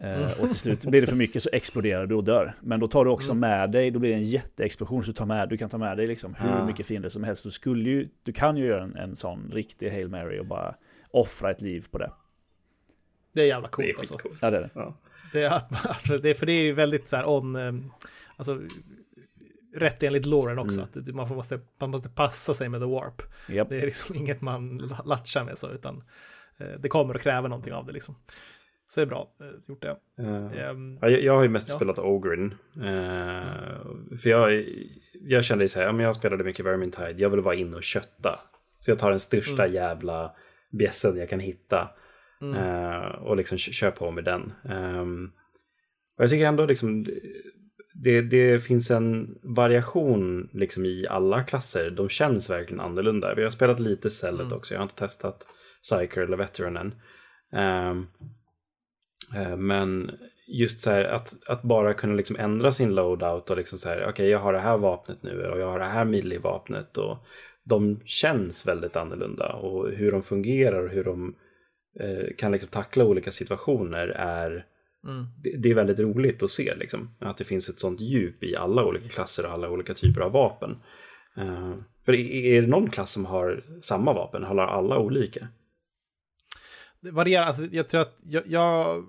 Mm. 0.00 0.22
Och 0.22 0.48
till 0.48 0.58
slut 0.58 0.84
blir 0.84 1.00
det 1.00 1.06
för 1.06 1.16
mycket 1.16 1.42
så 1.42 1.50
exploderar 1.52 2.06
du 2.06 2.14
och 2.14 2.24
dör. 2.24 2.54
Men 2.60 2.80
då 2.80 2.86
tar 2.86 3.04
du 3.04 3.10
också 3.10 3.32
mm. 3.32 3.40
med 3.40 3.70
dig, 3.70 3.90
då 3.90 3.98
blir 3.98 4.10
det 4.10 4.16
en 4.16 4.22
jätteexplosion 4.22 5.04
så 5.04 5.10
du, 5.10 5.14
tar 5.14 5.26
med, 5.26 5.48
du 5.48 5.56
kan 5.56 5.68
ta 5.68 5.78
med 5.78 5.96
dig 5.96 6.06
liksom 6.06 6.34
hur 6.34 6.66
mycket 6.66 6.86
fiender 6.86 7.08
som 7.08 7.24
helst. 7.24 7.44
Du, 7.44 7.50
skulle 7.50 7.90
ju, 7.90 8.08
du 8.22 8.32
kan 8.32 8.56
ju 8.56 8.66
göra 8.66 8.82
en, 8.82 8.96
en 8.96 9.16
sån 9.16 9.50
riktig 9.52 9.90
Hail 9.90 10.08
Mary 10.08 10.38
och 10.38 10.46
bara 10.46 10.74
offra 11.16 11.50
ett 11.50 11.60
liv 11.60 11.86
på 11.90 11.98
det. 11.98 12.12
Det 13.32 13.42
är 13.42 13.46
jävla 13.46 13.68
coolt 13.68 13.88
det 13.88 13.92
är 13.92 13.98
alltså. 13.98 14.18
Ja, 14.40 14.50
det 14.50 14.56
är 14.56 14.60
det. 14.60 14.70
Ja. 14.74 14.94
Det 15.32 15.42
är 15.42 15.50
att, 15.50 15.86
alltså, 15.86 16.18
det, 16.18 16.34
för 16.34 16.46
det 16.46 16.52
är 16.52 16.62
ju 16.62 16.72
väldigt 16.72 17.08
så 17.08 17.16
här 17.16 17.28
on, 17.28 17.56
ehm, 17.56 17.92
alltså 18.36 18.60
rätt 19.74 20.02
enligt 20.02 20.26
Lauren 20.26 20.58
också, 20.58 20.80
mm. 20.80 20.88
att 20.92 21.14
man, 21.14 21.36
måste, 21.36 21.60
man 21.78 21.90
måste 21.90 22.08
passa 22.08 22.54
sig 22.54 22.68
med 22.68 22.80
the 22.80 22.86
warp. 22.86 23.22
Yep. 23.48 23.68
Det 23.68 23.76
är 23.76 23.86
liksom 23.86 24.16
inget 24.16 24.40
man 24.40 24.92
latchar 25.04 25.44
med 25.44 25.58
så, 25.58 25.70
utan 25.70 26.02
eh, 26.56 26.66
det 26.78 26.88
kommer 26.88 27.14
att 27.14 27.22
kräva 27.22 27.48
någonting 27.48 27.72
av 27.72 27.86
det 27.86 27.92
liksom. 27.92 28.14
Så 28.88 29.00
det 29.00 29.04
är 29.04 29.06
bra 29.06 29.28
eh, 29.40 29.46
gjort 29.68 29.82
det. 29.82 29.96
Uh, 30.22 30.70
um, 30.70 30.98
jag, 31.00 31.22
jag 31.22 31.34
har 31.34 31.42
ju 31.42 31.48
mest 31.48 31.68
ja. 31.68 31.76
spelat 31.76 31.98
Ogrin. 31.98 32.54
Uh, 32.76 32.86
mm. 32.86 34.18
För 34.18 34.30
jag, 34.30 34.64
jag 35.12 35.44
kände 35.44 35.68
så 35.68 35.80
här, 35.80 35.86
ja, 35.86 36.02
jag 36.02 36.14
spelade 36.14 36.44
mycket 36.44 36.66
Vermintide, 36.66 37.14
jag 37.16 37.30
vill 37.30 37.40
vara 37.40 37.54
inne 37.54 37.76
och 37.76 37.82
kötta. 37.82 38.40
Så 38.78 38.90
jag 38.90 38.98
tar 38.98 39.10
den 39.10 39.20
största 39.20 39.62
mm. 39.62 39.74
jävla 39.74 40.34
bjässen 40.76 41.18
jag 41.18 41.28
kan 41.28 41.40
hitta. 41.40 41.90
Mm. 42.40 42.62
Uh, 42.62 43.06
och 43.06 43.36
liksom 43.36 43.58
kör 43.58 43.90
på 43.90 44.10
med 44.10 44.24
den. 44.24 44.52
Um, 44.64 45.32
och 46.16 46.22
jag 46.22 46.30
tycker 46.30 46.46
ändå 46.46 46.66
liksom 46.66 47.06
det, 47.94 48.22
det 48.22 48.58
finns 48.58 48.90
en 48.90 49.38
variation 49.42 50.50
liksom 50.52 50.84
i 50.84 51.06
alla 51.10 51.42
klasser. 51.42 51.90
De 51.90 52.08
känns 52.08 52.50
verkligen 52.50 52.80
annorlunda. 52.80 53.34
Vi 53.34 53.42
har 53.42 53.50
spelat 53.50 53.80
lite 53.80 54.10
Cellet 54.10 54.40
mm. 54.40 54.56
också. 54.56 54.74
Jag 54.74 54.78
har 54.78 54.84
inte 54.84 54.94
testat 54.94 55.46
Psyker 55.82 56.20
eller 56.20 56.36
Veteran 56.36 56.76
än. 56.76 56.94
Um, 57.52 58.06
uh, 59.36 59.56
men 59.56 60.10
just 60.46 60.80
så 60.80 60.90
här 60.90 61.04
att, 61.04 61.48
att 61.48 61.62
bara 61.62 61.94
kunna 61.94 62.14
liksom 62.14 62.36
ändra 62.36 62.72
sin 62.72 62.94
loadout 62.94 63.50
och 63.50 63.56
liksom 63.56 63.78
så 63.78 63.88
här, 63.88 63.96
okej 63.96 64.10
okay, 64.10 64.28
jag 64.28 64.38
har 64.38 64.52
det 64.52 64.60
här 64.60 64.78
vapnet 64.78 65.22
nu 65.22 65.46
och 65.46 65.60
jag 65.60 65.70
har 65.70 65.78
det 65.78 65.84
här 65.84 66.04
melee-vapnet 66.04 66.98
och 66.98 67.26
de 67.68 68.00
känns 68.04 68.66
väldigt 68.66 68.96
annorlunda 68.96 69.52
och 69.52 69.90
hur 69.90 70.12
de 70.12 70.22
fungerar 70.22 70.82
och 70.82 70.90
hur 70.90 71.04
de 71.04 71.34
eh, 72.00 72.36
kan 72.38 72.52
liksom 72.52 72.70
tackla 72.70 73.04
olika 73.04 73.30
situationer 73.30 74.08
är 74.08 74.66
mm. 75.04 75.26
det, 75.42 75.56
det, 75.56 75.70
är 75.70 75.74
väldigt 75.74 75.98
roligt 75.98 76.42
att 76.42 76.50
se 76.50 76.74
liksom, 76.74 77.10
att 77.18 77.36
det 77.36 77.44
finns 77.44 77.68
ett 77.68 77.78
sånt 77.78 78.00
djup 78.00 78.42
i 78.44 78.56
alla 78.56 78.84
olika 78.84 79.08
klasser 79.08 79.46
och 79.46 79.52
alla 79.52 79.70
olika 79.70 79.94
typer 79.94 80.20
av 80.20 80.32
vapen. 80.32 80.76
Uh, 81.38 81.74
för 82.04 82.12
är 82.12 82.62
det 82.62 82.68
någon 82.68 82.90
klass 82.90 83.10
som 83.10 83.26
har 83.26 83.64
samma 83.82 84.12
vapen? 84.12 84.44
Har 84.44 84.58
alla 84.58 84.98
olika? 84.98 85.48
Det 87.00 87.10
varierar, 87.10 87.44
alltså 87.44 87.62
jag 87.62 87.88
tror 87.88 88.00
att 88.00 88.18
jag, 88.22 88.42
jag 88.46 89.04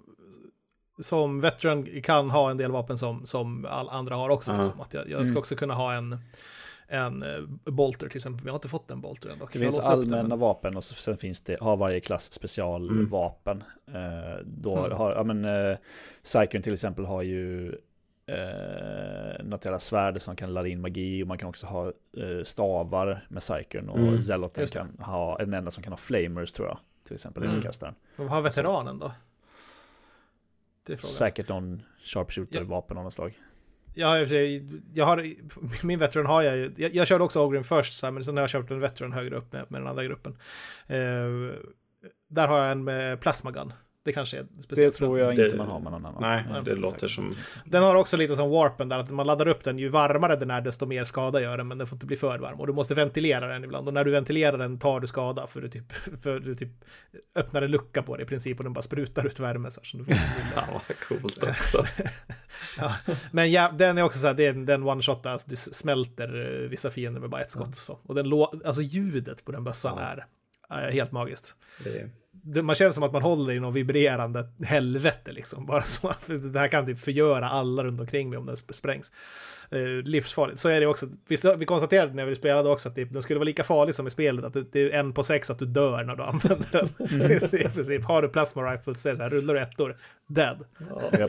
som 1.00 1.42
veteran 1.42 2.02
kan 2.02 2.30
ha 2.30 2.52
en 2.52 2.58
del 2.58 2.72
vapen 2.72 2.98
som, 2.98 3.26
som 3.26 3.66
alla 3.70 3.92
andra 3.92 4.16
har 4.16 4.30
också. 4.30 4.52
Uh 4.52 4.58
-huh. 4.58 4.62
liksom. 4.62 4.82
att 4.82 4.94
jag, 4.94 5.10
jag 5.10 5.28
ska 5.28 5.34
mm. 5.34 5.40
också 5.40 5.56
kunna 5.56 5.74
ha 5.74 5.94
en 5.94 6.20
en 6.88 7.24
eh, 7.24 7.42
Bolter 7.72 8.08
till 8.10 8.18
exempel. 8.18 8.46
Jag 8.46 8.54
har 8.54 8.58
inte 8.58 8.68
fått 8.68 8.92
en 8.92 9.02
Bolter 9.02 9.30
än. 9.30 9.40
Det 9.40 9.60
finns 9.60 9.78
allmänna 9.78 10.36
vapen 10.36 10.78
och 10.78 10.84
sen 10.84 11.18
finns 11.18 11.42
det, 11.42 11.60
har 11.62 11.78
varje 11.78 12.00
klass 12.00 12.34
specialvapen. 12.34 13.64
Mm. 13.88 14.04
Eh, 14.04 14.38
då 14.46 14.78
mm. 14.78 14.98
har, 14.98 15.12
ja 15.12 15.24
men, 15.24 15.46
eh, 15.46 15.78
Psyken 16.24 16.62
till 16.62 16.74
exempel 16.74 17.06
har 17.06 17.22
ju 17.22 17.70
eh, 18.26 19.44
något 19.44 19.66
jävla 19.66 19.80
svärd 19.80 20.22
som 20.22 20.36
kan 20.36 20.54
ladda 20.54 20.68
in 20.68 20.82
magi 20.82 21.24
och 21.24 21.28
man 21.28 21.38
kan 21.38 21.50
också 21.50 21.68
ha 21.68 21.86
eh, 22.18 22.44
stavar 22.44 23.26
med 23.30 23.42
Psyken 23.42 23.90
och 23.90 24.00
mm. 24.00 24.22
Zeloten 24.22 24.68
kan 24.68 25.00
ha, 25.00 25.40
en 25.40 25.54
enda 25.54 25.72
som 25.72 25.84
kan 25.84 25.94
ha 25.94 25.98
flamers 25.98 26.52
tror 26.52 26.68
jag. 26.68 26.80
Till 27.04 27.14
exempel 27.14 27.44
mm. 27.44 27.62
kastaren. 27.62 27.96
Vad 28.16 28.28
har 28.28 28.42
veteranen 28.42 29.00
då? 29.00 29.12
Säkert 30.98 31.50
någon 31.50 31.84
sharpshooter-vapen 32.04 32.98
av 32.98 33.04
något 33.04 33.14
slag. 33.14 33.40
Ja, 33.98 34.18
jag 34.94 35.06
har, 35.06 35.26
min 35.86 36.00
veteran 36.00 36.26
har 36.26 36.42
jag 36.42 36.58
ju. 36.58 36.74
Jag, 36.78 36.96
jag 36.96 37.08
körde 37.08 37.24
också 37.24 37.46
Ogrim 37.46 37.64
först, 37.64 37.94
så 37.94 38.06
här, 38.06 38.12
men 38.12 38.24
sen 38.24 38.38
har 38.38 38.44
jag 38.44 38.50
kört 38.50 38.72
en 38.72 38.80
veteran 38.80 39.14
högre 39.14 39.36
upp 39.36 39.54
med, 39.54 39.66
med 39.72 39.82
den 39.82 39.88
andra 39.88 40.04
gruppen. 40.04 40.38
Eh, 40.88 40.98
där 42.30 42.48
har 42.48 42.58
jag 42.60 42.72
en 42.72 42.84
med 42.84 43.20
plasmagun. 43.20 43.74
Det 44.08 44.14
kanske 44.14 44.38
är 44.38 44.46
speciellt. 44.60 44.94
Det 44.94 44.98
tror 44.98 45.20
jag 45.20 45.32
inte 45.32 45.44
det, 45.44 45.58
man 45.58 45.68
har 45.68 45.80
med 45.80 45.92
någon 45.92 46.06
annan. 46.06 46.22
Nej, 46.22 46.46
nej 46.50 46.62
det 46.64 46.76
låter 46.76 47.08
som... 47.08 47.36
Den 47.66 47.84
har 47.84 47.96
också 47.96 48.18
lite 48.18 48.36
som 48.36 48.50
warpen 48.50 48.90
där, 48.90 48.98
att 48.98 49.10
man 49.10 49.28
laddar 49.28 49.48
upp 49.48 49.64
den, 49.64 49.80
ju 49.80 49.90
varmare 49.90 50.36
den 50.36 50.52
är 50.52 50.62
desto 50.62 50.86
mer 50.86 51.04
skada 51.04 51.42
gör 51.42 51.58
den, 51.58 51.68
men 51.68 51.78
den 51.78 51.88
får 51.88 51.96
inte 51.96 52.06
bli 52.06 52.18
för 52.18 52.38
varm. 52.38 52.60
Och 52.60 52.68
du 52.68 52.74
måste 52.74 52.96
ventilera 52.96 53.48
den 53.48 53.64
ibland. 53.64 53.88
Och 53.88 53.94
när 53.94 54.04
du 54.04 54.12
ventilerar 54.12 54.58
den 54.58 54.80
tar 54.80 55.00
du 55.00 55.08
skada, 55.08 55.48
för 55.48 55.62
du 55.62 55.70
typ, 55.70 55.92
för 56.22 56.40
du 56.40 56.56
typ 56.56 56.70
öppnar 57.36 57.62
en 57.62 57.72
lucka 57.72 58.04
på 58.04 58.18
det 58.18 58.24
i 58.24 58.26
princip 58.26 58.58
och 58.58 58.64
den 58.64 58.74
bara 58.74 58.82
sprutar 58.82 59.26
ut 59.26 59.40
värme. 59.40 59.72
Så, 59.72 59.82
så 59.84 59.98
du 59.98 60.06
får 60.06 60.14
ja, 60.56 60.64
vad 60.72 61.00
coolt 61.00 61.48
alltså. 61.48 61.86
ja, 62.78 62.96
men 63.32 63.52
ja, 63.52 63.72
den 63.78 63.98
är 63.98 64.04
också 64.04 64.20
så 64.20 64.28
här, 64.28 64.34
det 64.34 64.46
är 64.46 64.54
den 64.54 64.84
one-shot, 64.84 65.30
alltså 65.30 65.50
du 65.50 65.56
smälter 65.56 66.64
eh, 66.64 66.70
vissa 66.70 66.90
fiender 66.90 67.22
med 67.22 67.30
bara 67.30 67.42
ett 67.42 67.52
skott. 67.52 67.66
Mm. 67.66 67.74
Så. 67.74 68.00
Och 68.04 68.16
den 68.16 68.34
alltså 68.66 68.82
ljudet 68.82 69.46
på 69.46 69.52
den 69.52 69.64
bössan 69.64 69.98
ja. 69.98 70.04
är, 70.04 70.26
är 70.70 70.92
helt 70.92 71.12
magiskt. 71.12 71.56
Det 71.84 71.90
är 71.90 72.10
det, 72.54 72.64
man 72.64 72.76
känner 72.76 72.92
som 72.92 73.04
att 73.04 73.14
man 73.14 73.22
håller 73.22 73.54
i 73.54 73.60
någon 73.60 73.74
vibrerande 73.74 74.50
helvete 74.64 75.32
liksom. 75.32 75.66
Bara 75.66 75.82
så 75.82 76.14
det 76.26 76.60
här 76.60 76.68
kan 76.68 76.86
typ 76.86 77.00
förgöra 77.00 77.50
alla 77.50 77.84
runt 77.84 78.00
omkring 78.00 78.30
mig 78.30 78.38
om 78.38 78.46
den 78.46 78.58
sprängs. 78.58 79.12
Eh, 79.70 79.88
livsfarligt. 79.88 80.60
Så 80.60 80.70
är 80.70 80.80
det 80.80 80.88
också. 80.88 81.06
Vi, 81.28 81.38
vi 81.58 81.66
konstaterade 81.66 82.14
när 82.14 82.26
vi 82.26 82.36
spelade 82.36 82.70
också 82.70 82.90
att 82.90 82.96
det, 82.96 83.06
den 83.06 83.22
skulle 83.22 83.40
vara 83.40 83.46
lika 83.46 83.64
farlig 83.64 83.96
som 83.96 84.08
i 84.08 84.10
spelet. 84.10 84.46
Att 84.46 84.54
det, 84.54 84.72
det 84.72 84.82
är 84.82 85.00
en 85.00 85.14
på 85.14 85.24
sex 85.24 85.50
att 85.50 85.60
du 85.60 85.66
dör 85.66 86.04
när 86.04 86.16
du 86.16 86.24
använder 86.24 86.68
den. 86.72 86.90
Mm. 87.22 87.32
I 87.52 87.70
princip. 87.74 88.04
Har 88.04 88.22
du 88.22 88.30
plasma 88.30 88.74
rifles 88.74 89.02
så 89.02 89.10
är 89.10 89.14
det 89.14 89.18
så 89.18 89.24
här, 89.24 89.30
rullar 89.30 89.54
du 89.54 89.60
ettor, 89.60 89.98
dead. 90.28 90.66
Ja, 91.12 91.28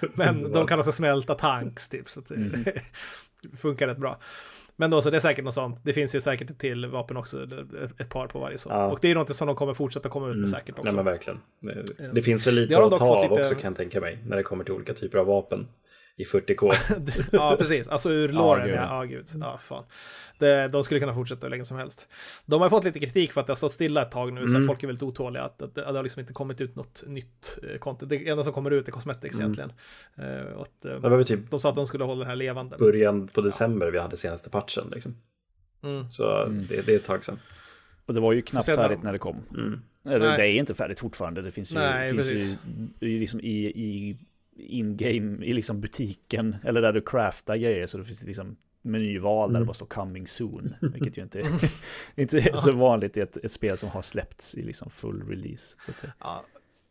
Men 0.14 0.52
de 0.52 0.66
kan 0.66 0.78
också 0.78 0.92
smälta 0.92 1.34
tanks 1.34 1.88
typ. 1.88 2.10
Så 2.10 2.20
det 2.20 2.34
mm. 2.34 2.64
funkar 3.56 3.86
rätt 3.86 3.98
bra. 3.98 4.18
Men 4.80 4.90
då 4.90 5.02
så 5.02 5.10
det 5.10 5.16
är 5.16 5.20
säkert 5.20 5.44
något 5.44 5.54
sånt. 5.54 5.80
Det 5.82 5.92
finns 5.92 6.14
ju 6.14 6.20
säkert 6.20 6.50
ett 6.50 6.58
till 6.58 6.86
vapen 6.86 7.16
också, 7.16 7.46
ett 7.98 8.08
par 8.08 8.26
på 8.26 8.38
varje 8.38 8.58
så. 8.58 8.68
Ja. 8.70 8.86
Och 8.86 8.98
det 9.02 9.10
är 9.10 9.14
något 9.14 9.36
som 9.36 9.46
de 9.46 9.56
kommer 9.56 9.74
fortsätta 9.74 10.08
komma 10.08 10.26
ut 10.26 10.30
med 10.30 10.36
mm. 10.36 10.46
säkert 10.46 10.78
också. 10.78 10.84
Nej 10.84 10.94
men 10.94 11.04
verkligen. 11.04 11.40
Det, 11.60 12.12
det 12.12 12.22
finns 12.22 12.46
väl 12.46 12.54
lite 12.54 12.78
att 12.78 12.98
ta 12.98 13.04
av 13.04 13.30
lite... 13.30 13.42
också 13.42 13.54
kan 13.54 13.70
jag 13.70 13.76
tänka 13.76 14.00
mig, 14.00 14.18
när 14.26 14.36
det 14.36 14.42
kommer 14.42 14.64
till 14.64 14.72
olika 14.72 14.94
typer 14.94 15.18
av 15.18 15.26
vapen 15.26 15.68
i 16.20 16.24
40K. 16.24 16.72
ja, 17.32 17.56
precis. 17.58 17.88
Alltså 17.88 18.10
ur 18.10 18.28
låren, 18.28 18.68
ja, 18.68 18.74
ja, 18.74 19.04
gud. 19.04 19.26
Ja, 19.40 19.58
fan. 19.58 19.84
Det, 20.38 20.68
de 20.68 20.84
skulle 20.84 21.00
kunna 21.00 21.14
fortsätta 21.14 21.46
hur 21.46 21.50
länge 21.50 21.64
som 21.64 21.76
helst. 21.76 22.08
De 22.46 22.60
har 22.60 22.68
fått 22.68 22.84
lite 22.84 23.00
kritik 23.00 23.32
för 23.32 23.40
att 23.40 23.46
det 23.46 23.50
har 23.50 23.56
stått 23.56 23.72
stilla 23.72 24.02
ett 24.02 24.10
tag 24.10 24.32
nu, 24.32 24.40
mm. 24.40 24.52
så 24.62 24.66
folk 24.66 24.82
är 24.82 24.86
väldigt 24.86 25.02
otåliga. 25.02 25.42
Att, 25.42 25.62
att, 25.62 25.68
att, 25.68 25.74
det 25.74 25.98
har 25.98 26.02
liksom 26.02 26.20
inte 26.20 26.32
kommit 26.32 26.60
ut 26.60 26.76
något 26.76 27.02
nytt 27.06 27.58
eh, 27.62 27.78
content. 27.78 28.10
Det 28.10 28.28
enda 28.28 28.44
som 28.44 28.52
kommer 28.52 28.70
ut 28.70 28.88
är 28.88 28.92
cosmetics 28.92 29.40
mm. 29.40 29.44
egentligen. 29.44 29.72
Uh, 30.18 30.60
att, 30.60 30.86
uh, 30.86 31.00
det 31.00 31.08
var 31.08 31.22
typ 31.22 31.50
de 31.50 31.60
sa 31.60 31.68
att 31.68 31.74
de 31.74 31.86
skulle 31.86 32.04
hålla 32.04 32.20
det 32.20 32.28
här 32.28 32.36
levande. 32.36 32.76
Början 32.78 33.28
på 33.28 33.40
december 33.40 33.86
ja. 33.86 33.92
vi 33.92 33.98
hade 33.98 34.16
senaste 34.16 34.50
patchen. 34.50 34.90
Liksom. 34.92 35.16
Mm. 35.82 36.10
Så 36.10 36.42
mm. 36.42 36.66
Det, 36.66 36.86
det 36.86 36.92
är 36.92 36.96
ett 36.96 37.06
tag 37.06 37.24
sedan. 37.24 37.38
Och 38.06 38.14
det 38.14 38.20
var 38.20 38.32
ju 38.32 38.42
knappt 38.42 38.66
färdigt 38.66 39.02
när 39.02 39.12
det 39.12 39.18
kom. 39.18 39.36
Mm. 39.54 39.80
Eller, 40.04 40.36
det 40.36 40.48
är 40.48 40.52
inte 40.52 40.74
färdigt 40.74 41.00
fortfarande. 41.00 41.42
Det 41.42 41.50
finns 41.50 41.72
ju, 41.72 41.74
Nej, 41.74 42.10
finns 42.10 42.58
ju 43.00 43.18
liksom 43.18 43.40
i, 43.40 43.66
i 43.66 44.16
in-game, 44.68 45.44
i 45.44 45.52
liksom 45.52 45.80
butiken, 45.80 46.56
eller 46.64 46.82
där 46.82 46.92
du 46.92 47.00
craftar 47.00 47.56
grejer, 47.56 47.86
så 47.86 47.98
det 47.98 48.04
finns 48.04 48.22
liksom 48.22 48.56
menyval 48.82 49.48
där 49.48 49.54
det 49.54 49.58
mm. 49.58 49.66
bara 49.66 49.74
står 49.74 49.86
coming 49.86 50.26
soon, 50.26 50.74
vilket 50.80 51.18
ju 51.18 51.22
inte, 51.22 51.42
inte 52.16 52.38
är 52.38 52.56
så 52.56 52.72
vanligt 52.72 53.16
i 53.16 53.20
ett, 53.20 53.36
ett, 53.36 53.52
spel 53.52 53.78
som 53.78 53.88
har 53.88 54.02
släppts 54.02 54.54
i 54.54 54.62
liksom 54.62 54.90
full 54.90 55.28
release. 55.28 55.76
Så 55.80 55.90
att, 55.90 56.04
ja, 56.18 56.44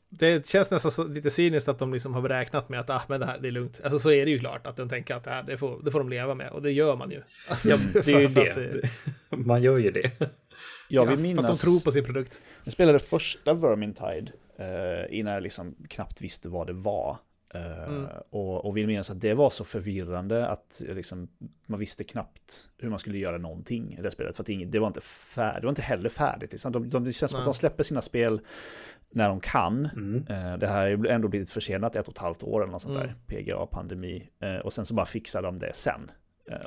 det 0.10 0.48
känns 0.48 0.72
nästan 0.72 0.92
så, 0.92 1.08
lite 1.08 1.30
cyniskt 1.30 1.70
att 1.70 1.80
de 1.80 1.94
liksom 1.94 2.14
har 2.14 2.22
beräknat 2.22 2.70
med 2.70 2.80
att 2.80 2.90
ah, 2.90 3.02
men 3.08 3.20
det 3.20 3.26
här 3.26 3.40
det 3.40 3.48
är 3.48 3.52
lugnt. 3.52 3.82
Alltså 3.84 4.00
så 4.00 4.12
är 4.12 4.26
det 4.26 4.32
ju 4.32 4.40
klart 4.40 4.68
att 4.68 4.78
de 4.78 4.90
tänker 4.90 5.16
att 5.16 5.24
det, 5.24 5.32
här, 5.32 5.44
det, 5.44 5.58
får, 5.58 5.82
det 5.84 5.92
får 5.92 6.00
de 6.00 6.10
leva 6.10 6.36
med 6.36 6.52
och 6.52 6.62
det 6.62 6.72
gör 6.72 6.96
man 6.96 7.12
ju. 7.12 7.22
Alltså, 7.48 7.70
ja, 7.70 7.78
det 7.94 8.14
är 8.14 8.20
ju 8.20 8.28
det. 8.28 8.54
det. 8.54 8.90
Man 9.38 9.64
gör 9.64 9.78
ju 9.78 9.92
det. 9.92 10.12
Jag 10.88 11.06
vill 11.06 11.20
ja, 11.20 11.22
minnas... 11.22 11.46
För 11.46 11.52
att 11.52 11.60
de 11.60 11.64
tror 11.64 11.84
på 11.86 11.92
sin 11.92 12.04
produkt. 12.04 12.42
Jag 12.64 12.74
spelade 12.74 13.00
första 13.00 13.54
Vermintide 13.54 14.32
uh, 14.60 15.20
innan 15.20 15.34
jag 15.34 15.44
liksom 15.44 15.76
knappt 15.90 16.22
visste 16.22 16.50
vad 16.50 16.68
det 16.68 16.74
var. 16.74 17.18
Mm. 17.54 18.08
och, 18.30 18.66
och 18.66 18.78
vill 18.78 18.88
minnas 18.88 19.10
att 19.10 19.22
det 19.22 19.34
var 19.34 19.50
så 19.50 19.64
förvirrande 19.64 20.48
att 20.48 20.82
liksom, 20.88 21.28
man 21.66 21.80
visste 21.80 22.04
knappt 22.04 22.70
hur 22.78 22.90
man 22.90 23.00
skulle 23.00 23.18
göra 23.18 23.38
någonting 23.38 23.98
i 24.00 24.02
det 24.02 24.12
spelet. 24.12 24.36
För 24.36 24.44
att 24.44 24.48
det, 24.48 24.66
det 24.66 24.80
var 24.80 24.88
inte 24.88 25.02
färdigt, 25.02 25.62
det 25.62 25.66
var 25.66 25.72
inte 25.72 25.82
heller 25.82 26.10
färdigt. 26.10 26.52
Liksom. 26.52 26.72
De, 26.72 26.90
de, 26.90 27.04
det 27.04 27.14
känns 27.14 27.32
som 27.32 27.40
att 27.40 27.46
de 27.46 27.54
släpper 27.54 27.84
sina 27.84 28.02
spel 28.02 28.42
när 29.12 29.30
de 29.30 29.40
kan. 29.40 29.86
Mm. 29.86 30.16
Uh, 30.16 30.58
det 30.58 30.68
här 30.68 30.98
har 30.98 31.06
ändå 31.06 31.28
blivit 31.28 31.50
försenat 31.50 31.96
ett 31.96 32.08
och 32.08 32.14
ett 32.14 32.18
halvt 32.18 32.44
år 32.44 32.62
eller 32.62 32.72
något 32.72 32.82
sånt 32.82 32.96
mm. 32.96 33.08
där, 33.08 33.16
PGA-pandemi. 33.28 34.30
Uh, 34.44 34.58
och 34.58 34.74
sen 34.74 34.86
så 34.86 34.94
bara 34.94 35.06
fixar 35.06 35.42
de 35.42 35.60
det 35.60 35.76
sen. 35.76 36.12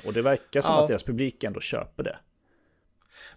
och 0.06 0.12
det 0.12 0.22
verkar 0.22 0.60
som 0.60 0.74
ja. 0.74 0.82
att 0.82 0.88
deras 0.88 1.02
publik 1.02 1.44
ändå 1.44 1.60
köper 1.60 2.02
det. 2.02 2.16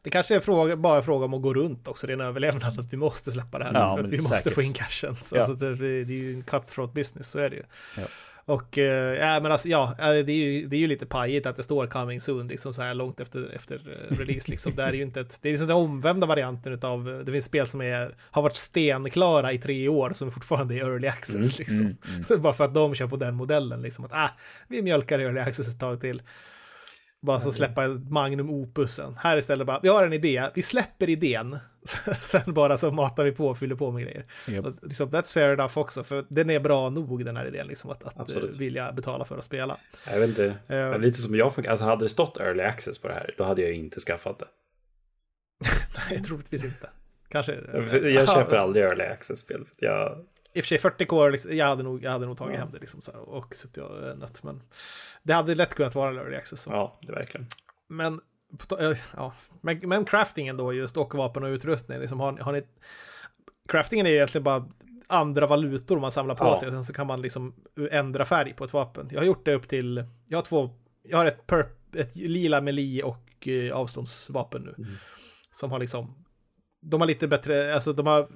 Det 0.01 0.09
kanske 0.09 0.35
är 0.35 0.39
fråga, 0.39 0.75
bara 0.75 0.97
en 0.97 1.03
fråga 1.03 1.25
om 1.25 1.33
att 1.33 1.41
gå 1.41 1.53
runt 1.53 1.88
också, 1.88 2.07
det 2.07 2.13
är 2.13 2.17
en 2.17 2.21
överlevnad 2.21 2.79
att 2.79 2.93
vi 2.93 2.97
måste 2.97 3.31
släppa 3.31 3.59
det 3.59 3.65
här 3.65 3.73
ja, 3.73 3.89
nu 3.89 3.97
för 3.97 4.03
att 4.03 4.11
vi 4.11 4.17
säkert. 4.17 4.29
måste 4.29 4.51
få 4.51 4.61
in 4.61 4.73
cashen. 4.73 5.15
Ja. 5.33 5.38
Alltså, 5.38 5.53
det, 5.53 5.85
är 5.85 6.11
ju 6.11 6.33
en 6.33 6.43
cutthroat 6.43 6.93
business, 6.93 7.31
så 7.31 7.39
är 7.39 7.49
det 7.49 7.55
ju. 7.55 7.63
Ja. 7.97 8.03
Och 8.47 8.77
äh, 8.77 9.41
men 9.41 9.51
alltså, 9.51 9.67
ja, 9.67 9.95
det 9.97 10.05
är, 10.05 10.29
ju, 10.29 10.65
det 10.65 10.75
är 10.75 10.79
ju 10.79 10.88
lite 10.88 11.05
pajigt 11.05 11.45
att 11.45 11.55
det 11.55 11.63
står 11.63 11.88
coming 11.88 12.21
soon, 12.21 12.47
liksom 12.47 12.73
så 12.73 12.81
här 12.81 12.93
långt 12.93 13.19
efter, 13.19 13.55
efter 13.55 13.75
eh, 13.75 14.17
release. 14.17 14.51
Liksom. 14.51 14.75
det 14.75 14.83
är 14.83 14.93
ju 14.93 15.01
inte 15.01 15.19
ett, 15.19 15.39
det 15.41 15.49
är 15.49 15.51
liksom 15.51 15.67
den 15.67 15.77
omvända 15.77 16.27
varianten 16.27 16.79
av, 16.81 17.23
det 17.25 17.31
finns 17.31 17.45
spel 17.45 17.67
som 17.67 17.81
är, 17.81 18.15
har 18.21 18.41
varit 18.41 18.55
stenklara 18.55 19.53
i 19.53 19.57
tre 19.57 19.88
år 19.88 20.11
som 20.13 20.31
fortfarande 20.31 20.75
är 20.75 20.79
early 20.79 21.07
access. 21.07 21.35
Mm, 21.35 21.49
liksom. 21.57 21.79
Mm, 21.79 21.97
mm. 22.29 22.41
Bara 22.41 22.53
för 22.53 22.63
att 22.63 22.73
de 22.73 22.95
kör 22.95 23.07
på 23.07 23.15
den 23.15 23.35
modellen, 23.35 23.81
liksom 23.81 24.05
att 24.05 24.13
ah, 24.13 24.29
vi 24.67 24.81
mjölkar 24.81 25.19
early 25.19 25.39
access 25.39 25.67
ett 25.67 25.79
tag 25.79 26.01
till. 26.01 26.21
Bara 27.25 27.39
så 27.39 27.51
släppa 27.51 27.88
Magnum 27.88 28.49
Opusen. 28.49 29.15
Här 29.17 29.38
istället 29.38 29.67
bara, 29.67 29.79
vi 29.83 29.89
har 29.89 30.05
en 30.05 30.13
idé, 30.13 30.49
vi 30.53 30.61
släpper 30.61 31.09
idén. 31.09 31.59
Sen 32.21 32.54
bara 32.54 32.77
så 32.77 32.91
matar 32.91 33.23
vi 33.23 33.31
på 33.31 33.47
och 33.47 33.58
fyller 33.58 33.75
på 33.75 33.91
med 33.91 34.04
grejer. 34.04 34.25
Yep. 34.47 34.65
liksom, 34.81 35.10
that's 35.10 35.33
fair 35.33 35.54
enough 35.54 35.77
också, 35.77 36.04
för 36.04 36.25
den 36.29 36.50
är 36.50 36.60
bra 36.60 36.89
nog 36.89 37.25
den 37.25 37.37
här 37.37 37.45
idén, 37.45 37.67
liksom, 37.67 37.89
att, 37.89 38.17
att 38.17 38.35
uh, 38.35 38.43
vilja 38.43 38.91
betala 38.91 39.25
för 39.25 39.37
att 39.37 39.43
spela. 39.43 39.77
Jag 40.12 40.19
vet 40.19 40.29
inte, 40.29 40.56
uh, 40.71 41.00
lite 41.00 41.21
som 41.21 41.35
jag 41.35 41.56
funkar, 41.56 41.71
alltså 41.71 41.85
hade 41.85 42.06
det 42.06 42.10
stått 42.10 42.37
early 42.37 42.63
access 42.63 43.00
på 43.00 43.08
det 43.08 43.13
här, 43.13 43.35
då 43.37 43.43
hade 43.43 43.62
jag 43.62 43.73
inte 43.73 44.00
skaffat 44.00 44.39
det. 44.39 44.47
Nej, 46.10 46.23
troligtvis 46.23 46.63
inte. 46.63 46.89
Kanske. 47.29 47.54
Jag 48.10 48.29
köper 48.29 48.56
aldrig 48.56 48.85
early 48.85 49.04
access-spel, 49.04 49.65
för 49.65 49.85
jag 49.85 50.25
i 50.56 50.62
och 50.62 50.65
för 50.65 50.77
sig 50.77 50.91
40K, 50.91 51.31
liksom, 51.31 51.58
jag, 51.58 51.65
hade 51.65 51.83
nog, 51.83 52.03
jag 52.03 52.12
hade 52.12 52.25
nog 52.25 52.37
tagit 52.37 52.53
ja. 52.53 52.60
hem 52.60 52.69
det 52.71 52.79
liksom 52.79 53.01
så 53.01 53.12
här, 53.12 53.19
och 53.19 53.56
suttit 53.56 53.77
och 53.77 54.08
eh, 54.08 54.17
nött. 54.17 54.43
Men 54.43 54.62
det 55.23 55.33
hade 55.33 55.56
lätt 55.56 55.75
kunnat 55.75 55.95
vara 55.95 56.15
early 56.15 56.35
access. 56.35 56.62
Så. 56.62 56.69
Ja, 56.69 56.99
det 57.01 57.12
verkligen. 57.12 57.47
Men, 57.89 58.21
ja, 59.15 59.33
men, 59.62 59.79
men 59.83 60.06
craftingen 60.06 60.58
då 60.58 60.73
just 60.73 60.97
och 60.97 61.15
vapen 61.15 61.43
och 61.43 61.47
utrustning, 61.47 61.99
liksom, 61.99 62.19
har, 62.19 62.37
har 62.37 62.51
ni 62.51 62.63
craftingen 63.69 64.06
är 64.06 64.10
egentligen 64.10 64.43
bara 64.43 64.65
andra 65.08 65.47
valutor 65.47 65.99
man 65.99 66.12
samlar 66.12 66.35
på 66.35 66.43
Ja. 66.43 66.60
sig 66.60 66.67
och 66.67 66.73
sen 66.73 66.83
så 66.83 66.93
kan 66.93 67.08
man 67.08 67.21
liksom 67.21 67.56
ändra 67.91 68.25
färg 68.25 68.53
på 68.53 68.63
ett 68.63 68.73
vapen. 68.73 69.10
Jag 69.12 69.19
har 69.19 69.25
gjort 69.25 69.45
det 69.45 69.56
upp 69.56 69.67
till, 69.67 70.06
jag 70.27 70.37
har 70.37 70.43
två, 70.43 70.69
jag 71.03 71.17
har 71.17 71.25
ett, 71.25 71.47
perp, 71.47 71.95
ett 71.95 72.15
lila 72.15 72.62
melee 72.62 73.03
och 73.03 73.47
eh, 73.47 73.75
avståndsvapen 73.75 74.62
nu. 74.62 74.75
Mm. 74.77 74.89
Som 75.51 75.71
har 75.71 75.79
liksom, 75.79 76.25
de 76.81 77.01
har 77.01 77.08
lite 77.08 77.27
bättre, 77.27 77.73
alltså 77.73 77.93
de 77.93 78.08
har 78.08 78.29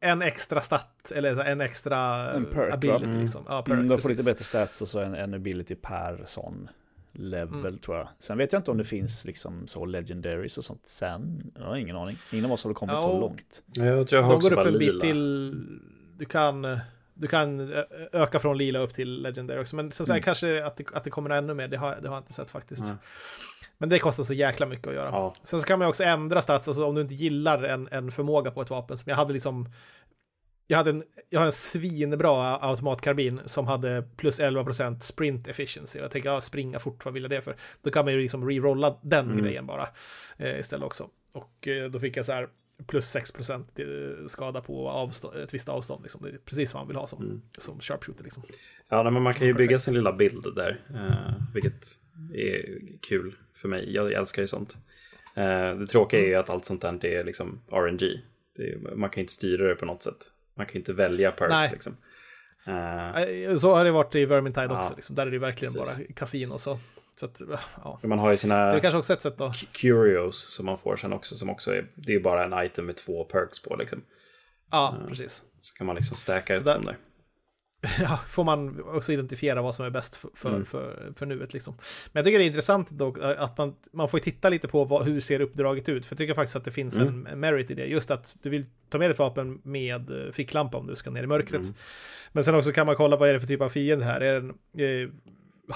en 0.00 0.22
extra 0.22 0.60
stat, 0.60 1.12
eller 1.14 1.34
så 1.34 1.40
här 1.42 1.52
en 1.52 1.60
extra 1.60 2.30
En 2.32 2.44
perk, 2.44 2.68
va? 2.70 2.74
ability 2.74 3.04
Mm. 3.04 3.20
liksom. 3.20 3.44
Ja, 3.48 3.62
perk, 3.62 3.72
Mm, 3.74 3.88
de 3.88 3.98
får 3.98 4.08
lite 4.08 4.24
bättre 4.24 4.44
stats 4.44 4.82
och 4.82 4.88
så 4.88 4.98
en, 5.00 5.14
en 5.14 5.34
ability 5.34 5.74
per 5.74 6.22
sån 6.26 6.68
level 7.12 7.60
Mm. 7.60 7.78
tror 7.78 7.96
jag. 7.96 8.08
Sen 8.20 8.38
vet 8.38 8.52
jag 8.52 8.60
inte 8.60 8.70
om 8.70 8.78
det 8.78 8.84
finns 8.84 9.24
liksom 9.24 9.66
så 9.66 9.84
legendaries 9.84 10.58
och 10.58 10.64
sånt 10.64 10.82
sen. 10.88 11.50
Jag 11.58 11.64
har 11.64 11.76
ingen 11.76 11.96
aning. 11.96 12.16
Ingen 12.32 12.44
av 12.44 12.52
oss 12.52 12.64
har 12.64 12.74
kommit 12.74 12.92
Ja, 12.94 13.00
så 13.00 13.08
och- 13.08 13.20
långt. 13.20 13.62
Jag 13.72 14.08
tror 14.08 14.18
jag 14.18 14.22
har 14.22 14.30
De 14.30 14.36
också 14.36 14.48
går 14.50 14.60
upp 14.60 14.66
en 14.66 14.72
bit 14.78 14.88
lila. 14.88 15.00
till, 15.00 15.54
du 16.18 16.24
kan, 16.24 16.78
du 17.14 17.26
kan 17.28 17.72
öka 18.12 18.38
från 18.38 18.58
lila 18.58 18.78
upp 18.78 18.94
till 18.94 19.22
legendary 19.22 19.60
också. 19.60 19.76
Men 19.76 19.92
så 19.92 20.02
att 20.02 20.06
säga, 20.06 20.14
Mm. 20.16 20.22
kanske 20.22 20.64
att 20.64 20.76
det, 20.76 20.84
att 20.94 21.04
det 21.04 21.10
kommer 21.10 21.30
ännu 21.30 21.54
mer, 21.54 21.68
det 21.68 21.76
har, 21.76 21.96
det 22.02 22.08
har 22.08 22.14
jag 22.16 22.20
inte 22.22 22.32
sett 22.32 22.50
faktiskt. 22.50 22.84
Nej. 22.84 22.94
Men 23.78 23.88
det 23.88 23.98
kostar 23.98 24.22
så 24.24 24.34
jäkla 24.34 24.66
mycket 24.66 24.86
att 24.86 24.94
göra. 24.94 25.08
Ja, 25.10 25.34
Sen 25.42 25.60
så 25.60 25.66
kan 25.66 25.78
man 25.78 25.88
också 25.88 26.04
ändra 26.04 26.42
stats, 26.42 26.68
alltså 26.68 26.86
om 26.86 26.94
du 26.94 27.00
inte 27.00 27.14
gillar 27.14 27.62
en, 27.62 27.88
en 27.90 28.10
förmåga 28.10 28.50
på 28.50 28.62
ett 28.62 28.70
vapen. 28.70 28.98
Som 28.98 29.10
jag 29.10 29.16
hade 29.16 29.32
liksom, 29.32 29.68
jag, 30.66 30.76
hade 30.78 30.90
en, 30.90 31.04
jag 31.30 31.40
har 31.40 31.46
en 31.46 31.52
svinbra 31.52 32.56
automatkarbin 32.56 33.40
som 33.44 33.66
hade 33.66 34.02
plus 34.16 34.40
11% 34.40 35.00
sprint 35.00 35.48
efficiency. 35.48 35.98
Jag 35.98 36.10
tänker, 36.10 36.28
ja, 36.28 36.40
springa 36.40 36.78
fort, 36.78 37.04
vad 37.04 37.14
vill 37.14 37.22
jag 37.22 37.30
det 37.30 37.40
för? 37.40 37.56
Då 37.82 37.90
kan 37.90 38.04
man 38.04 38.14
ju 38.14 38.20
liksom 38.20 38.48
rerolla 38.48 38.96
den 39.02 39.26
Mm. 39.30 39.42
grejen 39.42 39.66
bara 39.66 39.88
eh, 40.36 40.58
istället 40.60 40.86
också. 40.86 41.08
Och 41.32 41.68
eh, 41.68 41.90
då 41.90 41.98
fick 42.00 42.16
jag 42.16 42.24
så 42.24 42.32
här 42.32 42.48
plus 42.86 43.16
6% 43.16 43.64
eh, 44.20 44.26
skada 44.26 44.60
på 44.60 44.88
avstånd, 44.88 45.36
ett 45.36 45.54
visst 45.54 45.68
avstånd. 45.68 46.02
Liksom. 46.02 46.22
Det 46.22 46.28
är 46.28 46.38
precis 46.38 46.74
vad 46.74 46.80
man 46.80 46.88
vill 46.88 46.96
ha 46.96 47.06
som, 47.06 47.22
Mm. 47.24 47.42
som 47.58 47.80
sharpshooter. 47.80 48.24
Liksom. 48.24 48.42
ja 48.88 49.10
men 49.10 49.22
man 49.22 49.32
kan 49.32 49.46
ju 49.46 49.54
bygga 49.54 49.78
sin 49.78 49.94
lilla 49.94 50.12
bild 50.12 50.54
där, 50.54 50.80
eh, 50.94 51.42
vilket 51.54 51.86
är 52.34 52.78
kul 53.02 53.34
för 53.54 53.68
mig. 53.68 53.94
Jag 53.94 54.12
älskar 54.12 54.42
ju 54.42 54.48
sånt. 54.48 54.76
Eh, 55.34 55.74
det 55.78 55.86
tråkiga 55.86 56.20
är 56.20 56.26
ju 56.26 56.34
att 56.34 56.50
allt 56.50 56.64
sånt 56.64 56.82
där 56.82 57.06
är 57.06 57.24
liksom 57.24 57.60
RNG. 57.72 58.22
Är, 58.58 58.94
man 58.96 59.10
kan 59.10 59.20
ju 59.20 59.22
inte 59.22 59.32
styra 59.32 59.68
det 59.68 59.74
på 59.74 59.86
något 59.86 60.02
sätt. 60.02 60.30
Man 60.54 60.66
kan 60.66 60.72
ju 60.72 60.78
inte 60.78 60.92
välja 60.92 61.30
perks 61.30 61.50
Nej. 61.50 61.68
liksom. 61.72 61.96
Eh, 62.66 63.56
Så 63.56 63.74
har 63.74 63.84
det 63.84 63.90
varit 63.90 64.14
i 64.14 64.24
Vermintide 64.24 64.66
Ja, 64.70 64.78
också. 64.78 64.94
Liksom. 64.94 65.16
Där 65.16 65.26
är 65.26 65.30
det 65.30 65.38
verkligen 65.38 65.74
precis. 65.74 65.96
bara 65.98 66.06
kasino. 66.14 66.58
Så, 66.58 66.78
så 67.20 67.26
att, 67.26 67.42
ja. 67.84 67.98
man 68.02 68.18
har 68.18 68.28
ju 68.28 68.34
Det 68.34 68.38
sina 68.38 68.56
är 68.56 68.80
kanske 68.80 68.98
också 68.98 69.12
ett 69.12 69.22
sätt 69.22 69.38
då. 69.38 69.52
curios 69.72 70.38
som 70.54 70.66
man 70.66 70.78
får 70.78 70.96
sen 70.96 71.12
också, 71.12 71.34
som 71.36 71.50
också 71.50 71.74
är, 71.74 71.86
det 71.94 72.14
är 72.14 72.20
bara 72.20 72.44
en 72.44 72.66
item 72.66 72.86
med 72.86 72.96
två 72.96 73.24
perks 73.24 73.62
på 73.62 73.76
liksom. 73.76 74.02
Ja, 74.70 74.96
precis. 75.08 75.44
Så 75.60 75.74
kan 75.74 75.86
man 75.86 75.96
liksom 75.96 76.16
stacka 76.16 76.54
Så 76.54 76.60
ut 76.60 76.66
där- 76.66 76.74
dem 76.74 76.84
där. 76.84 76.96
ja, 78.00 78.16
får 78.28 78.44
man 78.44 78.82
också 78.84 79.12
identifiera 79.12 79.62
vad 79.62 79.74
som 79.74 79.86
är 79.86 79.90
bäst 79.90 80.16
för, 80.16 80.30
för, 80.34 80.48
Mm. 80.48 80.64
för, 80.64 81.12
för 81.16 81.26
nuet. 81.26 81.52
Liksom. 81.52 81.74
Men 82.12 82.20
jag 82.20 82.24
tycker 82.24 82.38
det 82.38 82.44
är 82.44 82.46
intressant 82.46 82.90
dock 82.90 83.18
eh, 83.18 83.42
att 83.42 83.58
man, 83.58 83.74
man 83.92 84.08
får 84.08 84.18
titta 84.18 84.48
lite 84.48 84.68
på 84.68 84.84
vad, 84.84 85.04
hur 85.04 85.20
ser 85.20 85.40
uppdraget 85.40 85.88
ut. 85.88 86.06
För 86.06 86.14
jag 86.14 86.18
tycker 86.18 86.34
faktiskt 86.34 86.56
att 86.56 86.64
det 86.64 86.70
finns 86.70 86.96
Mm. 86.98 87.26
en 87.26 87.40
merit 87.40 87.70
i 87.70 87.74
det. 87.74 87.86
Just 87.86 88.10
att 88.10 88.36
du 88.42 88.50
vill 88.50 88.66
ta 88.88 88.98
med 88.98 89.10
ett 89.10 89.18
vapen 89.18 89.60
med 89.64 90.10
eh, 90.26 90.32
ficklampa 90.32 90.78
om 90.78 90.86
du 90.86 90.96
ska 90.96 91.10
ner 91.10 91.22
i 91.22 91.26
mörkret. 91.26 91.62
Mm. 91.62 91.74
Men 92.32 92.44
sen 92.44 92.54
också 92.54 92.72
kan 92.72 92.86
man 92.86 92.96
kolla 92.96 93.16
vad 93.16 93.28
är 93.28 93.32
det 93.32 93.40
för 93.40 93.46
typ 93.46 93.60
av 93.60 93.68
fiende 93.68 94.04
här. 94.04 94.20
Är 94.20 94.32
det 94.32 94.38
en 94.38 94.50
eh, 95.04 95.08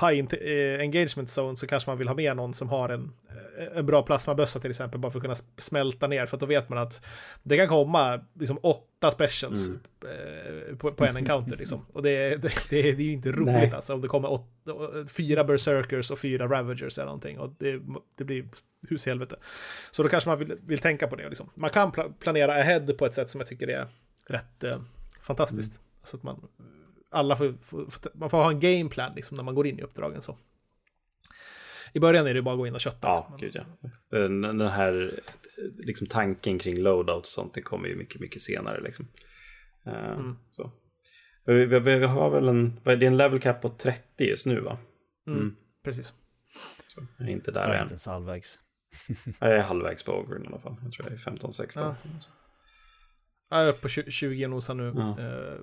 high 0.01 0.34
eh, 0.34 0.80
engagement 0.80 1.28
zone 1.38 1.57
så 1.57 1.66
kanske 1.66 1.91
man 1.91 1.99
vill 1.99 2.09
ha 2.09 2.14
med 2.14 2.36
någon 2.36 2.55
som 2.55 2.68
har 2.68 2.88
en, 2.88 3.12
eh, 3.59 3.78
en 3.78 3.86
bra 3.86 4.03
plasmabössa 4.03 4.59
till 4.61 4.70
exempel. 4.70 5.01
Bara 5.01 5.12
för 5.12 5.18
att 5.18 5.22
kunna 5.22 5.34
smälta 5.59 6.07
ner. 6.07 6.26
För 6.26 6.36
att 6.36 6.41
då 6.41 6.47
vet 6.47 6.68
man 6.68 6.78
att 6.78 7.05
det 7.43 7.57
kan 7.57 7.68
komma 7.68 8.20
liksom 8.34 8.59
åtta 8.62 9.11
specials 9.11 9.68
Mm. 9.68 9.80
eh, 10.70 10.76
på, 10.76 10.91
på 10.93 11.05
en 11.05 11.16
encounter. 11.16 11.57
Liksom. 11.57 11.86
Och 11.93 12.03
det, 12.03 12.36
det, 12.36 12.53
det, 12.70 12.78
är- 12.88 12.93
det 12.97 13.03
är 13.03 13.07
ju 13.07 13.12
inte 13.12 13.32
roligt 13.32 13.45
Nej. 13.47 13.72
alltså. 13.74 13.95
Om 13.95 14.01
det 14.01 14.09
kommer 14.09 14.30
åtta, 14.32 14.72
fyra 15.16 15.45
berserkers 15.45 16.11
och 16.11 16.18
fyra 16.18 16.49
ravagers 16.49 16.99
eller 16.99 17.07
någonting. 17.07 17.38
Och 17.38 17.55
det, 17.59 17.80
det 18.16 18.24
blir 18.24 18.45
hus 18.88 19.07
i 19.07 19.11
helvete. 19.11 19.36
Så 19.91 20.03
då 20.03 20.09
kanske 20.09 20.28
man 20.30 20.38
vill, 20.38 20.55
vill 20.66 20.78
tänka 20.78 21.07
på 21.09 21.16
det. 21.16 21.28
Liksom. 21.28 21.51
Man 21.55 21.70
kan 21.70 21.93
pla- 21.93 22.12
planera 22.20 22.53
ahead 22.55 22.86
på 22.99 23.07
ett 23.07 23.14
sätt 23.14 23.30
som 23.30 23.41
jag 23.41 23.49
tycker 23.49 23.68
är 23.68 23.88
rätt 24.26 24.64
eh, 24.64 24.80
fantastiskt. 25.22 25.72
Mm. 25.76 25.82
Så 26.03 26.16
att 26.16 26.22
man, 26.22 26.49
alla 27.11 27.36
får, 27.36 27.52
får, 27.61 27.88
man 28.14 28.30
får 28.30 28.38
ha 28.38 28.50
en 28.50 28.61
gameplan 28.61 29.12
liksom, 29.16 29.36
när 29.36 29.44
man 29.44 29.54
går 29.54 29.66
in 29.66 29.78
i 29.78 29.82
uppdragen. 29.82 30.22
Så. 30.22 30.38
I 31.92 32.00
början 32.00 32.26
är 32.26 32.34
det 32.34 32.42
bara 32.42 32.52
att 32.54 32.58
gå 32.58 32.66
in 32.66 32.74
och 32.74 32.80
kötta. 32.80 33.08
Ja, 33.08 33.36
liksom. 33.40 33.61
gud 33.62 33.64
ja. 33.80 33.90
Den 34.18 34.42
den 34.42 34.61
här 34.68 35.20
liksom, 35.78 36.06
tanken 36.06 36.58
kring 36.58 36.76
loadout 36.78 37.18
och 37.22 37.26
sånt, 37.26 37.54
det 37.54 37.62
kommer 37.62 37.88
ju 37.88 37.96
mycket, 37.96 38.20
mycket 38.20 38.42
senare. 38.42 38.80
Liksom. 38.80 39.08
Eh, 39.86 40.11
Mm. 40.12 40.36
så. 40.50 40.72
Vi, 41.44 41.66
vi, 41.66 41.78
vi 41.78 42.04
har 42.04 42.30
väl 42.30 42.48
en, 42.48 42.80
det 42.84 42.90
är 42.90 43.02
en 43.02 43.16
level 43.16 43.40
cap 43.40 43.62
på 43.62 43.68
30 43.68 44.24
just 44.24 44.46
nu 44.46 44.61
va? 44.61 44.78
Mm, 45.26 45.38
Mm. 45.40 45.56
Precis. 45.84 46.14
Jag 47.18 47.28
är 47.28 47.32
inte 47.32 47.50
Jag 47.50 47.54
där 47.54 47.68
är 47.68 47.74
än. 47.74 47.82
inte 47.82 47.92
ens 47.92 48.06
halvvägs. 48.06 48.58
Jag 49.40 49.50
är 49.52 49.58
halvvägs 49.62 50.02
på 50.02 50.12
Ogren 50.12 50.44
i 50.44 50.46
alla 50.46 50.61
fall. 50.61 50.76
Jag 50.82 50.92
tror 50.92 51.08
jag 51.11 51.14
är 51.14 51.38
15-16. 51.38 51.80
Ja. 51.80 51.94
Jag 53.53 53.61
är 53.62 53.68
uppe 53.68 53.80
på 53.80 53.88
20 53.88 54.11
20 54.11 54.44
och 54.44 54.51
nosar 54.51 54.74
nu 54.74 54.92
Ja. 54.96 55.11
eh, 55.11 55.55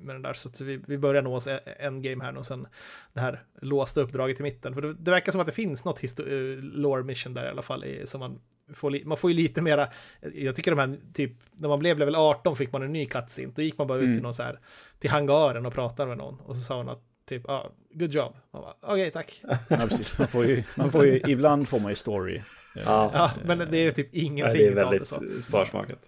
med 0.00 0.14
den 0.14 0.22
där. 0.22 0.32
Så 0.34 0.64
vi, 0.64 0.80
vi 0.86 0.98
börjar 0.98 1.22
nå 1.22 1.34
oss 1.34 1.46
e- 1.46 1.60
en 1.78 2.02
game 2.02 2.24
här 2.24 2.32
nu 2.32 2.38
och 2.38 2.46
sen 2.46 2.66
det 3.12 3.20
här 3.20 3.42
låsta 3.62 4.00
uppdraget 4.00 4.40
i 4.40 4.42
mitten. 4.42 4.74
För 4.74 4.82
det, 4.82 4.92
det 4.92 5.10
verkar 5.10 5.32
som 5.32 5.40
att 5.40 5.46
det 5.46 5.52
finns 5.52 5.84
något 5.84 6.02
eh, 6.20 6.26
lore 6.60 7.02
mission 7.04 7.34
där 7.34 7.46
i 7.46 7.48
alla 7.48 7.62
fall. 7.62 7.84
Som 8.04 8.18
man, 8.20 8.40
får 8.74 9.04
man 9.06 9.16
får 9.18 9.30
ju 9.30 9.36
lite 9.36 9.62
mera, 9.62 9.88
jag 10.34 10.56
tycker 10.56 10.70
de 10.76 10.78
här, 10.80 10.96
typ, 11.14 11.32
när 11.52 11.68
man 11.68 11.78
blev 11.78 11.98
level 11.98 12.14
18 12.14 12.56
fick 12.56 12.72
man 12.72 12.82
en 12.82 12.92
ny 12.92 13.06
cutscene. 13.06 13.52
Då 13.56 13.62
gick 13.62 13.78
man 13.78 13.86
bara 13.86 13.98
ut 13.98 14.04
Mm. 14.04 14.14
till 14.16 14.22
någon 14.22 14.34
så 14.34 14.42
här, 14.42 14.58
till 14.98 15.10
hangaren 15.10 15.66
och 15.66 15.72
pratade 15.74 16.08
med 16.08 16.18
någon. 16.18 16.40
Och 16.40 16.56
så 16.56 16.62
sa 16.62 16.76
hon 16.76 16.88
att 16.88 17.02
typ, 17.28 17.48
ah, 17.48 17.70
good 17.94 18.12
job. 18.12 18.36
Okej, 18.82 19.10
tack. 19.10 19.42
Ja, 19.68 19.76
precis. 19.76 20.18
Man 20.18 20.28
får 20.28 20.44
ju, 20.46 20.62
man 20.76 20.92
får 20.92 21.06
ju, 21.06 21.20
ibland 21.26 21.68
får 21.68 21.80
man 21.80 21.92
ju 21.92 21.96
story. 21.96 22.42
Ja. 22.74 23.10
Ja, 23.14 23.30
men 23.44 23.58
det 23.70 23.76
är 23.78 23.90
typ 23.90 24.08
Nej, 24.12 24.24
ingenting 24.24 24.58
det 24.62 24.66
är 24.66 24.74
det 24.74 24.74
väldigt 24.84 25.08
så. 25.08 25.22
sparsmakat. 25.40 25.98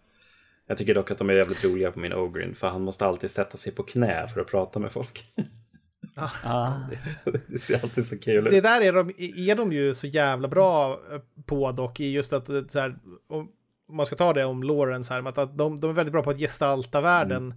Jag 0.68 0.78
tycker 0.78 0.94
dock 0.94 1.10
att 1.10 1.18
de 1.18 1.30
är 1.30 1.34
jävligt 1.34 1.64
roliga 1.64 1.92
på 1.92 1.98
min 1.98 2.12
Ogrin, 2.12 2.54
för 2.54 2.68
han 2.68 2.82
måste 2.82 3.06
alltid 3.06 3.30
sätta 3.30 3.56
sig 3.56 3.72
på 3.72 3.82
knä 3.82 4.28
för 4.28 4.40
att 4.40 4.46
prata 4.46 4.78
med 4.78 4.92
folk. 4.92 5.24
Ah, 6.44 6.72
det 7.46 7.58
ser 7.58 7.82
alltid 7.82 8.06
så 8.06 8.18
kul 8.18 8.46
ut. 8.46 8.52
Det 8.52 8.60
där 8.60 8.80
är 8.80 8.92
de, 8.92 9.10
är 9.50 9.54
de 9.54 9.72
ju 9.72 9.94
så 9.94 10.06
jävla 10.06 10.48
bra 10.48 11.00
eh, 11.12 11.20
på 11.46 11.72
dock, 11.72 12.00
i 12.00 12.10
just 12.10 12.32
att 12.32 12.46
det 12.46 12.70
så 12.70 12.78
här, 12.78 12.98
om 13.28 13.48
man 13.92 14.06
ska 14.06 14.16
ta 14.16 14.32
det 14.32 14.44
om 14.44 14.62
Lawrence 14.62 15.14
här, 15.14 15.28
att 15.28 15.58
de, 15.58 15.80
de 15.80 15.90
är 15.90 15.94
väldigt 15.94 16.12
bra 16.12 16.22
på 16.22 16.30
att 16.30 16.38
gestalta 16.38 17.00
världen 17.00 17.54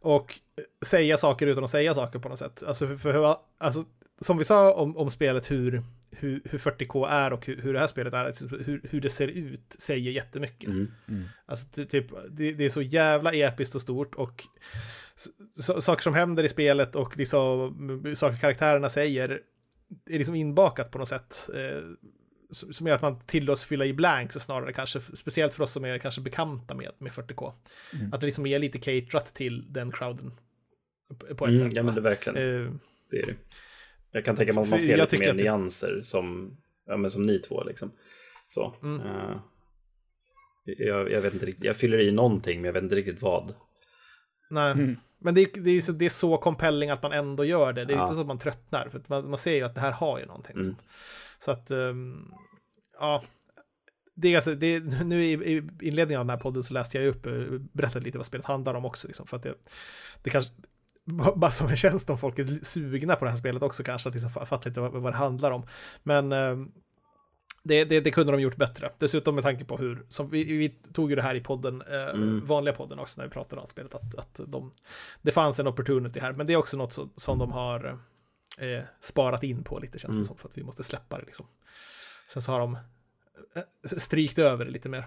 och 0.00 0.40
säga 0.86 1.16
saker 1.16 1.46
utan 1.46 1.64
att 1.64 1.70
säga 1.70 1.94
saker 1.94 2.18
på 2.18 2.28
något 2.28 2.38
sätt. 2.38 2.62
Alltså, 2.66 2.86
för, 2.86 2.96
för, 2.96 3.36
alltså 3.58 3.84
som 4.20 4.38
vi 4.38 4.44
sa 4.44 4.74
om, 4.74 4.96
om 4.96 5.10
spelet, 5.10 5.50
hur, 5.50 5.82
hur, 6.10 6.42
hur 6.44 6.58
40K 6.58 7.08
är 7.08 7.32
och 7.32 7.46
hur, 7.46 7.60
hur 7.62 7.72
det 7.72 7.78
här 7.80 7.86
spelet 7.86 8.14
är, 8.14 8.24
alltså, 8.24 8.46
hur, 8.48 8.80
hur 8.90 9.00
det 9.00 9.10
ser 9.10 9.28
ut, 9.28 9.76
säger 9.78 10.10
jättemycket. 10.10 10.68
Mm. 10.70 10.92
mm. 11.08 11.24
Alltså 11.46 11.68
ty- 11.68 11.84
typ, 11.84 12.06
det, 12.30 12.52
det 12.52 12.64
är 12.64 12.68
så 12.68 12.82
jävla 12.82 13.32
episkt 13.32 13.74
och 13.74 13.80
stort 13.80 14.14
och 14.14 14.42
saker 15.80 16.02
som 16.02 16.14
händer 16.14 16.44
i 16.44 16.48
spelet 16.48 16.96
och 16.96 17.16
liksom, 17.16 18.14
saker 18.16 18.36
karaktärerna 18.36 18.88
säger 18.88 19.40
är 20.10 20.18
liksom 20.18 20.34
inbakat 20.34 20.90
på 20.90 20.98
något 20.98 21.08
sätt. 21.08 21.50
Eh, 21.54 21.82
som 22.50 22.86
gör 22.86 22.94
att 22.94 23.02
man 23.02 23.20
tillåts 23.20 23.64
fylla 23.64 23.84
i 23.84 23.92
blanks 23.92 24.34
snarare 24.34 24.72
kanske, 24.72 25.00
speciellt 25.00 25.54
för 25.54 25.62
oss 25.64 25.72
som 25.72 25.84
är 25.84 25.98
kanske 25.98 26.20
bekanta 26.20 26.74
med, 26.74 26.90
med 26.98 27.12
40K. 27.12 27.52
Mm. 27.94 28.12
Att 28.12 28.20
det 28.20 28.26
liksom 28.26 28.46
är 28.46 28.58
lite 28.58 28.78
caterat 28.78 29.34
till 29.34 29.72
den 29.72 29.92
crowden. 29.92 30.32
På 31.18 31.26
ett 31.26 31.40
Mm, 31.40 31.56
sätt. 31.56 31.72
ja, 31.76 31.82
men 31.82 31.94
det 31.94 32.00
verkligen. 32.00 32.36
Eh, 32.66 32.72
Det 33.10 33.16
är 33.18 33.26
det. 33.26 33.34
Jag 34.16 34.24
kan 34.24 34.36
tänka 34.36 34.52
mig 34.52 34.62
att 34.62 34.70
man 34.70 34.80
ser 34.80 34.96
lite 34.96 35.18
mer 35.18 35.32
nyanser 35.34 36.00
som, 36.02 36.56
ja, 36.86 36.96
men 36.96 37.10
som 37.10 37.22
ni 37.22 37.38
två. 37.38 37.64
Liksom. 37.64 37.90
Så. 38.48 38.74
Mm. 38.82 39.00
eh, 39.00 39.36
jag, 40.64 41.10
jag 41.12 41.20
vet 41.20 41.34
inte 41.34 41.46
riktigt, 41.46 41.64
jag 41.64 41.76
fyller 41.76 42.00
i 42.00 42.12
någonting 42.12 42.60
men 42.60 42.64
jag 42.66 42.72
vet 42.72 42.82
inte 42.82 42.94
riktigt 42.96 43.22
vad. 43.22 43.54
nej. 44.50 44.72
Mm. 44.72 44.96
Men 45.18 45.34
det, 45.34 45.40
är- 45.40 45.60
det, 45.60 45.70
är 45.70 45.80
så, 45.80 45.92
det 45.92 46.04
är 46.04 46.08
så 46.08 46.36
compelling 46.36 46.90
att 46.90 47.02
man 47.02 47.12
ändå 47.12 47.44
gör 47.44 47.72
det. 47.72 47.84
Det 47.84 47.92
är 47.92 47.96
Ja. 47.96 48.02
inte 48.02 48.14
så 48.14 48.20
att 48.20 48.26
man 48.26 48.38
tröttnar, 48.38 48.88
för 48.88 48.98
att 48.98 49.08
man, 49.08 49.28
man 49.30 49.38
ser 49.38 49.54
ju 49.54 49.62
att 49.62 49.74
det 49.74 49.80
här 49.80 49.92
har 49.92 50.18
ju 50.18 50.26
någonting. 50.26 50.56
Liksom. 50.56 50.72
Mm. 50.74 50.84
Så 51.38 51.50
att, 51.50 51.70
ehm, 51.70 52.32
ja. 53.00 53.22
Det 54.14 54.28
är 54.32 54.36
alltså, 54.36 54.54
det 54.54 54.66
är, 54.66 55.04
nu 55.04 55.24
i, 55.24 55.32
i 55.32 55.62
inledningen 55.80 56.20
av 56.20 56.26
den 56.26 56.30
här 56.30 56.36
podden 56.42 56.62
så 56.62 56.74
läste 56.74 56.98
jag 56.98 57.06
upp, 57.06 57.26
eh, 57.26 57.32
berättade 57.72 58.04
lite 58.04 58.18
vad 58.18 58.26
spelet 58.26 58.46
handlar 58.46 58.74
om 58.74 58.84
också. 58.84 59.06
Liksom, 59.06 59.26
för 59.26 59.36
att 59.36 59.42
det, 59.42 59.54
det 60.22 60.30
kanske, 60.30 60.52
bara 61.36 61.50
som 61.50 61.68
en 61.68 61.76
tjänst 61.76 62.10
om 62.10 62.18
folk 62.18 62.38
är 62.38 62.64
sugna 62.64 63.16
på 63.16 63.24
det 63.24 63.30
här 63.30 63.38
spelet 63.38 63.62
också 63.62 63.82
kanske, 63.82 64.08
att 64.08 64.14
liksom 64.14 64.30
fa- 64.30 64.44
fatta 64.44 64.68
lite 64.68 64.80
vad, 64.80 64.92
vad 64.92 65.12
det 65.12 65.16
handlar 65.16 65.50
om. 65.50 65.66
Men 66.02 66.32
ehm, 66.32 66.72
det, 67.62 67.84
det, 67.84 68.00
det 68.00 68.10
kunde 68.10 68.32
de 68.32 68.40
gjort 68.40 68.56
bättre. 68.56 68.92
Dessutom 68.98 69.34
med 69.34 69.44
tanke 69.44 69.64
på 69.64 69.76
hur, 69.76 70.06
som 70.08 70.30
vi, 70.30 70.44
vi 70.44 70.68
tog 70.68 71.10
ju 71.10 71.16
det 71.16 71.22
här 71.22 71.34
i 71.34 71.40
podden, 71.40 71.82
eh, 71.82 71.96
Mm. 72.08 72.46
vanliga 72.46 72.74
podden 72.74 72.98
också 72.98 73.20
när 73.20 73.26
vi 73.28 73.32
pratade 73.32 73.60
om 73.60 73.66
spelet, 73.66 73.94
att, 73.94 74.14
att 74.14 74.40
de, 74.46 74.72
det 75.22 75.32
fanns 75.32 75.60
en 75.60 75.66
opportunity 75.66 76.20
här. 76.20 76.32
Men 76.32 76.46
det 76.46 76.52
är 76.52 76.56
också 76.56 76.76
något 76.76 76.92
så, 76.92 77.08
som 77.16 77.38
de 77.38 77.52
har 77.52 77.98
eh, 78.58 78.84
sparat 79.00 79.42
in 79.42 79.64
på 79.64 79.78
lite 79.78 79.98
känns 79.98 80.12
det 80.14 80.16
Mm. 80.16 80.24
som, 80.24 80.36
för 80.36 80.48
att 80.48 80.58
vi 80.58 80.62
måste 80.64 80.84
släppa 80.84 81.18
det 81.18 81.24
liksom. 81.26 81.46
Sen 82.28 82.42
så 82.42 82.52
har 82.52 82.58
de 82.60 82.74
eh, 82.74 83.62
strykt 83.98 84.38
över 84.38 84.64
det 84.64 84.70
lite 84.70 84.88
mer. 84.88 84.98
Det 85.00 85.06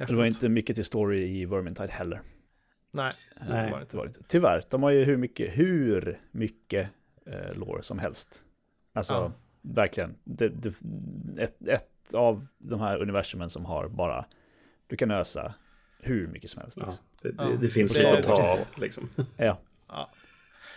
var 0.00 0.04
efteråt. 0.04 0.26
inte 0.26 0.48
mycket 0.48 0.76
till 0.76 0.84
story 0.84 1.40
i 1.40 1.44
Vermintide 1.46 1.90
heller. 1.92 2.22
Nej, 2.90 3.12
Nej, 3.48 3.66
det 3.66 3.72
var 3.72 3.80
inte. 3.80 3.96
Var 3.96 4.06
inte. 4.06 4.20
Tyvärr, 4.28 4.64
de 4.70 4.82
har 4.82 4.90
ju 4.90 5.04
hur 5.04 5.16
mycket, 5.16 5.58
hur 5.58 6.20
mycket 6.30 6.88
eh, 7.26 7.54
lore 7.54 7.82
som 7.82 7.98
helst. 7.98 8.42
Alltså, 8.92 9.14
ja. 9.14 9.32
verkligen. 9.62 10.14
Det, 10.24 10.48
det, 10.48 10.74
ett, 11.38 11.68
ett 11.68 12.14
av 12.14 12.46
de 12.58 12.80
här 12.80 13.02
universumen 13.02 13.50
som 13.50 13.64
har 13.64 13.88
bara, 13.88 14.24
du 14.86 14.96
kan 14.96 15.10
ösa 15.10 15.54
hur 16.00 16.26
mycket 16.26 16.50
som 16.50 16.62
helst. 16.62 16.76
Liksom. 16.76 16.94
Ja, 17.22 17.30
det, 17.30 17.44
det, 17.44 17.56
det, 17.56 17.70
finns 17.70 17.98
lite 17.98 18.18
att 18.18 18.24
ta 18.24 18.32
av 18.32 18.58
liksom. 18.76 19.08
Ja. 19.36 19.60
ja. 19.88 20.10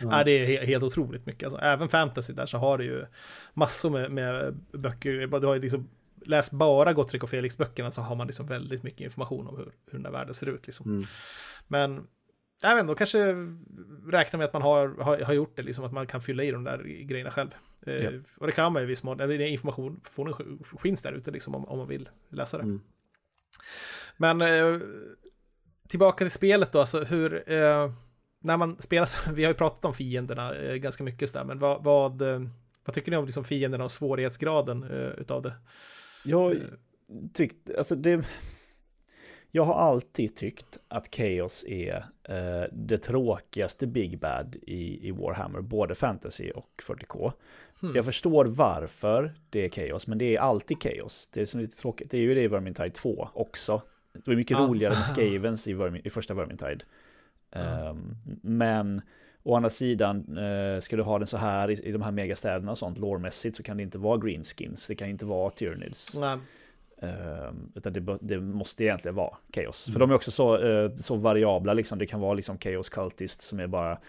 Mm. 0.02 0.14
Ja, 0.14 0.24
det 0.24 0.32
är 0.32 0.66
helt 0.66 0.84
otroligt 0.84 1.26
mycket. 1.26 1.44
Alltså, 1.44 1.60
även 1.60 1.90
fantasy 1.90 2.34
där 2.34 2.46
så 2.46 2.58
har 2.58 2.78
du 2.78 2.84
ju 2.84 3.06
massor 3.54 3.90
med, 3.90 4.12
med 4.12 4.54
böcker. 4.72 5.40
Du 5.40 5.48
har 5.48 5.54
ju 5.54 5.62
liksom 5.62 5.90
läst 6.26 6.52
bara 6.52 6.94
Gottrick 6.94 7.24
och 7.24 7.30
Felix 7.30 7.58
böckerna 7.58 7.92
så 7.92 8.02
har 8.02 8.16
man 8.16 8.28
liksom 8.28 8.46
väldigt 8.46 8.84
mycket 8.84 9.02
information 9.02 9.48
om 9.48 9.58
hur, 9.58 9.66
hur 9.66 9.92
den 9.92 10.04
där 10.04 10.12
världen 10.12 10.34
ser 10.34 10.48
ut. 10.48 10.68
Liksom. 10.68 10.86
Mm. 10.86 11.06
Men 11.72 12.08
jag 12.64 12.76
vet 12.76 12.82
inte, 12.82 12.96
kanske 12.96 13.36
räkna 14.08 14.38
med 14.38 14.46
att 14.46 14.54
man 14.54 14.62
har, 14.62 14.88
har, 14.88 15.20
har, 15.20 15.34
gjort 15.34 15.56
det, 15.56 15.62
liksom 15.62 15.86
att 15.86 15.92
man 15.92 16.08
kan 16.08 16.22
fylla 16.22 16.44
i 16.44 16.52
de 16.52 16.64
där 16.64 16.84
grejerna 16.84 17.32
själv. 17.32 17.50
Eh, 17.86 17.94
ja. 17.94 18.12
och 18.38 18.48
det 18.48 18.54
kan 18.54 18.74
man 18.74 18.84
i 18.84 18.86
viss 18.86 19.04
mån, 19.04 19.20
eller 19.20 19.40
information 19.40 20.02
finns 20.82 21.02
där 21.02 21.14
ute 21.14 21.32
liksom, 21.32 21.56
om, 21.56 21.66
om 21.66 21.78
man 21.78 21.88
vill 21.88 22.10
läsa 22.30 22.58
det. 22.58 22.64
Mm. 22.64 22.82
Men 24.18 24.42
eh, 24.42 24.80
tillbaka 25.88 26.26
till 26.26 26.32
spelet 26.32 26.72
då, 26.72 26.80
alltså 26.80 27.04
hur, 27.04 27.52
eh, 27.52 27.92
när 28.40 28.58
man 28.58 28.80
spelar, 28.80 29.10
vi 29.34 29.44
har 29.44 29.52
ju 29.52 29.58
pratat 29.58 29.86
om 29.86 29.94
fienderna 29.94 30.56
eh, 30.56 30.76
ganska 30.76 31.04
mycket 31.04 31.34
där, 31.34 31.44
men 31.44 31.60
vad, 31.60 31.84
vad, 31.84 32.22
eh, 32.22 32.42
vad 32.86 32.94
tycker 32.94 33.12
ni 33.12 33.18
om 33.18 33.26
liksom 33.26 33.44
fienderna 33.44 33.84
och 33.84 33.92
svårighetsgraden 33.92 34.84
eh, 34.84 35.20
utav 35.22 35.42
det? 35.42 35.54
Jag 36.24 36.62
tyckte, 37.34 37.78
alltså 37.78 37.96
det, 37.96 38.26
jag 39.52 39.64
har 39.64 39.74
alltid 39.74 40.36
tyckt 40.36 40.78
att 40.88 41.16
Chaos 41.16 41.66
är 41.68 42.06
eh, 42.24 42.64
det 42.72 42.98
tråkigaste 42.98 43.88
Big 43.88 44.20
Bad 44.20 44.56
i, 44.62 45.08
i 45.08 45.12
Warhammer, 45.12 45.62
både 45.62 45.96
fantasy 45.96 46.52
och 46.52 46.70
40K. 46.88 47.32
Hmm. 47.82 47.96
Jag 47.96 48.06
förstår 48.06 48.46
varför 48.46 49.34
det 49.50 49.66
är 49.66 49.70
Chaos, 49.70 50.08
men 50.08 50.18
det 50.18 50.36
är 50.36 50.40
alltid 50.40 50.84
Chaos. 50.84 51.30
Det 51.34 51.42
är 51.42 51.46
som 51.46 51.60
lite 51.60 51.78
tråkigt. 51.78 52.12
Det 52.12 52.18
är 52.18 52.22
ju 52.22 52.36
det 52.36 52.42
i 52.42 52.48
Vermintide 52.48 52.90
2 52.90 53.30
också. 53.34 53.82
Det 54.14 54.28
var 54.28 54.36
mycket 54.36 54.58
ah. 54.58 54.68
roligare 54.68 54.94
med 54.94 55.06
Skavens 55.16 55.68
i, 55.68 55.74
Vermin, 55.74 56.02
i 56.06 56.10
första 56.10 56.34
Vermintide. 56.34 56.84
Ah. 57.52 57.90
Um, 57.90 58.18
men 58.42 59.02
å 59.44 59.56
andra 59.56 59.70
sidan, 59.70 60.38
uh, 60.38 60.80
ska 60.80 60.96
du 60.96 61.04
ha 61.04 61.20
den 61.20 61.28
så 61.28 61.38
här 61.38 61.72
i, 61.72 61.74
i 61.74 61.92
de 61.92 62.02
här 62.02 62.12
megastäderna 62.12 62.72
och 62.72 62.78
sånt, 62.78 62.98
lårmässigt, 62.98 63.58
så 63.58 63.64
kan 63.64 63.78
det 63.78 63.84
inte 63.84 63.98
vara 63.98 64.18
greenskins, 64.18 64.88
det 64.88 64.96
kan 64.96 65.10
inte 65.10 65.26
vara 65.26 65.50
Tyranids. 65.50 66.18
Nej. 66.18 66.38
Uh, 67.04 67.54
utan 67.76 67.94
det, 67.94 68.18
det, 68.22 68.40
måste 68.40 68.84
egentligen 68.84 69.16
vara 69.16 69.38
Chaos. 69.54 69.88
Mm. 69.88 69.94
För 69.94 70.00
de 70.00 70.12
är 70.12 70.16
också 70.16 70.32
så, 70.32 70.58
uh, 70.58 70.96
så 70.96 71.16
variabla, 71.16 71.74
liksom. 71.74 72.00
det 72.00 72.06
kan 72.06 72.20
vara 72.20 72.34
liksom 72.34 72.58
Chaos 72.58 72.90
Cultist 72.90 73.42
som 73.42 73.60
är 73.60 73.68
bara 73.68 74.00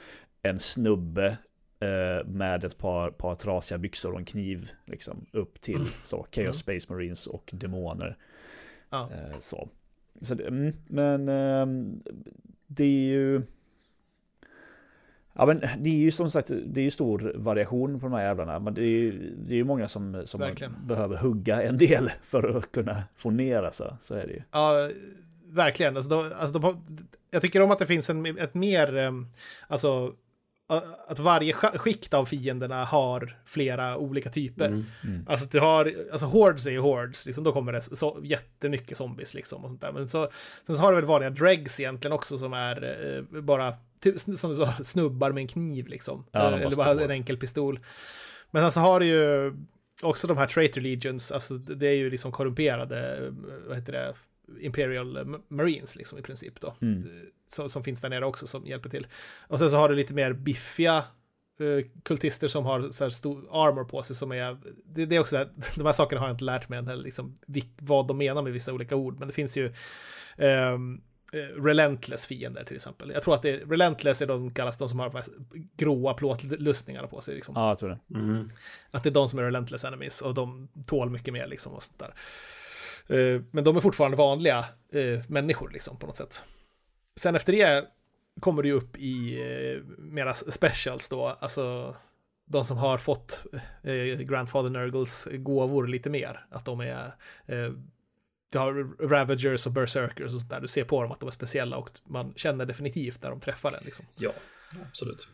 en 0.42 0.60
snubbe 0.60 1.36
uh, 1.82 2.26
med 2.26 2.64
ett 2.64 2.78
par, 2.78 3.10
par 3.10 3.34
trasiga 3.34 3.78
byxor 3.78 4.12
och 4.12 4.18
en 4.18 4.24
kniv 4.24 4.70
liksom, 4.86 5.26
upp 5.32 5.60
till 5.60 5.76
mm. 5.76 5.88
så, 6.04 6.26
Chaos 6.30 6.38
mm. 6.38 6.52
Space 6.52 6.92
Marines 6.92 7.26
och 7.26 7.50
demoner. 7.52 8.16
Ja. 8.92 9.10
Eh, 9.12 9.38
så. 9.38 9.68
så 10.20 10.34
det, 10.34 10.46
mm, 10.46 10.76
men 10.86 11.28
ehm, 11.28 12.02
det 12.66 12.84
är 12.84 13.08
ju... 13.08 13.42
Ja 15.34 15.46
men 15.46 15.60
det 15.78 15.90
är 15.90 15.98
ju 15.98 16.10
som 16.10 16.30
sagt, 16.30 16.50
det 16.66 16.80
är 16.80 16.84
ju 16.84 16.90
stor 16.90 17.32
variation 17.34 18.00
på 18.00 18.06
de 18.06 18.12
här 18.12 18.24
jävlarna. 18.24 18.58
Men 18.58 18.74
det 18.74 18.82
är 18.82 18.86
ju, 18.86 19.34
det 19.36 19.54
är 19.54 19.56
ju 19.56 19.64
många 19.64 19.88
som, 19.88 20.22
som 20.24 20.54
behöver 20.86 21.16
hugga 21.16 21.62
en 21.62 21.78
del 21.78 22.10
för 22.22 22.56
att 22.56 22.72
kunna 22.72 23.02
få 23.16 23.30
ner 23.30 23.62
alltså. 23.62 23.96
Så 24.00 24.14
är 24.14 24.26
det 24.26 24.32
ju. 24.32 24.42
Ja, 24.50 24.90
verkligen. 25.46 25.96
Alltså, 25.96 26.10
de, 26.10 26.32
alltså 26.38 26.58
de, 26.58 26.84
jag 27.30 27.42
tycker 27.42 27.62
om 27.62 27.70
att 27.70 27.78
det 27.78 27.86
finns 27.86 28.10
en, 28.10 28.38
ett 28.38 28.54
mer, 28.54 29.14
alltså 29.68 30.14
att 31.08 31.18
varje 31.18 31.52
skikt 31.52 32.14
av 32.14 32.24
fienderna 32.24 32.84
har 32.84 33.36
flera 33.44 33.96
olika 33.96 34.30
typer. 34.30 34.66
Mm, 34.66 34.84
mm. 35.04 35.26
Alltså 35.28 35.46
du 35.46 35.60
har, 35.60 35.94
alltså 36.12 36.26
hordes 36.26 36.66
är 36.66 36.70
ju 36.70 36.78
hordes, 36.78 37.26
liksom, 37.26 37.44
då 37.44 37.52
kommer 37.52 37.72
det 37.72 37.82
så, 37.82 38.20
jättemycket 38.22 38.96
zombies 38.96 39.34
liksom 39.34 39.64
och 39.64 39.70
sånt 39.70 39.80
där. 39.80 39.92
Men 39.92 40.08
så, 40.08 40.28
sen 40.66 40.76
så 40.76 40.82
har 40.82 40.92
du 40.92 40.96
väl 40.96 41.04
vanliga 41.04 41.30
dregs 41.30 41.80
egentligen 41.80 42.12
också 42.12 42.38
som 42.38 42.52
är 42.52 43.06
eh, 43.34 43.40
bara, 43.40 43.74
typ, 44.02 44.20
som 44.20 44.50
du 44.50 44.56
sa, 44.56 44.66
snubbar 44.84 45.32
med 45.32 45.40
en 45.40 45.48
kniv 45.48 45.86
liksom. 45.86 46.24
Ja, 46.32 46.56
Eller 46.56 46.76
bara 46.76 47.04
en 47.04 47.10
enkel 47.10 47.36
pistol. 47.36 47.80
Men 48.50 48.62
sen 48.62 48.72
så 48.72 48.80
har 48.80 49.00
du 49.00 49.06
ju 49.06 49.52
också 50.02 50.26
de 50.26 50.36
här 50.36 50.46
traitor 50.46 50.80
legions, 50.80 51.32
alltså 51.32 51.54
det 51.54 51.86
är 51.86 51.94
ju 51.94 52.10
liksom 52.10 52.32
korrumperade, 52.32 53.30
vad 53.66 53.76
heter 53.76 53.92
det, 53.92 54.14
Imperial 54.60 55.36
Marines 55.48 55.96
liksom 55.96 56.18
i 56.18 56.22
princip 56.22 56.60
då. 56.60 56.74
Mm. 56.80 57.08
Som, 57.48 57.68
som, 57.68 57.84
finns 57.84 58.00
där 58.00 58.08
nere 58.08 58.26
också 58.26 58.46
som 58.46 58.66
hjälper 58.66 58.90
till. 58.90 59.06
Och 59.40 59.58
sen 59.58 59.70
så 59.70 59.76
har 59.76 59.88
du 59.88 59.94
lite 59.94 60.14
mer 60.14 60.32
biffiga 60.32 61.04
uh, 61.60 61.84
kultister 62.02 62.48
som 62.48 62.64
har 62.64 62.90
så 62.90 63.04
här 63.04 63.10
stor 63.10 63.48
armor 63.50 63.84
på 63.84 64.02
sig 64.02 64.16
som 64.16 64.32
är, 64.32 64.58
det, 64.84 65.06
det 65.06 65.16
är 65.16 65.20
också, 65.20 65.48
de 65.76 65.86
här 65.86 65.92
sakerna 65.92 66.20
har 66.20 66.28
jag 66.28 66.34
inte 66.34 66.44
lärt 66.44 66.68
mig 66.68 66.78
än 66.78 66.86
heller, 66.86 67.02
liksom, 67.02 67.38
vad 67.78 68.06
de 68.06 68.18
menar 68.18 68.42
med 68.42 68.52
vissa 68.52 68.72
olika 68.72 68.96
ord, 68.96 69.18
men 69.18 69.28
det 69.28 69.34
finns 69.34 69.56
ju 69.56 69.72
um, 70.36 71.02
Relentless 71.56 72.26
fiender 72.26 72.64
till 72.64 72.76
exempel. 72.76 73.10
Jag 73.10 73.22
tror 73.22 73.34
att 73.34 73.42
det 73.42 73.50
är, 73.50 73.66
Relentless 73.66 74.22
är 74.22 74.26
de 74.26 74.54
kallas 74.54 74.78
de 74.78 74.88
som 74.88 74.98
har 75.00 75.22
gråa 75.76 76.14
plåtlustningarna 76.14 77.06
på 77.08 77.20
sig. 77.20 77.34
Liksom. 77.34 77.54
Ja, 77.56 77.68
jag 77.68 77.78
tror 77.78 77.88
det. 77.88 78.18
Mm. 78.18 78.50
Att 78.90 79.02
det 79.02 79.08
är 79.08 79.14
de 79.14 79.28
som 79.28 79.38
är 79.38 79.42
Relentless 79.42 79.84
enemies 79.84 80.22
och 80.22 80.34
de 80.34 80.68
tål 80.86 81.10
mycket 81.10 81.32
mer 81.32 81.46
liksom 81.46 81.72
och 81.72 81.82
sånt 81.82 81.98
där. 81.98 82.14
Eh, 83.08 83.42
men 83.50 83.64
de 83.64 83.76
är 83.76 83.80
fortfarande 83.80 84.16
vanliga 84.16 84.58
eh, 84.92 85.20
människor 85.28 85.70
liksom 85.70 85.96
på 85.96 86.06
något 86.06 86.16
sätt. 86.16 86.42
Sen 87.16 87.34
efter 87.34 87.52
det 87.52 87.84
kommer 88.40 88.62
det 88.62 88.68
ju 88.68 88.74
upp 88.74 88.96
i 88.96 89.42
eh, 89.42 89.82
mera 89.98 90.34
specials 90.34 91.08
då, 91.08 91.26
alltså 91.40 91.96
de 92.44 92.64
som 92.64 92.76
har 92.76 92.98
fått 92.98 93.44
Grandfather 94.18 94.70
Nurgles 94.70 95.28
gåvor 95.32 95.86
lite 95.86 96.10
mer, 96.10 96.46
att 96.50 96.64
de 96.64 96.80
är 96.80 97.14
du 98.52 98.58
har 98.58 98.96
Ravagers 99.08 99.66
och 99.66 99.72
Berserkers 99.72 100.24
och 100.24 100.40
sånt 100.40 100.50
där, 100.50 100.60
du 100.60 100.68
ser 100.68 100.84
på 100.84 101.02
dem 101.02 101.12
att 101.12 101.20
de 101.20 101.26
är 101.26 101.30
speciella 101.30 101.76
och 101.76 101.90
man 102.04 102.32
känner 102.36 102.66
definitivt 102.66 103.22
när 103.22 103.30
de 103.30 103.40
träffar 103.40 103.70
den 103.70 103.82
liksom. 103.84 104.04
Ja, 104.16 104.32
absolut. 104.88 105.28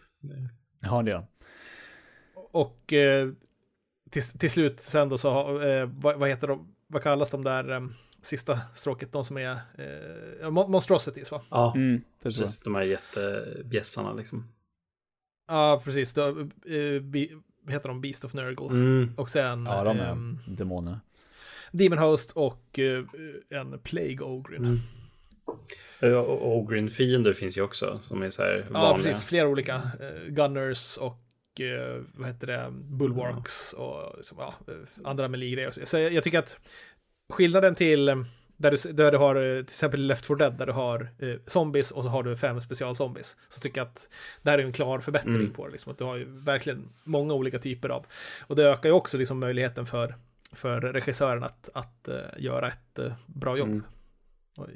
Ja, 0.81 1.03
det 1.03 1.11
gör 1.11 1.27
Och 2.35 2.95
till, 4.11 4.23
till 4.23 4.51
slut 4.51 4.81
sen 4.81 5.09
då 5.09 5.19
så, 5.19 5.31
vad, 5.87 6.19
vad 6.19 6.29
heter 6.29 6.49
de, 6.49 6.75
vad 6.87 7.03
kallas 7.03 7.31
de 7.31 7.45
där 7.45 7.71
um, 7.71 7.95
sista 8.23 8.61
stråket, 8.75 9.13
de 9.13 9.25
som 9.25 9.39
är 9.39 9.59
uh, 10.43 10.51
monstrosities 10.51 11.31
va? 11.31 11.43
Ja, 11.51 11.73
mm, 11.77 12.01
precis. 12.23 12.61
De 12.61 12.75
här 12.75 12.83
jättebjässarna 12.83 14.13
liksom. 14.13 14.49
Ja, 15.49 15.81
precis. 15.85 16.15
Då, 16.15 16.29
uh, 16.29 17.03
be, 17.03 17.29
heter 17.69 17.89
de 17.89 18.01
Beast 18.01 18.25
of 18.25 18.35
Nurgle. 18.35 18.67
Mm. 18.67 19.15
Och 19.17 19.31
sen... 19.31 19.67
Ja, 19.67 19.85
de 19.85 20.01
är 20.01 20.11
um, 20.11 20.39
demonerna. 20.47 21.01
Demon 21.73 21.99
Host 21.99 22.33
och 22.33 22.79
uh, 22.79 23.05
en 23.51 23.79
Plague 23.79 24.21
Ogrin. 24.21 24.65
Mm. 24.65 24.79
Ogrin-fiender 26.41 27.33
finns 27.33 27.59
ju 27.59 27.63
också, 27.63 28.01
som 28.03 28.23
är 28.23 28.31
så 28.31 28.43
här 28.43 28.67
vanliga. 28.71 28.91
Ja, 28.91 28.97
precis. 28.97 29.25
Flera 29.25 29.49
olika. 29.49 29.77
Uh, 29.77 30.29
gunners 30.29 30.97
och 30.97 31.25
vad 32.15 32.29
heter 32.29 32.47
det, 32.47 32.71
Bulwarks 32.71 33.73
och 33.73 34.13
liksom, 34.17 34.39
ja, 34.41 34.55
andra 35.05 35.29
melee-grejer. 35.29 35.71
Så 35.71 35.99
jag, 35.99 36.13
jag, 36.13 36.25
tycker 36.25 36.39
att 36.39 36.59
skillnaden 37.29 37.75
till 37.75 38.09
eh, 38.09 38.17
där 38.57 38.71
du, 38.71 38.93
där 38.93 39.13
du 39.13 39.19
har 39.19 39.37
eh, 39.37 39.57
till 39.57 39.63
exempel 39.63 40.07
Left 40.07 40.27
4 40.27 40.37
Dead 40.37 40.59
där 40.59 40.67
du 40.67 40.73
har 40.73 41.09
eh, 41.19 41.35
zombies 41.47 41.91
och 41.91 42.05
så 42.05 42.11
har 42.11 42.23
du 42.23 42.37
fem 42.37 42.61
specialzombies. 42.61 43.37
Så 43.49 43.61
tycker 43.61 43.81
jag 43.81 43.87
att 43.87 44.09
det 44.43 44.51
här 44.51 44.59
är 44.59 44.63
en 44.63 44.73
klar 44.73 44.99
förbättring 44.99 45.35
mm. 45.35 45.53
på 45.53 45.67
det. 45.67 45.73
Liksom, 45.73 45.93
att 45.93 45.99
du 45.99 46.05
har 46.05 46.17
ju 46.17 46.25
verkligen 46.29 46.89
många 47.05 47.35
olika 47.35 47.59
typer 47.59 47.89
av. 47.89 48.07
Och 48.41 48.57
det 48.57 48.65
ökar 48.65 48.89
ju 48.89 48.95
också 48.95 49.19
liksom 49.19 49.39
möjligheten 49.39 49.87
för, 49.87 50.15
för 50.53 50.81
regissören 50.81 51.43
att, 51.43 51.69
att 51.75 52.09
uh, 52.09 52.15
göra 52.39 52.69
ett 52.69 52.99
uh, 52.99 53.13
bra 53.27 53.59
jobb. 53.59 53.69
Mm. 53.69 53.85
Och 54.57 54.69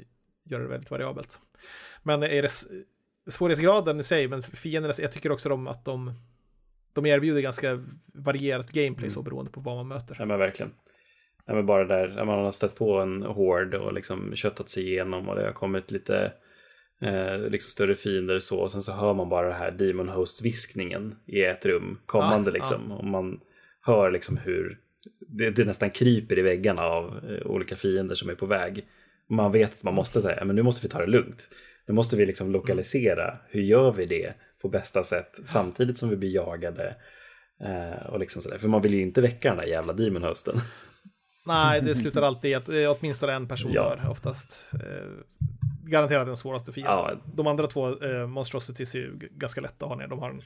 göra 0.43 0.63
det 0.63 0.69
väldigt 0.69 0.91
variabelt. 0.91 1.39
Men 2.03 2.23
är 2.23 2.41
det 2.41 2.51
svårighetsgraden 3.31 3.99
i 3.99 4.03
sig, 4.03 4.27
men 4.27 4.41
fienderna, 4.41 4.93
jag 4.97 5.11
tycker 5.11 5.31
också 5.31 5.53
om 5.53 5.67
att 5.67 5.85
de 5.85 6.13
de 6.93 7.05
erbjuder 7.05 7.41
ganska 7.41 7.83
varierat 8.13 8.71
gameplay 8.71 9.09
så 9.09 9.19
mm. 9.19 9.23
beroende 9.23 9.51
på 9.51 9.59
vad 9.59 9.75
man 9.75 9.87
möter. 9.87 10.15
Ja 10.19 10.25
men 10.25 10.39
verkligen. 10.39 10.71
Ja, 11.45 11.53
men 11.53 11.65
bara 11.65 11.85
där 11.85 12.25
man 12.25 12.43
har 12.43 12.51
stött 12.51 12.75
på 12.75 12.99
en 12.99 13.23
hård 13.23 13.73
och 13.73 13.93
liksom 13.93 14.35
köttat 14.35 14.69
sig 14.69 14.87
igenom 14.87 15.29
och 15.29 15.35
det 15.35 15.45
har 15.45 15.51
kommit 15.51 15.91
lite 15.91 16.33
eh, 17.01 17.37
liksom 17.37 17.69
större 17.69 17.95
fiender 17.95 18.39
så 18.39 18.59
och 18.59 18.71
sen 18.71 18.81
så 18.81 18.93
hör 18.93 19.13
man 19.13 19.29
bara 19.29 19.47
det 19.47 19.53
här 19.53 19.71
Demon 19.71 20.09
Host-viskningen 20.09 21.15
i 21.25 21.43
ett 21.43 21.65
rum 21.65 21.99
kommande 22.05 22.51
ah, 22.51 22.53
liksom. 22.53 22.91
Ah. 22.91 22.95
Och 22.95 23.05
man 23.05 23.39
hör 23.81 24.11
liksom 24.11 24.37
hur 24.37 24.79
det, 25.37 25.49
det, 25.49 25.65
nästan 25.65 25.89
kryper 25.89 26.39
i 26.39 26.41
väggarna 26.41 26.81
av 26.81 27.05
eh, 27.29 27.47
olika 27.47 27.75
fiender 27.75 28.15
som 28.15 28.29
är 28.29 28.35
på 28.35 28.45
väg. 28.45 28.85
Man 29.27 29.51
vet 29.51 29.73
att 29.73 29.83
man 29.83 29.93
måste 29.93 30.21
säga, 30.21 30.45
men 30.45 30.55
nu 30.55 30.61
måste 30.61 30.87
vi 30.87 30.91
ta 30.91 30.99
det 30.99 31.11
lugnt. 31.11 31.49
Nu 31.85 31.93
måste 31.93 32.15
vi 32.15 32.25
liksom 32.25 32.51
lokalisera, 32.51 33.37
hur 33.49 33.61
gör 33.61 33.91
vi 33.91 34.05
det? 34.05 34.33
på 34.63 34.69
bästa 34.69 35.03
sätt 35.03 35.39
samtidigt 35.45 35.97
som 35.97 36.09
vi 36.09 36.15
blir 36.15 36.35
jagade. 36.35 36.95
Eh, 37.59 38.05
och 38.05 38.19
liksom 38.19 38.41
sådär. 38.41 38.57
För 38.57 38.67
man 38.67 38.81
vill 38.81 38.93
ju 38.93 39.01
inte 39.01 39.21
väcka 39.21 39.49
den 39.49 39.57
där 39.57 39.65
jävla 39.65 39.93
demon 39.93 40.23
hosten. 40.23 40.55
Nej, 41.45 41.81
det 41.81 41.95
slutar 41.95 42.21
alltid 42.21 42.51
i 42.51 42.53
att 42.53 42.69
eh, 42.69 42.95
åtminstone 42.99 43.33
en 43.33 43.47
person 43.47 43.71
ja. 43.73 43.81
dör 43.83 44.09
oftast. 44.09 44.65
Eh, 44.73 45.09
garanterat 45.83 46.27
den 46.27 46.37
svåraste 46.37 46.71
fienden. 46.71 46.95
Ja. 46.95 47.21
De 47.35 47.47
andra 47.47 47.67
två 47.67 48.03
eh, 48.03 48.27
monstrosities 48.27 48.95
är 48.95 48.99
ju 48.99 49.17
ganska 49.31 49.61
lätta 49.61 49.85
att 49.85 49.91
ha 49.91 49.97
ner. 49.97 50.07
De 50.07 50.19
har 50.19 50.29
en, 50.29 50.41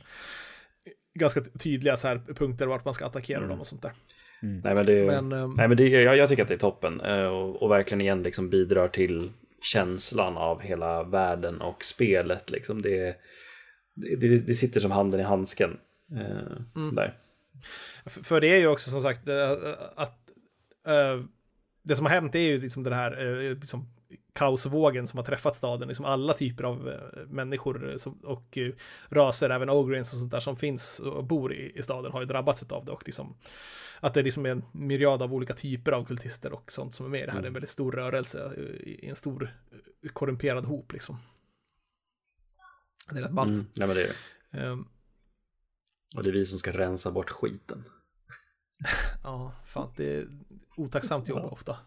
ganska 1.13 1.41
tydliga 1.41 1.97
så 1.97 2.07
här, 2.07 2.17
punkter 2.17 2.67
vart 2.67 2.85
man 2.85 2.93
ska 2.93 3.05
attackera 3.05 3.37
Mm. 3.37 3.49
dem 3.49 3.59
och 3.59 3.67
sånt 3.67 3.81
där. 3.81 3.93
Nej, 4.41 4.75
men 4.75 4.85
det, 4.85 5.05
Men 5.05 5.31
ehm, 5.31 5.53
nej, 5.57 5.67
men 5.67 5.77
det, 5.77 5.87
jag, 5.87 6.17
jag 6.17 6.29
tycker 6.29 6.43
att 6.43 6.49
det 6.49 6.53
är 6.53 6.57
toppen 6.59 7.01
eh, 7.01 7.25
och, 7.25 7.61
och 7.61 7.71
verkligen 7.71 8.01
igen 8.01 8.23
liksom 8.23 8.49
bidrar 8.49 8.87
till 8.87 9.31
känslan 9.61 10.37
av 10.37 10.61
hela 10.61 11.03
världen 11.03 11.61
och 11.61 11.83
spelet. 11.83 12.51
Liksom. 12.51 12.81
Det, 12.81 13.15
det, 13.95 14.47
det, 14.47 14.53
sitter 14.53 14.79
som 14.79 14.91
handen 14.91 15.19
i 15.19 15.23
handsken. 15.23 15.77
eh, 16.11 16.57
Mm. 16.75 16.95
Där. 16.95 17.17
För, 18.05 18.23
för 18.23 18.41
det 18.41 18.47
är 18.47 18.59
ju 18.59 18.67
också 18.67 18.89
som 18.89 19.01
sagt 19.01 19.27
eh, 19.27 19.51
att 19.95 20.29
eh, 20.87 21.23
det 21.83 21.95
som 21.95 22.05
har 22.05 22.13
hänt 22.13 22.35
är 22.35 22.39
ju 22.39 22.61
liksom 22.61 22.83
den 22.83 22.93
här 22.93 23.55
liksom 23.59 23.89
kaosvågen 24.37 25.07
som 25.07 25.17
har 25.17 25.25
träffat 25.25 25.55
staden. 25.55 25.87
Liksom 25.87 26.05
alla 26.05 26.33
typer 26.33 26.63
av 26.63 26.89
eh, 26.89 27.27
människor 27.27 27.93
som, 27.97 28.19
och 28.23 28.57
eh, 28.57 28.73
raser, 29.09 29.49
även 29.49 29.69
ogrins 29.69 30.13
och 30.13 30.19
sånt 30.19 30.31
där 30.31 30.39
som 30.39 30.55
finns 30.55 30.99
och 30.99 31.25
bor 31.25 31.53
i, 31.53 31.71
i 31.75 31.81
staden 31.81 32.11
har 32.11 32.21
ju 32.21 32.27
drabbats 32.27 32.63
av 32.63 32.85
det. 32.85 32.91
Och 32.91 33.03
liksom, 33.05 33.37
att 33.99 34.13
det 34.13 34.23
liksom 34.23 34.45
är 34.45 34.49
en 34.49 34.65
myriad 34.71 35.21
av 35.21 35.33
olika 35.33 35.53
typer 35.53 35.91
av 35.91 36.05
kultister 36.05 36.53
och 36.53 36.71
sånt 36.71 36.93
som 36.93 37.05
är 37.05 37.09
med 37.09 37.23
i 37.23 37.25
det 37.25 37.31
här. 37.31 37.41
Det 37.41 37.45
är 37.45 37.47
en 37.47 37.53
väldigt 37.53 37.69
stor 37.69 37.91
rörelse 37.91 38.53
eh, 38.57 38.63
i, 38.63 39.07
en 39.09 39.15
stor 39.15 39.57
eh, 40.03 40.09
korrumperad 40.09 40.65
hop 40.65 40.93
liksom. 40.93 41.17
Det 43.11 43.19
är 43.19 43.23
rätt 43.23 43.31
ballt. 43.31 43.53
Mm. 43.53 43.65
Nej, 43.77 43.87
men 43.87 43.97
det, 43.97 44.03
är, 44.03 44.15
det. 44.51 44.59
Ehm, 44.59 44.85
och 46.15 46.23
det 46.23 46.29
är 46.29 46.33
vi 46.33 46.45
som 46.45 46.59
ska 46.59 46.71
rensa 46.71 47.11
bort 47.11 47.29
skiten. 47.29 47.83
Ja, 49.23 49.53
fan, 49.65 49.93
det 49.95 50.15
är 50.15 50.27
otacksamt 50.75 51.27
jobb 51.27 51.45
ofta. 51.45 51.77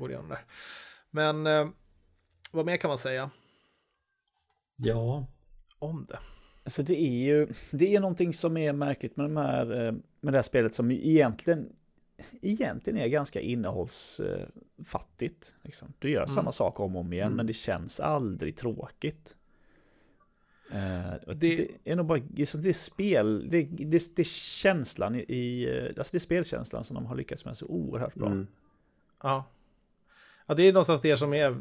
Går 0.00 0.10
igenom 0.10 0.28
där. 0.28 0.44
Men 1.10 1.46
eh, 1.46 1.68
vad 2.52 2.66
mer 2.66 2.76
kan 2.76 2.88
man 2.88 2.98
säga 2.98 3.30
Ja, 4.76 5.26
om 5.78 6.04
det? 6.08 6.18
Alltså 6.64 6.82
det 6.82 7.00
är 7.00 7.24
ju, 7.24 7.48
det 7.70 7.96
är 7.96 8.00
någonting 8.00 8.34
som 8.34 8.56
är 8.56 8.72
märkligt 8.72 9.16
med, 9.16 9.24
de 9.26 9.36
här, 9.36 9.86
eh, 9.86 9.92
med 10.20 10.32
det 10.32 10.36
här 10.38 10.42
spelet 10.42 10.74
som 10.74 10.90
ju 10.90 11.08
egentligen, 11.08 11.72
egentligen 12.42 12.98
är 12.98 13.08
ganska 13.08 13.40
innehållsfattigt. 13.40 15.54
Liksom. 15.62 15.92
Du 15.98 16.10
gör 16.10 16.26
samma 16.26 16.52
sak 16.52 16.80
om 16.80 16.96
och 16.96 17.00
om 17.00 17.12
igen, 17.12 17.26
Mm. 17.26 17.36
men 17.36 17.46
det 17.46 17.52
känns 17.52 18.00
aldrig 18.00 18.56
tråkigt. 18.56 19.36
Eh, 20.72 21.14
och 21.26 21.36
Det- 21.36 21.56
det, 21.56 21.68
är 21.92 21.96
nog 21.96 22.06
bara, 22.06 22.18
det 22.18 22.42
är 22.42 22.72
spel, 22.72 23.50
det, 23.50 23.62
det, 23.62 24.16
det 24.16 24.22
är 24.22 24.58
känslan 24.60 25.14
i- 25.14 25.18
i, 25.28 25.64
eh, 25.78 25.84
alltså 25.98 26.10
det 26.10 26.16
är 26.16 26.18
spelkänslan 26.18 26.84
som 26.84 26.94
de 26.94 27.06
har 27.06 27.16
lyckats 27.16 27.44
med 27.44 27.56
så 27.56 27.66
oerhört 27.66 28.14
bra. 28.14 28.26
mm. 28.26 28.46
Ja. 29.22 29.44
Ja, 30.50 30.54
det 30.54 30.62
är 30.68 30.72
någonstans 30.72 31.00
det 31.00 31.16
som 31.16 31.34
är 31.34 31.56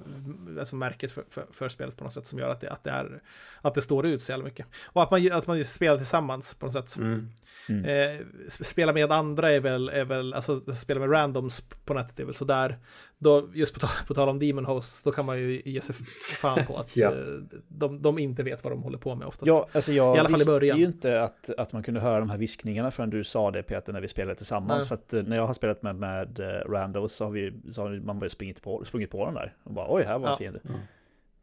alltså, 0.59 0.75
märket 0.75 1.11
för, 1.11 1.23
för, 1.29 1.43
för 1.51 1.69
spelet 1.69 1.97
på 1.97 2.03
något 2.03 2.13
sätt 2.13 2.25
som 2.25 2.39
gör 2.39 2.49
att 2.49 2.61
det, 2.61 2.69
att 2.71 2.83
det, 2.83 2.89
är, 2.89 3.21
att 3.61 3.73
det 3.73 3.81
står 3.81 4.05
ut 4.05 4.21
så 4.21 4.31
jävla 4.31 4.45
mycket. 4.45 4.65
Och 4.85 5.03
att 5.03 5.11
man, 5.11 5.31
att 5.31 5.47
man 5.47 5.63
spelar 5.63 5.97
tillsammans 5.97 6.53
på 6.53 6.65
något 6.65 6.73
sätt. 6.73 6.97
Mm. 6.97 7.27
Eh, 7.69 8.19
sp- 8.47 8.63
spela 8.63 8.93
med 8.93 9.11
andra 9.11 9.51
är 9.51 9.59
väl, 9.59 9.89
är 9.89 10.05
väl, 10.05 10.33
alltså 10.33 10.61
spela 10.73 10.99
med 10.99 11.11
randoms 11.11 11.61
på 11.85 11.93
nätet 11.93 12.19
är 12.19 12.25
väl 12.25 12.33
sådär. 12.33 12.77
Då, 13.17 13.49
just 13.53 13.73
på, 13.73 13.79
tal- 13.79 14.05
på 14.07 14.13
tal 14.13 14.29
om 14.29 14.39
Demon 14.39 14.65
Host, 14.65 15.05
då 15.05 15.11
kan 15.11 15.25
man 15.25 15.39
ju 15.39 15.61
ge 15.65 15.81
sig 15.81 15.95
fan 16.41 16.65
på 16.65 16.77
att 16.77 16.91
Ja. 16.97 17.11
eh, 17.11 17.23
de, 17.67 18.01
de 18.01 18.19
inte 18.19 18.43
vet 18.43 18.63
vad 18.63 18.73
de 18.73 18.83
håller 18.83 18.97
på 18.97 19.15
med 19.15 19.27
oftast. 19.27 19.47
Ja, 19.47 19.67
alltså 19.71 19.91
jag 19.91 20.15
I 20.15 20.19
alla 20.19 20.29
fall 20.29 20.41
i 20.41 20.45
början. 20.45 20.77
ju 20.77 20.85
inte 20.85 21.21
att, 21.23 21.49
att 21.57 21.73
man 21.73 21.83
kunde 21.83 21.99
höra 21.99 22.19
de 22.19 22.29
här 22.29 22.37
viskningarna 22.37 22.91
förrän 22.91 23.09
du 23.09 23.23
sa 23.23 23.51
det 23.51 23.63
Peter 23.63 23.93
när 23.93 24.01
vi 24.01 24.07
spelade 24.07 24.35
tillsammans. 24.35 24.79
Nej. 24.79 24.87
För 24.87 24.95
att 24.95 25.13
eh, 25.13 25.23
när 25.23 25.35
jag 25.35 25.47
har 25.47 25.53
spelat 25.53 25.81
med, 25.81 25.95
med 25.95 26.39
eh, 26.39 26.45
randos 26.71 27.13
så 27.13 27.23
har, 27.23 27.31
vi, 27.31 27.53
så 27.71 27.81
har 27.81 27.89
man 28.05 28.19
bara 28.19 28.29
sprungit 28.29 28.61
på, 28.61 28.78
sprungit 28.85 29.11
på 29.11 29.25
den 29.25 29.33
där. 29.33 29.55
Och 29.63 29.73
bara 29.73 29.85
oj, 29.93 30.03
här 30.03 30.19
var 30.19 30.27
en 30.27 30.31
Ja. 30.31 30.37
fiende. 30.37 30.59
Ja. 30.63 30.69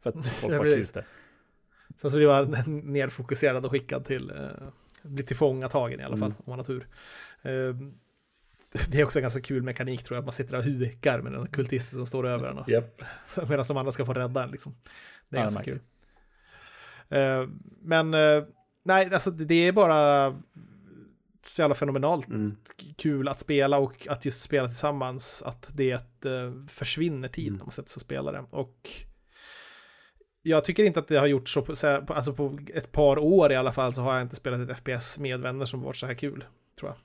För 0.01 0.09
att 0.09 0.27
folk 0.41 0.53
var 0.57 0.63
kul 0.63 0.83
Sen 2.01 2.11
så 2.11 2.17
blir 2.17 2.27
man 2.27 2.81
nedfokuserad 2.93 3.65
och 3.65 3.71
skickad 3.71 4.05
till, 4.05 4.29
eh, 4.31 4.67
blir 5.03 5.25
tillfångatagen 5.25 5.99
i 5.99 6.03
alla 6.03 6.17
fall, 6.17 6.31
Mm. 6.31 6.37
om 6.45 6.49
man 6.51 6.59
har 6.59 6.63
tur. 6.63 6.87
Eh, 7.41 7.49
det 8.89 8.99
är 8.99 9.03
också 9.05 9.19
en 9.19 9.23
ganska 9.23 9.41
kul 9.41 9.63
mekanik 9.63 10.03
tror 10.03 10.15
jag, 10.15 10.21
att 10.21 10.25
man 10.25 10.31
sitter 10.33 10.55
och 10.57 10.63
hukar 10.63 11.21
med 11.21 11.31
den 11.31 11.47
kultisten 11.47 11.97
som 11.97 12.05
står 12.05 12.27
över 12.27 12.47
en. 12.47 12.63
Japp. 12.73 13.01
Medan 13.49 13.65
de 13.67 13.77
andra 13.77 13.91
ska 13.91 14.05
få 14.05 14.13
rädda 14.13 14.43
en 14.43 14.51
liksom. 14.51 14.75
Det 15.29 15.35
är 15.37 15.39
Ja, 15.39 15.43
ganska 15.43 15.63
kul. 15.63 15.79
Eh, 17.09 17.47
men 17.81 18.13
eh, 18.13 18.43
nej, 18.83 19.13
alltså 19.13 19.31
det 19.31 19.55
är 19.67 19.71
bara 19.71 20.27
så 21.49 21.61
jävla 21.61 21.75
fenomenalt 21.75 22.27
Mm. 22.27 22.57
kul 22.97 23.27
att 23.27 23.39
spela 23.39 23.77
och 23.77 24.07
att 24.07 24.25
just 24.25 24.41
spela 24.41 24.67
tillsammans, 24.67 25.43
att 25.45 25.69
det 25.73 25.91
eh, 26.25 26.65
försvinner 26.67 27.27
tid 27.27 27.47
Mm. 27.47 27.57
när 27.57 27.65
man 27.65 27.71
sätter 27.71 27.89
sig 27.89 27.97
och 27.97 28.01
spelar 28.01 28.33
det. 28.33 28.45
Och 28.49 28.89
jag 30.41 30.63
tycker 30.65 30.83
inte 30.83 30.99
att 30.99 31.07
det 31.07 31.17
har 31.17 31.27
gjort 31.27 31.49
så, 31.49 31.61
på, 31.61 31.75
så 31.75 31.87
här, 31.87 32.01
på- 32.01 32.13
alltså 32.13 32.33
på 32.33 32.59
ett 32.73 32.91
par 32.91 33.17
år 33.19 33.51
i 33.51 33.55
alla 33.55 33.73
fall 33.73 33.93
så 33.93 34.01
har 34.01 34.13
jag 34.13 34.21
inte 34.21 34.35
spelat 34.35 34.69
ett 34.69 34.77
FPS 34.77 35.19
med 35.19 35.39
vänner 35.39 35.65
som 35.65 35.81
varit 35.81 35.95
så 35.95 36.05
här 36.07 36.13
kul, 36.13 36.45
tror 36.79 36.91
jag. 36.91 36.97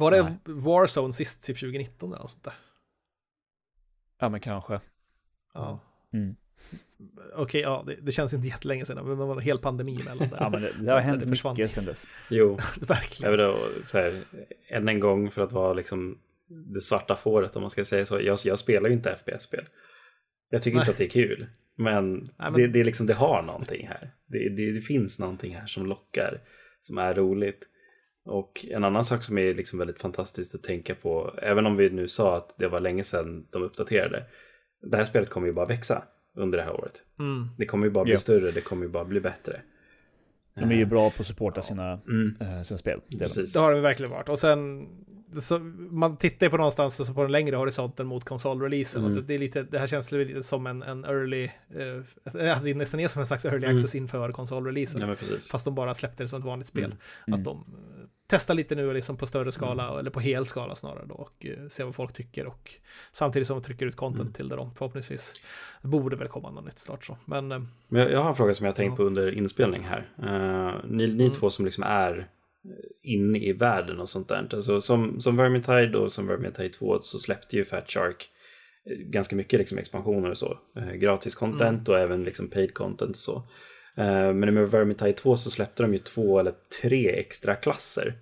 Var 0.00 0.10
det 0.10 0.22
Nej. 0.22 0.38
Warzone 0.44 1.12
sist, 1.12 1.42
typ 1.42 1.58
2019 1.60 2.08
eller 2.12 2.22
något 2.22 2.30
sånt 2.30 2.44
där? 2.44 2.54
Ja, 4.18 4.28
men 4.28 4.40
kanske. 4.40 4.80
Ja. 5.54 5.80
Mm. 6.12 6.36
Okej, 7.34 7.60
ja, 7.60 7.84
det, 7.86 7.94
det 8.02 8.12
känns 8.12 8.34
inte 8.34 8.48
jättelänge 8.48 8.84
sedan, 8.84 8.96
men 8.96 9.18
det 9.18 9.24
var 9.24 9.34
en 9.36 9.40
hel 9.42 9.58
pandemi 9.58 10.00
emellan 10.00 10.28
där. 10.28 10.36
Ja, 10.40 10.48
men 10.50 10.62
det, 10.62 10.70
det 10.80 10.92
har 10.92 11.00
hänt 11.00 11.20
Det 11.22 11.28
försvann. 11.28 11.52
mycket 11.54 11.70
sedan 11.70 11.84
dess. 11.84 12.06
Jo, 12.30 12.58
Verkligen. 12.80 13.32
jag 13.32 13.50
inte, 13.50 13.86
så 13.88 13.98
här, 13.98 14.20
än 14.68 14.88
en 14.88 15.00
gång 15.00 15.30
för 15.30 15.42
att 15.42 15.52
vara 15.52 15.72
liksom 15.72 16.18
det 16.74 16.80
svarta 16.80 17.16
fåret 17.16 17.56
om 17.56 17.60
man 17.62 17.70
ska 17.70 17.84
säga 17.84 18.04
så. 18.04 18.20
Jag, 18.20 18.38
jag 18.44 18.58
spelar 18.58 18.88
ju 18.88 18.94
inte 18.94 19.16
FPS-spel. 19.16 19.64
Jag 20.50 20.62
tycker 20.62 20.76
Nej. 20.76 20.82
inte 20.82 20.90
att 20.90 20.98
det 20.98 21.04
är 21.04 21.08
kul. 21.08 21.46
Men, 21.76 22.14
Nej, 22.14 22.30
men- 22.38 22.52
Det, 22.52 22.66
det, 22.66 22.80
är 22.80 22.84
liksom, 22.84 23.06
det 23.06 23.14
har 23.14 23.42
någonting 23.42 23.86
här. 23.88 24.10
Det, 24.26 24.48
det, 24.48 24.72
det 24.72 24.80
finns 24.80 25.18
någonting 25.18 25.54
här 25.56 25.66
som 25.66 25.86
lockar, 25.86 26.40
som 26.80 26.98
är 26.98 27.14
roligt. 27.14 27.62
Och 28.24 28.64
en 28.70 28.84
annan 28.84 29.04
sak 29.04 29.22
som 29.22 29.38
är 29.38 29.54
liksom 29.54 29.78
väldigt 29.78 30.00
fantastiskt 30.00 30.54
att 30.54 30.62
tänka 30.62 30.94
på, 30.94 31.34
även 31.42 31.66
om 31.66 31.76
vi 31.76 31.90
nu 31.90 32.08
sa 32.08 32.36
att 32.36 32.54
det 32.58 32.68
var 32.68 32.80
länge 32.80 33.04
sedan 33.04 33.46
de 33.50 33.62
uppdaterade, 33.62 34.24
det 34.82 34.96
här 34.96 35.04
spelet 35.04 35.28
kommer 35.28 35.46
ju 35.46 35.52
bara 35.52 35.66
växa 35.66 36.02
under 36.38 36.58
det 36.58 36.64
här 36.64 36.72
året. 36.80 37.02
Mm. 37.18 37.48
Det 37.58 37.66
kommer 37.66 37.86
ju 37.86 37.90
bara 37.92 38.04
bli 38.04 38.12
Ja. 38.12 38.18
större, 38.18 38.50
det 38.50 38.60
kommer 38.60 38.82
ju 38.82 38.88
bara 38.88 39.04
bli 39.04 39.20
bättre. 39.20 39.60
De 40.54 40.70
är 40.70 40.74
ju 40.76 40.84
bra 40.86 41.10
på 41.10 41.20
att 41.20 41.26
supporta 41.26 41.62
sina, 41.62 41.92
Mm, 42.08 42.36
eh, 42.40 42.62
sina 42.62 42.78
spel. 42.78 43.00
De. 43.08 43.18
precis. 43.18 43.52
Det 43.52 43.60
har 43.60 43.74
det 43.74 43.80
verkligen 43.80 44.10
varit. 44.12 44.28
Och 44.28 44.38
sen, 44.38 44.88
så, 45.40 45.58
man 45.90 46.16
tittar 46.16 46.46
ju 46.46 46.50
på 46.50 46.56
någonstans 46.56 47.06
så 47.06 47.14
på 47.14 47.22
den 47.22 47.32
längre 47.32 47.56
horisonten 47.56 48.06
mot 48.06 48.24
konsolreleasen. 48.24 49.04
Mm. 49.04 49.14
Det, 49.16 49.22
det, 49.22 49.34
är 49.34 49.38
lite, 49.38 49.62
det 49.62 49.78
här 49.78 49.86
känns 49.86 50.12
lite 50.12 50.42
som 50.42 50.66
en, 50.66 50.82
en 50.82 51.04
early, 51.04 51.44
eh, 51.44 52.00
att 52.54 52.64
det 52.64 52.74
nästan 52.74 53.00
är 53.00 53.08
som 53.08 53.20
en 53.20 53.26
slags 53.26 53.44
early 53.44 53.66
Mm. 53.66 53.76
access 53.76 53.94
inför 53.94 54.32
konsolreleasen. 54.32 55.08
Ja. 55.08 55.16
Fast 55.52 55.64
de 55.64 55.74
bara 55.74 55.94
släppte 55.94 56.22
det 56.24 56.28
som 56.28 56.38
ett 56.38 56.46
vanligt 56.46 56.66
spel. 56.68 56.84
Mm. 56.84 56.98
Mm. 57.26 57.38
Att 57.40 57.44
de 57.44 57.64
testar 58.30 58.54
lite 58.54 58.74
nu 58.74 58.92
liksom 58.92 59.16
på 59.16 59.26
större 59.26 59.52
skala, 59.52 59.84
Mm. 59.86 59.98
eller 59.98 60.10
på 60.10 60.20
hel 60.20 60.46
skala 60.46 60.74
snarare 60.76 61.06
då, 61.08 61.14
och 61.14 61.46
eh, 61.46 61.66
ser 61.68 61.84
vad 61.84 61.94
folk 61.94 62.12
tycker. 62.12 62.46
Och 62.46 62.70
samtidigt 63.12 63.46
som 63.48 63.58
de 63.58 63.64
trycker 63.64 63.86
ut 63.86 63.96
content 63.96 64.20
Mm. 64.20 64.32
till 64.32 64.48
det 64.48 64.56
då, 64.56 64.70
förhoppningsvis. 64.76 65.34
Det 65.82 65.88
borde 65.88 66.16
väl 66.16 66.28
komma 66.28 66.50
något 66.50 66.64
nytt 66.64 66.78
snart 66.78 67.04
så. 67.04 67.16
Men 67.24 67.52
eh, 67.52 67.62
Men 67.88 68.12
jag, 68.12 68.22
har 68.22 68.28
en 68.30 68.36
fråga 68.36 68.54
som 68.54 68.66
jag 68.66 68.72
har 68.72 68.76
tänkt 68.76 68.92
Ja. 68.92 68.96
på 68.96 69.02
under 69.02 69.32
inspelning 69.34 69.82
här. 69.82 70.08
Eh, 70.22 70.90
ni 70.90 71.06
ni 71.06 71.24
Mm. 71.24 71.30
två 71.30 71.50
som 71.50 71.64
liksom 71.64 71.84
är 71.84 72.28
inne 73.02 73.38
i 73.38 73.52
världen 73.52 74.00
och 74.00 74.08
sånt 74.08 74.28
där. 74.28 74.48
Alltså, 74.52 74.80
som, 74.80 75.20
som 75.20 75.36
Vermintide 75.36 75.98
och 75.98 76.12
som 76.12 76.26
Vermintide 76.26 76.68
2 76.74 76.98
så 77.02 77.18
släppte 77.18 77.56
ju 77.56 77.64
Fat 77.64 77.90
Shark 77.90 78.28
ganska 79.06 79.36
mycket 79.36 79.58
liksom 79.58 79.78
expansioner 79.78 80.30
och 80.30 80.38
så. 80.38 80.58
Gratis 80.94 81.34
content 81.34 81.88
och 81.88 81.98
även 81.98 82.22
liksom 82.24 82.48
paid 82.48 82.74
content 82.74 83.10
och 83.10 83.16
så. 83.16 83.42
Eh, 83.98 84.32
men 84.32 84.54
med 84.54 84.70
Vermintide 84.70 85.12
2 85.12 85.36
så 85.36 85.50
släppte 85.50 85.82
de 85.82 85.92
ju 85.92 85.98
två 85.98 86.38
eller 86.38 86.54
tre 86.82 87.10
extra 87.20 87.54
klasser. 87.54 88.14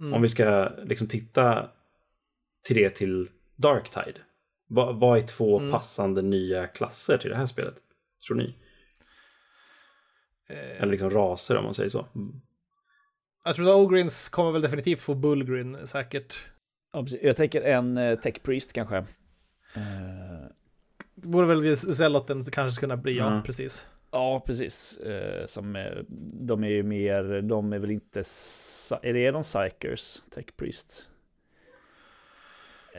mm. 0.00 0.14
Om 0.14 0.22
vi 0.22 0.28
ska 0.28 0.68
liksom 0.84 1.06
titta 1.06 1.70
till 2.64 2.76
det 2.76 2.90
till 2.90 3.30
Darktide. 3.56 4.18
Vad, 4.68 5.00
vad 5.00 5.18
är 5.18 5.22
två 5.22 5.58
Mm. 5.58 5.70
passande 5.72 6.22
nya 6.22 6.66
klasser 6.66 7.18
till 7.18 7.30
det 7.30 7.36
här 7.36 7.46
spelet? 7.46 7.74
Tror 8.26 8.36
ni? 8.36 8.54
eh, 10.48 10.82
Eller 10.82 10.90
liksom 10.92 11.10
raser 11.10 11.56
om 11.56 11.64
man 11.64 11.74
säger 11.74 11.88
så. 11.88 12.06
jag 13.44 13.54
tror 13.56 13.68
att 13.68 13.74
Ogrins 13.76 14.28
kommer 14.28 14.52
väl 14.52 14.62
definitivt 14.62 15.00
få 15.00 15.14
Bullgrin 15.14 15.86
säkert. 15.86 16.38
Ja. 16.92 17.06
Jag 17.22 17.36
tänker 17.36 17.60
en 17.62 17.96
eh, 17.98 18.18
Tech 18.18 18.42
Priest 18.42 18.72
kanske. 18.72 18.96
Eh, 18.96 20.46
Borde 21.14 21.46
väl 21.46 21.76
Zealoten 21.76 22.42
kanske 22.42 22.80
kunna 22.80 22.96
bli, 22.96 23.16
ja, 23.18 23.30
Mm. 23.30 23.42
precis. 23.42 23.86
Ja, 24.16 24.42
precis. 24.46 24.98
Eh, 24.98 25.46
som, 25.46 25.76
eh, 25.76 25.92
de 26.32 26.64
är 26.64 26.68
ju 26.68 26.82
mer, 26.82 27.42
de 27.42 27.72
är 27.72 27.78
väl 27.78 27.90
inte, 27.90 28.20
är 29.02 29.12
det 29.12 29.30
de 29.30 29.42
Psychers, 29.42 30.22
Tech 30.34 30.46
Priest? 30.56 31.08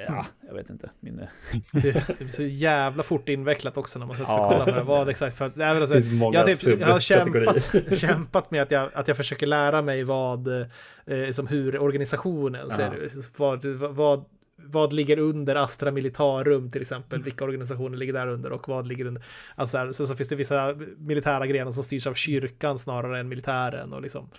Ja, 0.08 0.26
jag 0.48 0.54
vet 0.54 0.70
inte. 0.70 0.90
Min, 1.00 1.20
eh, 1.20 1.28
Det, 1.72 1.92
det 2.08 2.20
blir 2.20 2.32
så 2.32 2.44
jävla 2.44 3.04
fort 3.04 3.30
invecklat 3.30 3.78
också 3.78 4.00
när 4.00 4.06
man 4.06 4.16
sätter 4.16 4.32
sig 4.32 4.42
och 4.42 4.52
kollar 4.52 4.66
på 4.66 4.72
det. 4.72 4.84
Vad 4.84 5.10
exakt 5.10 5.38
för 5.38 5.46
att, 5.46 5.56
nej, 5.56 5.74
Det 5.74 5.82
alltså, 5.82 5.94
finns 5.94 6.12
många 6.12 6.34
jag, 6.34 6.42
har 6.42 6.54
typ, 6.54 6.80
jag 6.80 6.88
har 6.88 7.00
kämpat, 7.00 8.00
kämpat 8.00 8.52
med 8.52 8.62
att 8.62 8.72
jag, 8.72 8.90
att 8.94 9.08
jag 9.08 9.18
försöker 9.18 9.48
lära 9.48 9.82
mig 9.82 10.04
vad, 10.04 10.48
eh, 10.48 11.32
som 11.32 11.48
hur 11.48 11.80
organisationen 11.80 12.70
ser 12.70 12.96
ut. 12.96 13.30
Vad, 13.38 13.66
vad, 13.66 14.26
vad 14.64 14.94
ligger 14.94 15.20
under 15.20 15.56
Astra 15.56 15.92
Militarum 15.92 16.72
till 16.72 16.82
exempel, 16.82 17.24
vilka 17.24 17.44
organisationer 17.44 17.98
ligger 17.98 18.14
där 18.14 18.28
under 18.28 18.52
och 18.52 18.68
vad 18.68 18.88
ligger 18.88 19.06
under. 19.06 19.24
Alltså 19.56 19.78
här, 19.78 19.92
sen 19.92 20.08
så 20.08 20.16
finns 20.16 20.30
det 20.30 20.36
vissa 20.36 20.76
militära 20.98 21.48
grenar 21.48 21.72
som 21.72 21.84
styrs 21.84 22.08
av 22.08 22.14
kyrkan 22.14 22.80
snarare 22.80 23.20
än 23.20 23.30
militären 23.30 23.94
och 23.94 24.02
liksom. 24.02 24.30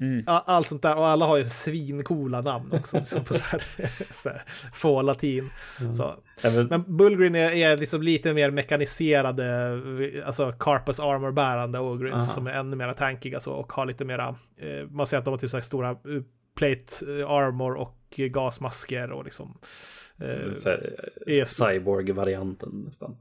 Mm. 0.00 0.24
Allt 0.26 0.68
sånt 0.68 0.82
där 0.82 0.96
och 0.96 1.06
alla 1.06 1.26
har 1.26 1.36
ju 1.36 1.44
svincoola 1.44 2.40
namn 2.40 2.72
också. 2.72 2.96
liksom 2.98 3.24
på 3.24 3.34
så 3.34 3.44
här, 3.44 3.62
så 4.12 4.28
här, 4.28 4.42
få 4.74 5.02
latin. 5.02 5.50
Mm. 5.80 5.92
Så. 5.92 6.14
Men 6.70 6.96
Bullgrin 6.96 7.34
är, 7.34 7.50
är 7.50 7.76
liksom 7.76 8.02
lite 8.02 8.34
mer 8.34 8.50
mekaniserade, 8.50 9.72
alltså 10.26 10.52
Carpus 10.52 11.00
armor-bärande 11.00 11.78
Ogrins 11.78 12.32
som 12.32 12.46
är 12.46 12.52
ännu 12.52 12.76
mer 12.76 12.92
tankiga 12.92 13.40
så 13.40 13.52
och 13.52 13.72
har 13.72 13.86
lite 13.86 14.04
mera, 14.04 14.28
eh, 14.58 14.90
man 14.90 15.06
ser 15.06 15.18
att 15.18 15.24
de 15.24 15.30
har 15.30 15.38
typ 15.38 15.50
så 15.50 15.56
här 15.56 15.64
stora 15.64 15.90
eh, 15.90 15.96
plate 16.56 17.20
eh, 17.20 17.30
armor 17.30 17.74
och 17.74 18.05
gasmasker 18.16 19.12
och 19.12 19.24
liksom. 19.24 19.58
Eh, 20.18 21.44
Cyborg-varianten 21.44 22.82
nästan. 22.86 23.16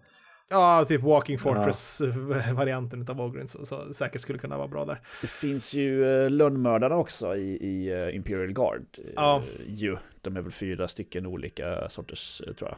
Ja, 0.50 0.86
typ 0.88 1.02
Walking 1.02 1.38
Fortress-varianten 1.38 3.06
ja. 3.08 3.14
av 3.14 3.22
Ogrins, 3.22 3.52
så, 3.52 3.66
så 3.66 3.94
säkert 3.94 4.22
skulle 4.22 4.40
kunna 4.40 4.58
vara 4.58 4.68
bra 4.68 4.86
där. 4.86 5.00
Det 5.22 5.28
finns 5.28 5.74
ju 5.74 6.04
uh, 6.04 6.30
lönnmördarna 6.30 6.96
också 6.96 7.36
i, 7.36 7.56
i 7.56 7.94
uh, 7.94 8.16
Imperial 8.16 8.54
Guard. 8.54 8.86
Ja. 9.16 9.44
Ju. 9.68 9.98
De 10.22 10.38
är 10.38 10.42
väl 10.42 10.52
fyra 10.52 10.88
stycken 10.88 11.26
olika 11.26 11.90
sorters, 11.90 12.42
tror 12.58 12.70
jag. 12.70 12.78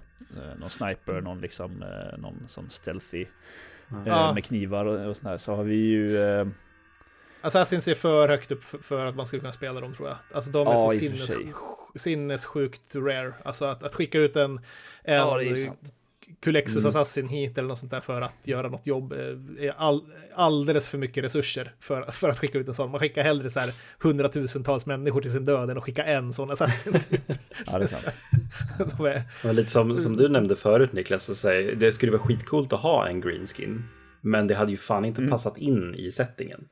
Någon 0.59 0.69
sniper, 0.69 1.21
någon 1.21 1.41
liksom, 1.41 1.83
någon 2.17 2.43
sån 2.47 2.69
stealthy 2.69 3.25
ja. 4.05 4.33
med 4.33 4.43
knivar 4.45 4.85
och, 4.85 5.09
och 5.09 5.17
sådär. 5.17 5.37
Så 5.37 5.55
har 5.55 5.63
vi 5.63 5.75
ju... 5.75 6.17
Assassins 7.41 7.87
är 7.87 7.95
för 7.95 8.29
högt 8.29 8.51
upp 8.51 8.63
för 8.63 9.05
att 9.05 9.15
man 9.15 9.25
skulle 9.25 9.39
kunna 9.39 9.53
spela 9.53 9.79
dem 9.79 9.93
tror 9.93 10.07
jag. 10.07 10.17
Alltså 10.33 10.51
de 10.51 10.67
är 10.67 10.71
ja, 10.71 10.77
så 10.77 10.89
sinnes, 10.89 11.35
sinnessjukt 11.95 12.95
rare. 12.95 13.33
Alltså 13.43 13.65
att, 13.65 13.83
att 13.83 13.95
skicka 13.95 14.19
ut 14.19 14.35
en, 14.35 14.59
en 15.03 15.15
ja, 15.15 15.39
Kulexus 16.39 16.83
mm. 16.83 16.89
Assassin 16.89 17.27
hit 17.27 17.57
eller 17.57 17.67
något 17.67 17.77
sånt 17.77 17.91
där 17.91 17.99
för 17.99 18.21
att 18.21 18.47
göra 18.47 18.69
något 18.69 18.87
jobb 18.87 19.13
eh, 19.13 19.65
är 19.65 19.73
all, 19.77 20.01
alldeles 20.35 20.89
för 20.89 20.97
mycket 20.97 21.23
resurser 21.23 21.73
för, 21.79 22.11
för 22.11 22.29
att 22.29 22.39
skicka 22.39 22.57
ut 22.57 22.67
en 22.67 22.73
sån. 22.73 22.91
Man 22.91 22.99
skickar 22.99 23.23
hellre 23.23 23.49
så 23.49 23.59
här 23.59 23.73
hundratusentals 23.99 24.85
människor 24.85 25.21
till 25.21 25.31
sin 25.31 25.45
död 25.45 25.69
än 25.69 25.77
att 25.77 25.83
skicka 25.83 26.03
en 26.03 26.33
sån 26.33 26.51
Assassin. 26.51 26.93
Typ. 26.93 27.21
ja, 27.65 27.77
det 27.77 27.83
är 27.83 27.87
sant. 27.87 28.19
de 28.97 29.05
är... 29.05 29.53
lite 29.53 29.71
som, 29.71 29.97
som 29.97 30.15
du 30.15 30.29
nämnde 30.29 30.55
förut 30.55 30.93
Niklas, 30.93 31.23
så 31.23 31.35
säger, 31.35 31.75
det 31.75 31.91
skulle 31.91 32.11
vara 32.11 32.21
skitcoolt 32.21 32.73
att 32.73 32.81
ha 32.81 33.07
en 33.07 33.21
green 33.21 33.45
skin. 33.45 33.83
Men 34.21 34.47
det 34.47 34.55
hade 34.55 34.71
ju 34.71 34.77
fan 34.77 35.05
inte 35.05 35.21
mm. 35.21 35.31
passat 35.31 35.57
in 35.57 35.95
i 35.95 36.11
settingen. 36.11 36.67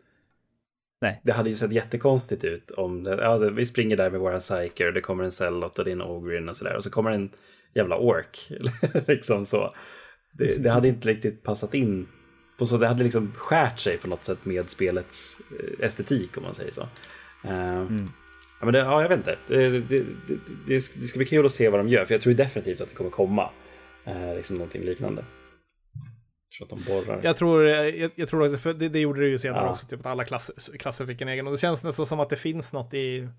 Nej. 1.01 1.21
Det 1.23 1.31
hade 1.31 1.49
ju 1.49 1.55
sett 1.55 1.71
jättekonstigt 1.71 2.43
ut 2.43 2.71
om 2.71 3.03
det, 3.03 3.15
ja, 3.21 3.37
vi 3.37 3.65
springer 3.65 3.97
där 3.97 4.09
med 4.09 4.19
våra 4.19 4.39
psyker, 4.39 4.91
det 4.91 5.01
kommer 5.01 5.23
en 5.23 5.31
cellot 5.31 5.79
och 5.79 5.85
det 5.85 5.91
är 5.91 5.95
en 5.95 6.01
ogrin 6.01 6.49
och 6.49 6.57
sådär. 6.57 6.75
Och 6.75 6.83
så 6.83 6.89
kommer 6.89 7.11
en 7.11 7.29
jävla 7.75 7.97
ork. 7.97 8.51
liksom 9.07 9.45
så. 9.45 9.73
Det, 10.31 10.63
det, 10.63 10.69
hade 10.69 10.87
inte 10.87 11.07
riktigt 11.07 11.43
passat 11.43 11.73
in. 11.73 12.07
På 12.57 12.65
så 12.65 12.77
det 12.77 12.87
hade 12.87 13.03
liksom 13.03 13.33
skärt 13.35 13.79
sig 13.79 13.97
på 13.97 14.07
något 14.07 14.23
sätt 14.23 14.45
med 14.45 14.69
spelets 14.69 15.41
eh, 15.59 15.85
estetik 15.85 16.37
om 16.37 16.43
man 16.43 16.53
säger 16.53 16.71
så. 16.71 16.81
Uh, 17.45 17.77
mm. 17.77 18.09
ja, 18.59 18.65
men 18.65 18.73
det, 18.73 18.79
ja, 18.79 19.01
jag 19.01 19.09
vet 19.09 19.17
inte. 19.17 19.37
Det, 19.47 19.79
det, 19.79 20.05
det, 20.67 20.81
ska 20.81 21.17
bli 21.17 21.25
kul 21.25 21.45
att 21.45 21.51
se 21.51 21.69
vad 21.69 21.79
de 21.79 21.89
gör 21.89 22.05
för 22.05 22.13
jag 22.13 22.21
tror 22.21 22.33
definitivt 22.33 22.81
att 22.81 22.89
det 22.89 22.95
kommer 22.95 23.09
komma 23.09 23.49
uh, 24.07 24.35
liksom 24.35 24.55
någonting 24.55 24.81
liknande. 24.81 25.25
Jag 26.49 26.69
tror 26.69 26.77
att 26.77 26.85
de 26.85 26.91
borrar. 26.91 27.21
Jag 27.23 27.37
tror, 27.37 27.65
jag, 27.65 28.11
jag 28.15 28.27
tror 28.27 28.45
också, 28.45 28.57
för 28.57 28.73
det, 28.73 28.89
det 28.89 28.99
gjorde 28.99 29.21
det 29.21 29.27
ju 29.27 29.37
senare 29.37 29.63
ja. 29.63 29.71
också, 29.71 29.87
typ 29.87 29.99
att 29.99 30.05
alla 30.05 30.23
klasser, 30.23 30.77
klasser 30.77 31.05
fick 31.05 31.21
en 31.21 31.27
egen. 31.27 31.47
Och 31.47 31.53
det 31.53 31.57
känns 31.57 31.83
nästan 31.83 32.05
som 32.05 32.19
att 32.19 32.29
det 32.29 32.35
finns 32.35 32.73
något 32.73 32.93
i 32.93 33.29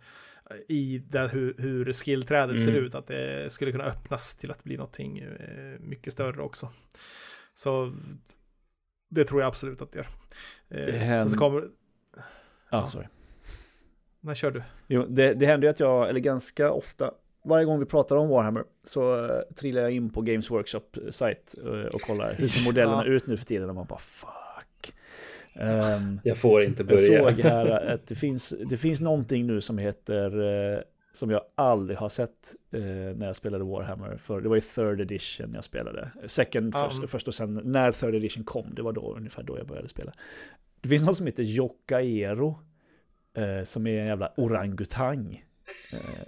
i 0.69 0.99
det, 0.99 1.29
hur, 1.29 1.55
hur 1.59 1.93
skillträdet 1.93 2.57
mm. 2.57 2.65
ser 2.65 2.73
ut, 2.73 2.95
att 2.95 3.07
det 3.07 3.53
skulle 3.53 3.73
kunna 3.73 3.85
öppnas 3.85 4.37
till 4.37 4.51
att 4.51 4.65
bli 4.65 4.77
någonting 4.77 5.19
eh, 5.19 5.81
mycket 5.81 6.13
större 6.13 6.43
också. 6.43 6.69
Så 7.55 7.97
det 9.11 9.25
tror 9.25 9.41
jag 9.41 9.49
absolut 9.49 9.83
att 9.83 9.93
det 9.93 9.99
gör. 9.99 10.09
Eh, 10.69 10.87
det 10.87 10.93
händer... 10.93 11.25
så 11.25 11.39
kommer... 11.39 11.65
Ja, 12.71 12.87
sorry. 12.87 13.07
När 14.21 14.35
kör 14.35 14.51
du? 14.51 14.63
Jo, 14.87 15.07
det, 15.09 15.35
det 15.35 15.47
händer 15.47 15.69
ju 15.69 15.71
att 15.71 15.81
jag, 15.81 16.09
eller 16.09 16.21
ganska 16.21 16.71
ofta, 16.71 17.13
varje 17.47 17.65
gång 17.65 17.79
vi 17.79 17.87
pratar 17.87 18.17
om 18.17 18.29
Warhammer 18.29 18.65
så 18.85 19.17
uh, 19.17 19.41
trillar 19.57 19.83
jag 19.83 19.91
in 19.91 20.11
på 20.11 20.23
Games 20.23 20.51
Workshop-sajt 20.51 21.55
uh, 21.67 21.87
och 21.87 22.01
kollar 22.01 22.35
hur 22.35 22.47
ser 22.47 22.69
modellerna 22.69 23.07
ja. 23.07 23.13
ut 23.13 23.27
nu 23.27 23.37
för 23.37 23.45
tiden 23.45 23.69
och 23.69 23.75
man 23.75 23.87
bara 23.87 23.99
fuck. 23.99 24.95
Um, 25.61 26.21
jag 26.25 26.37
får 26.37 26.63
inte 26.63 26.85
börja. 26.85 27.13
Jag 27.13 27.35
såg 27.35 27.45
här 27.45 27.95
att 27.95 28.07
det 28.07 28.15
finns, 28.15 28.55
det 28.71 28.77
finns 28.77 29.01
någonting 29.01 29.47
nu 29.47 29.61
som 29.61 29.79
heter, 29.79 30.41
uh, 30.41 30.79
som 31.13 31.31
jag 31.31 31.41
aldrig 31.55 31.99
har 31.99 32.09
sett 32.09 32.55
uh, 32.75 32.83
när 33.17 33.27
jag 33.27 33.37
spelade 33.37 33.65
Warhammer. 33.65 34.17
För 34.17 34.41
det 34.41 34.49
var 34.49 34.57
ju 34.57 34.61
third 34.61 35.01
edition 35.01 35.53
jag 35.55 35.65
spelade. 35.65 36.11
Second 36.27 36.75
um. 36.75 36.83
först, 36.91 37.11
först, 37.11 37.29
och 37.29 37.35
sen 37.35 37.61
när 37.65 37.93
third 37.93 38.15
edition 38.15 38.45
kom, 38.45 38.75
det 38.75 38.83
var 38.83 38.93
då 38.93 39.15
ungefär 39.17 39.43
då 39.43 39.59
jag 39.59 39.67
började 39.67 39.89
spela. 39.89 40.13
Det 40.81 40.89
finns 40.89 41.07
något 41.07 41.17
som 41.17 41.27
heter 41.27 41.43
Jokaero, 41.43 42.59
uh, 43.39 43.65
som 43.65 43.87
är 43.87 44.01
en 44.01 44.07
jävla 44.07 44.33
orangutang. 44.37 45.43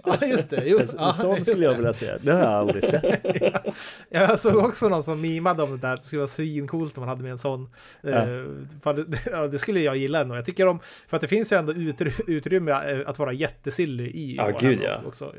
Ja, 0.05 0.17
just 0.27 0.49
det. 0.49 0.63
Jo, 0.65 0.79
en 0.79 1.13
sån 1.13 1.45
skulle 1.45 1.65
jag 1.65 1.75
vilja 1.75 1.93
se. 1.93 2.17
Det 2.21 2.31
har 2.31 2.39
jag 2.39 2.51
aldrig 2.51 2.83
sett. 2.83 3.41
ja, 3.41 3.61
jag 4.09 4.39
såg 4.39 4.55
också 4.55 4.89
någon 4.89 5.03
som 5.03 5.21
mimade 5.21 5.63
om 5.63 5.71
det 5.71 5.77
där. 5.77 5.95
Det 5.95 6.03
skulle 6.03 6.19
vara 6.19 6.27
svincoolt 6.27 6.97
om 6.97 7.01
man 7.01 7.09
hade 7.09 7.23
med 7.23 7.31
en 7.31 7.37
sån. 7.37 7.69
Ja. 8.01 8.25
Uh, 8.27 9.47
det, 9.51 9.57
skulle 9.57 9.79
jag 9.79 9.97
gilla 9.97 10.21
ändå. 10.21 10.35
Jag 10.35 10.45
tycker 10.45 10.67
om, 10.67 10.79
för 11.07 11.17
att 11.17 11.21
det 11.21 11.27
finns 11.27 11.53
ju 11.53 11.57
ändå 11.57 11.73
utrymme 12.27 12.71
att 13.05 13.19
vara 13.19 13.33
jättesillig 13.33 14.15
i. 14.15 14.35
Ja, 14.35 14.57
gud 14.59 14.79
ja. 14.81 15.01
Också. 15.05 15.33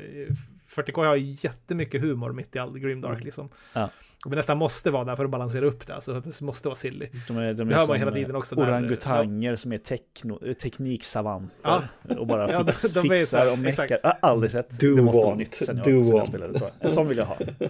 40K 0.75 1.05
har 1.05 1.15
jättemycket 1.15 2.01
humor 2.01 2.31
mitt 2.31 2.55
i 2.55 2.59
all 2.59 2.79
Grimdark 2.79 3.13
mm. 3.13 3.25
liksom. 3.25 3.49
Ja. 3.73 3.89
Och 4.25 4.31
det 4.31 4.35
nästan 4.35 4.57
måste 4.57 4.91
vara 4.91 5.03
där 5.03 5.15
för 5.15 5.25
att 5.25 5.31
balansera 5.31 5.65
upp 5.65 5.87
det. 5.87 5.95
Alltså 5.95 6.13
det 6.19 6.41
måste 6.41 6.67
vara 6.67 6.75
silly. 6.75 7.09
De 7.27 7.37
är, 7.37 7.53
de 7.53 7.67
är 7.67 7.71
det 7.71 7.75
hör 7.75 7.87
man 7.87 7.97
hela 7.97 8.11
tiden 8.11 8.35
också. 8.35 8.55
Orangutanger 8.55 9.49
där, 9.49 9.55
som 9.55 9.73
är 9.73 9.77
tekno, 9.77 10.53
tekniksavanter. 10.53 11.89
Ja. 12.07 12.15
Och 12.17 12.27
bara 12.27 12.51
ja, 12.51 12.65
fix, 12.65 12.93
de, 12.93 13.07
de 13.07 13.17
fixar 13.17 13.51
och 13.51 13.59
meckar. 13.59 13.99
Jag 14.03 14.09
har 14.09 14.17
aldrig 14.21 14.51
sett. 14.51 14.79
Do 14.79 14.95
det 14.95 15.01
måste 15.01 15.25
vara 15.25 15.35
nytt 15.35 15.53
sen 15.53 15.77
jag, 15.77 16.05
sen 16.05 16.15
jag 16.15 16.27
spelade. 16.27 16.59
Tror 16.59 16.71
jag. 16.79 16.85
En 16.85 16.91
sån 16.91 17.07
vill 17.07 17.17
jag 17.17 17.25
ha. 17.25 17.37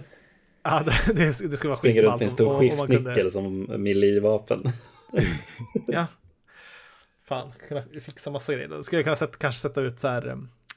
Ja, 0.64 0.82
det, 1.06 1.14
det, 1.14 1.32
skulle 1.32 1.68
vara 1.68 1.76
Springer 1.76 2.02
runt 2.02 2.18
med 2.18 2.24
en 2.24 2.30
stor 2.30 2.58
skiftnyckel 2.58 3.04
kunde... 3.04 3.30
som 3.30 3.66
melee-vapen. 3.82 4.72
ja. 5.86 6.06
Fan, 7.24 7.52
kunna 7.68 7.82
fixa 8.00 8.30
massa 8.30 8.52
grejer. 8.52 8.68
Då 8.68 8.82
skulle 8.82 8.98
jag 8.98 9.04
kunna 9.04 9.16
sätta, 9.16 9.36
kanske 9.38 9.60
sätta 9.60 9.80
ut 9.80 9.98
så 9.98 10.08
här 10.08 10.28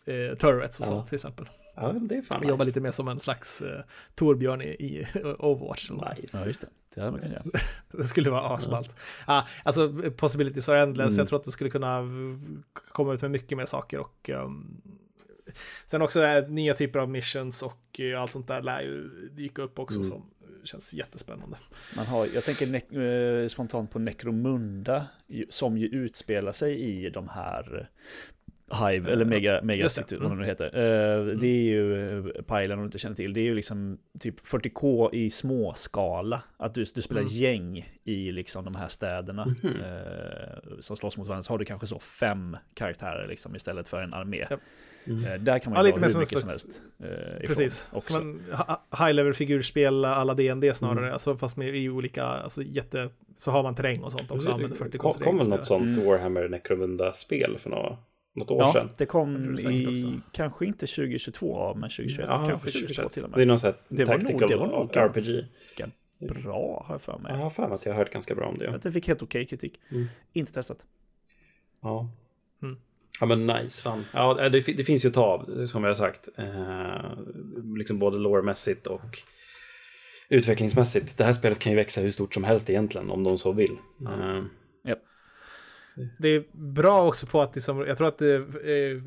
eh, 0.05 0.38
turrets 0.38 0.80
och 0.80 0.86
ja. 0.86 0.89
så 0.89 1.05
till 1.07 1.15
exempel. 1.15 1.49
Ja, 1.76 1.91
det 1.91 2.15
är 2.15 2.21
fan 2.21 2.39
nice. 2.39 2.49
Jobba 2.49 2.63
lite 2.63 2.82
mer 2.82 2.91
som 2.91 3.07
en 3.07 3.19
slags 3.19 3.61
uh, 3.61 3.67
Torbjörn 4.15 4.61
i, 4.61 4.65
i 4.65 5.07
Overwatch. 5.39 5.89
Eller 5.89 6.15
nice. 6.21 6.38
Ja, 6.38 6.47
just 6.47 6.61
det. 6.61 6.67
Det, 6.95 7.11
man 7.11 7.19
kan 7.19 7.30
göra. 7.30 7.41
det 7.91 8.03
skulle 8.03 8.30
vara 8.30 8.41
asballt. 8.41 8.95
Ja. 9.28 9.34
Ah, 9.34 9.47
alltså, 9.63 9.93
possibilities 10.17 10.69
are 10.69 10.82
endless. 10.82 11.11
Mm. 11.11 11.17
Jag 11.17 11.28
tror 11.28 11.39
att 11.39 11.45
det 11.45 11.51
skulle 11.51 11.69
kunna 11.69 12.03
komma 12.73 13.13
ut 13.13 13.21
med 13.21 13.32
mycket 13.32 13.57
mer 13.57 13.65
saker 13.65 13.99
och 13.99 14.30
um, 14.30 14.82
sen 15.86 16.01
också 16.01 16.21
äh, 16.21 16.49
nya 16.49 16.73
typer 16.73 16.99
av 16.99 17.09
missions 17.09 17.63
och 17.63 17.99
uh, 17.99 18.21
allt 18.21 18.32
sånt 18.32 18.47
där 18.47 18.61
lär 18.61 18.82
ju 18.82 19.09
dyka 19.32 19.61
upp 19.61 19.80
också 19.80 19.99
mm. 19.99 20.09
som 20.09 20.32
känns 20.63 20.93
jättespännande. 20.93 21.57
Man 21.97 22.05
har, 22.05 22.28
jag 22.34 22.43
tänker 22.43 22.97
uh, 22.99 23.47
spontant 23.47 23.91
på 23.91 23.99
Necromunda 23.99 25.07
som 25.49 25.78
ju 25.78 25.88
utspelar 25.88 26.51
sig 26.51 26.80
i 26.80 27.09
de 27.09 27.30
här 27.30 27.89
Hive, 28.72 29.11
eller 29.11 29.26
Mega, 29.26 29.61
Mega 29.61 29.89
City, 29.89 30.16
mm. 30.16 30.39
det 30.39 30.45
heter. 30.45 30.76
Mm. 30.76 31.39
Det 31.39 31.47
är 31.47 31.63
ju 31.63 31.93
uh, 31.93 32.41
Pilen 32.41 32.72
om 32.72 32.80
du 32.80 32.86
inte 32.86 32.97
känner 32.97 33.16
till. 33.16 33.34
Det 33.34 33.39
är 33.39 33.43
ju 33.43 33.55
liksom 33.55 33.97
typ 34.20 34.47
40K 34.47 35.09
i 35.13 35.30
småskala. 35.30 36.41
Att 36.57 36.74
du, 36.74 36.86
du 36.95 37.01
spelar 37.01 37.22
mm. 37.22 37.34
gäng 37.34 37.93
i 38.03 38.32
liksom 38.32 38.66
de 38.66 38.76
här 38.76 38.88
städerna 38.88 39.55
mm. 39.63 39.76
uh, 39.76 40.80
som 40.80 40.97
slåss 40.97 41.18
mot 41.18 41.28
varandra. 41.28 41.43
Så 41.43 41.53
har 41.53 41.57
du 41.57 41.66
kanske 41.66 41.88
så 41.88 41.99
fem 41.99 42.57
karaktärer 42.74 43.28
liksom 43.28 43.55
istället 43.55 43.88
för 43.88 44.01
en 44.01 44.13
armé. 44.13 44.38
Yep. 44.38 44.59
Mm. 45.07 45.43
där 45.43 45.59
kan 45.59 45.74
man 45.74 45.86
ju 45.86 45.89
ja, 45.89 45.95
lite 45.95 46.07
hur 46.07 46.20
mycket 46.20 46.39
som 46.39 46.49
helst. 46.49 46.82
Precis, 47.47 47.89
också. 47.93 48.13
som 48.13 48.30
en 48.30 48.41
high-level 48.99 49.34
figurspel 49.34 50.05
alla 50.05 50.34
D&D 50.34 50.74
snarare. 50.74 50.99
Mm. 50.99 51.13
Alltså 51.13 51.38
fast 51.38 51.57
med 51.57 51.76
i 51.76 51.89
olika, 51.89 52.24
alltså 52.24 52.61
jätte, 52.61 53.09
så 53.38 53.51
har 53.51 53.63
man 53.63 53.76
terräng 53.76 54.03
och 54.03 54.11
sånt 54.11 54.32
också. 54.32 54.49
Använder 54.49 54.78
40 54.78 54.97
Kom, 54.97 55.11
Kommer 55.11 55.45
något 55.45 55.66
sånt 55.66 55.97
mm. 55.97 56.05
Warhammer 56.05 56.49
Necromunda-spel 56.49 57.57
för 57.57 57.70
några 57.70 57.97
något 58.36 58.51
år 58.51 58.61
ja, 58.61 58.73
sedan. 58.73 58.89
det 58.97 59.05
kom 59.05 59.55
i, 59.55 60.21
kanske 60.31 60.65
inte 60.65 60.86
2022, 60.88 61.73
men 61.73 61.89
2021 61.89 62.27
ja, 62.29 62.38
kanske 62.38 62.69
2022 62.69 63.09
till 63.09 63.23
och 63.23 63.29
med. 63.29 63.39
Det 63.39 63.43
är 63.43 63.45
någon 63.45 63.59
sån 63.59 63.67
här 63.67 63.79
det 63.88 64.05
tactical 64.05 64.41
var 64.41 64.47
nog, 64.49 64.49
det 64.49 64.55
var 64.55 64.67
nog 64.67 64.97
RPG. 64.97 65.45
bra, 66.19 66.86
har 66.88 66.95
jag 66.95 67.01
för 67.01 67.17
mig. 67.17 67.31
Jag 67.33 67.41
har 67.41 67.49
för 67.49 67.63
mig 67.63 67.73
att 67.73 67.86
jag 67.86 67.93
har 67.93 67.97
hört 67.97 68.13
ganska 68.13 68.36
bra 68.36 68.47
om 68.47 68.57
det. 68.57 68.65
Ja. 68.65 68.77
Det 68.83 68.91
fick 68.91 69.07
helt 69.07 69.21
okej 69.21 69.41
okay 69.41 69.45
kritik. 69.47 69.79
Mm. 69.91 70.05
Inte 70.33 70.53
testat. 70.53 70.86
Ja. 71.81 72.09
Mm. 72.61 72.77
Ja 73.19 73.25
men 73.25 73.47
nice, 73.47 73.81
fan. 73.81 74.05
Ja, 74.13 74.49
det, 74.49 74.59
det 74.59 74.83
finns 74.83 75.05
ju 75.05 75.07
att 75.07 75.13
ta 75.15 75.23
av, 75.23 75.65
som 75.65 75.83
jag 75.83 75.89
har 75.89 75.95
sagt. 75.95 76.29
Eh, 76.38 77.75
liksom 77.77 77.99
både 77.99 78.17
lore-mässigt 78.17 78.88
och 78.88 79.19
utvecklingsmässigt. 80.29 81.17
Det 81.17 81.23
här 81.23 81.31
spelet 81.31 81.59
kan 81.59 81.71
ju 81.71 81.75
växa 81.75 82.01
hur 82.01 82.09
stort 82.09 82.33
som 82.33 82.43
helst 82.43 82.69
egentligen, 82.69 83.09
om 83.09 83.23
de 83.23 83.38
så 83.38 83.51
vill. 83.51 83.77
Mm. 84.01 84.38
Eh, 84.38 84.43
det 86.19 86.29
är 86.29 86.43
bra 86.51 87.07
också 87.07 87.27
på 87.27 87.41
att 87.41 87.55
liksom, 87.55 87.79
jag 87.87 87.97
tror 87.97 88.07
att 88.07 88.17
det, 88.17 88.35
eh, 88.35 89.01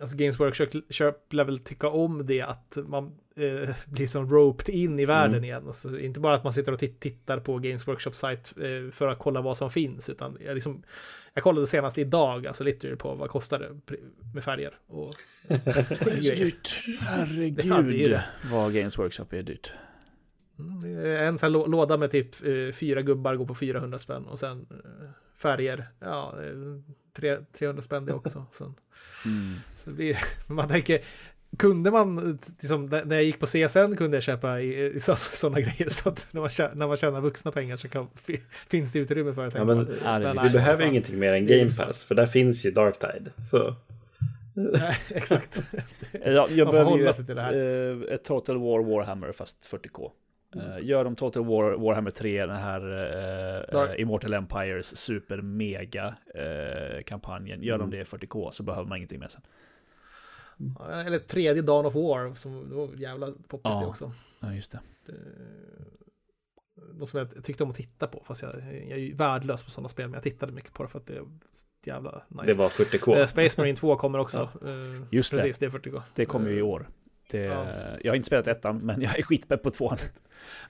alltså 0.00 0.16
Games 0.16 0.40
Workshop 0.40 1.32
lär 1.32 1.44
väl 1.44 1.58
tycka 1.58 1.88
om 1.88 2.26
det 2.26 2.42
att 2.42 2.78
man 2.86 3.12
eh, 3.36 3.70
blir 3.86 4.06
som 4.06 4.30
roped 4.30 4.74
in 4.74 4.98
i 4.98 5.04
världen 5.04 5.34
mm. 5.34 5.44
igen. 5.44 5.66
Alltså, 5.66 6.00
inte 6.00 6.20
bara 6.20 6.34
att 6.34 6.44
man 6.44 6.52
sitter 6.52 6.72
och 6.72 6.78
tittar 6.78 7.40
på 7.40 7.58
Games 7.58 7.88
Workshop 7.88 8.12
sajt 8.12 8.52
eh, 8.56 8.90
för 8.90 9.08
att 9.08 9.18
kolla 9.18 9.40
vad 9.40 9.56
som 9.56 9.70
finns, 9.70 10.10
utan 10.10 10.38
jag, 10.44 10.54
liksom, 10.54 10.82
jag 11.34 11.42
kollade 11.42 11.66
senast 11.66 11.98
idag, 11.98 12.46
alltså 12.46 12.64
lite 12.64 12.96
på 12.96 13.14
vad 13.14 13.30
kostar 13.30 13.58
det 13.58 13.96
med 14.34 14.44
färger 14.44 14.78
och, 14.86 15.14
Det 15.48 15.66
är 15.66 16.22
så 16.22 16.34
dyrt. 16.34 16.84
Herregud 17.00 18.18
vad 18.50 18.74
Games 18.74 18.98
Workshop 18.98 19.26
är 19.30 19.42
dyrt. 19.42 19.72
Mm, 20.58 21.06
en 21.06 21.38
sån 21.38 21.54
här 21.54 21.68
låda 21.68 21.96
med 21.96 22.10
typ 22.10 22.46
eh, 22.46 22.72
fyra 22.72 23.02
gubbar 23.02 23.34
går 23.34 23.46
på 23.46 23.54
400 23.54 23.98
spänn 23.98 24.26
och 24.26 24.38
sen 24.38 24.66
eh, 24.70 25.10
färger, 25.42 25.88
ja, 26.00 26.34
300 27.58 27.82
spänn 27.82 28.06
det 28.06 28.12
också. 28.12 28.46
Sen. 28.52 28.74
Mm. 29.24 29.54
Så 29.76 29.90
blir, 29.90 30.18
man 30.46 30.68
tänker, 30.68 31.00
kunde 31.56 31.90
man, 31.90 32.38
liksom, 32.48 32.86
när 32.86 33.16
jag 33.16 33.24
gick 33.24 33.38
på 33.38 33.46
CSN 33.46 33.96
kunde 33.96 34.16
jag 34.16 34.22
köpa 34.22 34.60
i, 34.60 34.86
i 34.86 35.00
sådana 35.00 35.60
grejer. 35.60 35.88
Så 35.88 36.08
att 36.08 36.26
när 36.30 36.40
man, 36.40 36.50
när 36.74 36.86
man 36.86 36.96
tjänar 36.96 37.20
vuxna 37.20 37.52
pengar 37.52 37.76
så 37.76 37.88
kan, 37.88 38.08
finns 38.68 38.92
det 38.92 38.98
utrymme 38.98 39.34
för 39.34 39.46
att 39.46 39.54
ja, 39.54 39.64
men, 39.64 39.78
men, 39.78 40.38
Vi 40.42 40.50
behöver 40.50 40.84
fan. 40.84 40.92
ingenting 40.92 41.18
mer 41.18 41.32
än 41.32 41.46
Game 41.46 41.70
Pass, 41.76 42.04
för 42.04 42.14
där 42.14 42.26
finns 42.26 42.66
ju 42.66 42.70
Darktide. 42.70 43.30
Så. 43.50 43.74
Nej, 44.54 44.96
exakt. 45.08 45.62
ja, 46.24 46.48
jag 46.50 46.70
behöver 46.70 46.98
ju 46.98 47.06
ett, 47.06 47.28
eh, 47.28 48.14
ett 48.14 48.24
Total 48.24 48.58
War 48.58 48.82
Warhammer 48.82 49.32
fast 49.32 49.66
40K. 49.70 50.10
Mm. 50.54 50.86
gör 50.86 51.04
de 51.04 51.16
Total 51.16 51.44
War, 51.44 51.72
Warhammer 51.72 52.10
3, 52.10 52.46
den 52.46 52.56
här 52.56 52.80
uh, 53.92 54.00
Immortal 54.00 54.34
Empires 54.34 54.96
super 54.96 55.36
mega 55.42 56.08
uh, 56.08 57.02
kampanjen. 57.02 57.62
Gör 57.62 57.74
mm. 57.74 57.90
de 57.90 57.96
det 57.96 58.04
40K 58.04 58.50
så 58.50 58.62
behöver 58.62 58.88
man 58.88 58.96
ingenting 58.96 59.20
med 59.20 59.30
sen. 59.30 59.42
Mm. 60.60 61.06
Eller 61.06 61.18
tredje 61.18 61.62
Dawn 61.62 61.86
of 61.86 61.94
War, 61.94 62.34
som 62.34 62.76
var 62.76 62.88
jävla 62.96 63.26
poppis 63.26 63.60
ja. 63.64 63.80
det 63.80 63.86
också. 63.86 64.12
Ja, 64.40 64.54
just 64.54 64.70
det. 64.70 64.80
det 65.06 65.12
något 66.94 67.08
som 67.08 67.18
jag 67.18 67.44
tyckte 67.44 67.64
om 67.64 67.70
att 67.70 67.76
titta 67.76 68.06
på, 68.06 68.22
fast 68.26 68.42
jag, 68.42 68.54
jag 68.54 68.90
är 68.90 68.96
ju 68.96 69.14
värdelös 69.14 69.62
på 69.62 69.70
sådana 69.70 69.88
spel, 69.88 70.06
men 70.08 70.14
jag 70.14 70.22
tittade 70.22 70.52
mycket 70.52 70.72
på 70.72 70.82
det 70.82 70.88
för 70.88 70.98
att 70.98 71.06
det 71.06 71.16
är 71.16 71.24
jävla 71.84 72.22
nice. 72.28 72.46
Det 72.46 72.54
var 72.54 72.68
40K. 72.68 73.26
Space 73.26 73.60
Marine 73.60 73.76
2 73.76 73.96
kommer 73.96 74.18
också. 74.18 74.48
Ja. 74.60 74.68
Just 75.10 75.30
Precis, 75.30 75.58
det. 75.58 75.66
det 75.68 75.76
är 75.76 75.78
40K. 75.78 76.02
Det 76.14 76.24
kommer 76.24 76.50
ju 76.50 76.58
i 76.58 76.62
år. 76.62 76.88
Det, 77.30 77.38
ja. 77.38 77.66
Jag 78.02 78.10
har 78.10 78.16
inte 78.16 78.26
spelat 78.26 78.46
ettan, 78.46 78.78
men 78.78 79.02
jag 79.02 79.18
är 79.18 79.22
skitpepp 79.22 79.62
på 79.62 79.70
tvåan. 79.70 79.98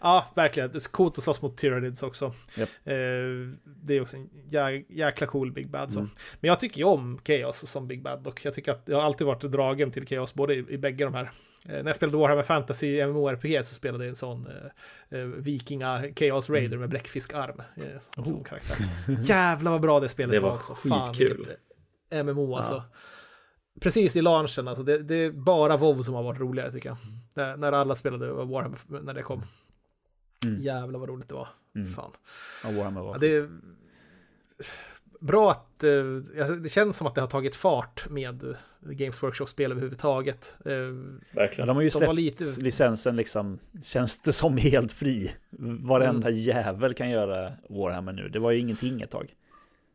Ja, 0.00 0.26
verkligen. 0.34 0.70
Det 0.72 0.78
är 0.78 0.90
coolt 0.90 1.18
att 1.18 1.24
slåss 1.24 1.42
mot 1.42 1.56
Tyranids 1.56 2.02
också. 2.02 2.32
Yep. 2.58 2.68
Eh, 2.84 2.94
det 3.64 3.96
är 3.96 4.00
också 4.00 4.16
en 4.16 4.30
jä 4.48 4.84
jäkla 4.88 5.26
cool 5.26 5.52
Big 5.52 5.70
Bad. 5.70 5.92
Så. 5.92 5.98
Mm. 6.00 6.10
Men 6.40 6.48
jag 6.48 6.60
tycker 6.60 6.78
ju 6.78 6.84
om 6.84 7.20
Chaos 7.26 7.70
som 7.70 7.88
Big 7.88 8.02
Bad 8.02 8.26
och 8.26 8.44
jag 8.44 8.54
tycker 8.54 8.72
att 8.72 8.82
jag 8.84 8.96
har 8.96 9.04
alltid 9.04 9.26
varit 9.26 9.40
dragen 9.40 9.90
till 9.90 10.06
Chaos, 10.06 10.34
både 10.34 10.54
i, 10.54 10.64
i 10.68 10.78
bägge 10.78 11.04
de 11.04 11.14
här. 11.14 11.30
Eh, 11.68 11.72
när 11.72 11.84
jag 11.84 11.96
spelade 11.96 12.18
Warhammer 12.18 12.42
Fantasy 12.42 13.06
MMORPG 13.06 13.66
så 13.66 13.74
spelade 13.74 14.04
jag 14.04 14.08
en 14.08 14.16
sån 14.16 14.46
eh, 14.46 15.20
eh 15.20 15.26
vikinga 15.26 16.02
Chaos 16.16 16.50
Raider 16.50 16.66
mm. 16.66 16.80
med 16.80 16.88
bläckfiskarm 16.88 17.62
eh, 17.76 17.84
som, 18.00 18.24
oh. 18.24 18.30
som 18.30 18.44
karaktär. 18.44 18.76
Jävlar 19.20 19.70
vad 19.70 19.80
bra 19.80 20.00
det 20.00 20.08
spelet 20.08 20.30
det 20.30 20.40
var, 20.40 20.48
var 20.48 20.56
också. 20.56 20.74
Fan, 20.74 21.14
skitkul. 21.14 21.46
MMO 22.24 22.56
alltså. 22.56 22.74
Ja 22.74 22.84
precis 23.80 24.16
i 24.16 24.22
launchen, 24.22 24.68
alltså 24.68 24.82
det, 24.82 24.98
det, 24.98 25.14
är 25.14 25.30
bara 25.30 25.76
WoW 25.76 26.02
som 26.02 26.14
har 26.14 26.22
varit 26.22 26.40
roligare 26.40 26.72
tycker 26.72 26.88
jag. 26.88 26.98
När, 27.34 27.56
när 27.56 27.72
alla 27.72 27.94
spelade 27.94 28.32
Warhammer 28.32 28.78
när 29.02 29.14
det 29.14 29.22
kom. 29.22 29.42
Mm. 30.44 30.62
Jävlar 30.62 30.98
vad 30.98 31.08
roligt 31.08 31.28
det 31.28 31.34
var. 31.34 31.48
Mm. 31.74 31.88
Fan. 31.92 32.10
Ja, 32.64 32.70
Warhammer 32.70 33.00
var 33.00 33.14
ja, 33.14 33.18
det 33.18 33.36
är 33.36 33.48
bra 35.20 35.50
att, 35.50 35.84
eh, 35.84 36.00
alltså, 36.40 36.54
det 36.54 36.68
känns 36.68 36.96
som 36.96 37.06
att 37.06 37.14
det 37.14 37.20
har 37.20 37.28
tagit 37.28 37.56
fart 37.56 38.08
med 38.10 38.56
Games 38.80 39.22
Workshop-spel 39.22 39.70
överhuvudtaget. 39.70 40.54
Eh, 40.64 40.72
Verkligen. 41.34 41.68
De 41.68 41.76
har 41.76 41.82
ju 41.82 41.90
släppt 41.90 42.14
lite... 42.14 42.44
licensen 42.60 43.16
liksom, 43.16 43.58
känns 43.82 44.22
det 44.22 44.32
som 44.32 44.56
helt 44.56 44.92
fri. 44.92 45.32
Varenda 45.80 46.28
mm. 46.28 46.40
jävel 46.40 46.94
kan 46.94 47.10
göra 47.10 47.52
Warhammer 47.68 48.12
nu. 48.12 48.28
Det 48.28 48.38
var 48.38 48.50
ju 48.50 48.58
ingenting 48.58 49.00
ett 49.00 49.10
tag. 49.10 49.34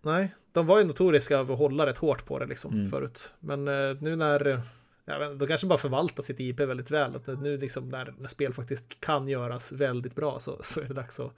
Nej, 0.06 0.36
de 0.51 0.68
var 0.68 0.80
ju 0.80 0.86
notoriska 0.86 1.39
av 1.39 1.51
att 1.51 1.60
hålla 1.60 1.86
rätt 1.86 1.97
hårt 1.97 2.26
på 2.26 2.39
det 2.39 2.45
liksom 2.45 2.74
mm. 2.74 2.89
förut. 2.89 3.34
Men 3.39 3.68
eh, 3.68 3.95
nu 3.99 4.16
när, 4.16 4.62
jag 5.06 5.20
vet, 5.20 5.39
de 5.39 5.47
kanske 5.47 5.68
bara 5.68 5.80
förvaltar 5.80 6.24
sitt 6.24 6.39
IP 6.39 6.60
väldigt 6.60 6.91
väl. 6.91 7.16
Att 7.16 7.28
nu 7.28 7.58
liksom 7.58 7.89
när, 7.89 8.14
när 8.20 8.28
spel 8.28 8.53
faktiskt 8.53 8.99
kan 8.99 9.28
göras 9.28 9.72
väldigt 9.72 10.16
bra 10.16 10.39
så, 10.39 10.60
så 10.64 10.80
är 10.82 10.86
det 10.86 10.93
dags 10.93 11.20
att 11.20 11.32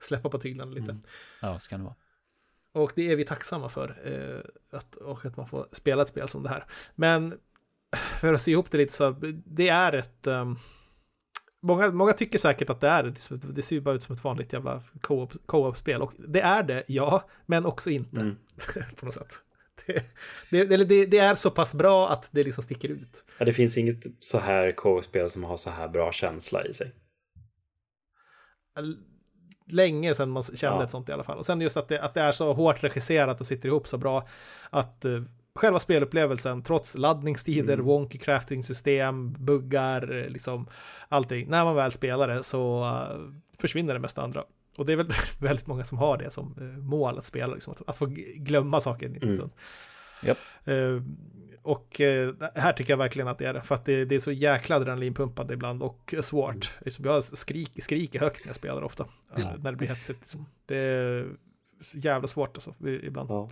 släppa 0.00 0.28
på 0.28 0.38
tyglarna 0.38 0.70
lite. 0.70 0.90
Mm. 0.90 1.02
Ja, 1.42 1.58
så 1.58 1.70
kan 1.70 1.80
det 1.80 1.84
vara. 1.84 1.96
Och 2.72 2.92
det 2.94 3.12
är 3.12 3.16
vi 3.16 3.24
tacksamma 3.24 3.68
för. 3.68 3.96
Eh, 4.04 4.76
att, 4.78 4.96
och 4.96 5.26
att 5.26 5.36
man 5.36 5.46
får 5.46 5.68
spela 5.72 6.02
ett 6.02 6.08
spel 6.08 6.28
som 6.28 6.42
det 6.42 6.48
här. 6.48 6.64
Men 6.94 7.38
för 8.20 8.34
att 8.34 8.42
sy 8.42 8.50
ihop 8.50 8.70
det 8.70 8.78
lite 8.78 8.92
så, 8.92 9.16
det 9.44 9.68
är 9.68 9.92
ett... 9.92 10.26
Um, 10.26 10.58
många, 11.64 11.90
många 11.90 12.12
tycker 12.12 12.38
säkert 12.38 12.70
att 12.70 12.80
det 12.80 12.88
är 12.88 13.02
det. 13.02 13.52
Det 13.54 13.62
ser 13.62 13.76
ju 13.76 13.82
bara 13.82 13.94
ut 13.94 14.02
som 14.02 14.14
ett 14.14 14.24
vanligt 14.24 14.52
jävla 14.52 14.82
co-op-spel. 15.46 16.02
Och 16.02 16.12
det 16.28 16.40
är 16.40 16.62
det, 16.62 16.84
ja, 16.86 17.28
men 17.46 17.66
också 17.66 17.90
inte. 17.90 18.20
Mm. 18.20 18.36
på 19.00 19.06
något 19.06 19.14
sätt. 19.14 19.38
Det, 20.50 20.64
det, 20.64 20.84
det, 20.84 21.06
det, 21.06 21.18
är 21.18 21.34
så 21.34 21.50
pass 21.50 21.74
bra 21.74 22.08
att 22.08 22.28
det 22.32 22.44
liksom 22.44 22.62
sticker 22.62 22.88
ut. 22.88 23.24
Ja, 23.38 23.44
det 23.44 23.52
finns 23.52 23.78
inget 23.78 24.04
så 24.20 24.38
här 24.38 24.72
co-op-spel 24.72 25.30
som 25.30 25.44
har 25.44 25.56
så 25.56 25.70
här 25.70 25.88
bra 25.88 26.12
känsla 26.12 26.64
i 26.64 26.74
sig. 26.74 26.92
Länge 29.70 30.14
sedan 30.14 30.30
man 30.30 30.42
kände 30.42 30.76
ja. 30.76 30.84
ett 30.84 30.90
sånt 30.90 31.08
i 31.08 31.12
alla 31.12 31.24
fall. 31.24 31.38
Och 31.38 31.46
sen 31.46 31.60
just 31.60 31.76
att 31.76 31.88
det, 31.88 32.00
att 32.00 32.14
det 32.14 32.20
är 32.20 32.32
så 32.32 32.52
hårt 32.52 32.84
regisserat 32.84 33.40
och 33.40 33.46
sitter 33.46 33.68
ihop 33.68 33.86
så 33.86 33.98
bra 33.98 34.28
att 34.70 35.04
uh, 35.04 35.22
själva 35.54 35.78
spelupplevelsen, 35.78 36.62
trots 36.62 36.94
laddningstider, 36.94 37.74
mm. 37.74 37.86
wonky 37.86 38.18
crafting-system, 38.18 39.32
buggar, 39.32 40.16
eh, 40.16 40.28
liksom 40.28 40.66
allting, 41.08 41.48
när 41.48 41.64
man 41.64 41.76
väl 41.76 41.92
spelar 41.92 42.28
det 42.28 42.42
så 42.42 42.84
uh, 42.84 43.32
försvinner 43.58 43.94
det 43.94 44.00
mesta 44.00 44.22
andra. 44.22 44.44
Och 44.76 44.86
det 44.86 44.92
är 44.92 44.96
väl 44.96 45.12
väldigt 45.40 45.66
många 45.66 45.84
som 45.84 45.98
har 45.98 46.18
det 46.18 46.30
som 46.30 46.54
uh, 46.60 46.78
mål 46.78 47.18
att 47.18 47.24
spela, 47.24 47.54
liksom, 47.54 47.72
att, 47.72 47.88
att, 47.88 47.96
få 47.96 48.06
glömma 48.36 48.80
saker 48.80 49.06
en 49.06 49.12
liten 49.12 49.28
mm. 49.28 49.38
stund. 49.38 49.52
Yep. 50.24 50.38
Uh, 50.68 51.02
och 51.62 52.00
här 52.54 52.72
tycker 52.72 52.92
jag 52.92 52.98
verkligen 52.98 53.28
att 53.28 53.38
det 53.38 53.46
är 53.46 53.54
det, 53.54 53.62
för 53.62 53.74
att 53.74 53.84
det, 53.84 54.04
det 54.04 54.14
är 54.14 54.20
så 54.20 54.32
jäkla 54.32 54.76
adrenalinpumpande 54.76 55.54
ibland 55.54 55.82
och 55.82 56.14
svårt. 56.20 56.50
Mm. 56.54 56.82
Liksom, 56.84 57.04
jag 57.04 57.24
skrik, 57.24 57.82
skriker 57.82 58.20
högt 58.20 58.44
när 58.44 58.48
jag 58.48 58.56
spelar 58.56 58.82
ofta, 58.82 59.06
ja. 59.36 59.52
när 59.58 59.70
det 59.70 59.76
blir 59.76 59.88
hetsigt. 59.88 60.20
Liksom. 60.20 60.46
Det 60.66 60.76
är 60.76 61.28
så 61.80 61.98
jävla 61.98 62.28
svårt 62.28 62.56
alltså, 62.56 62.74
ibland. 62.88 63.30
Ja. 63.30 63.48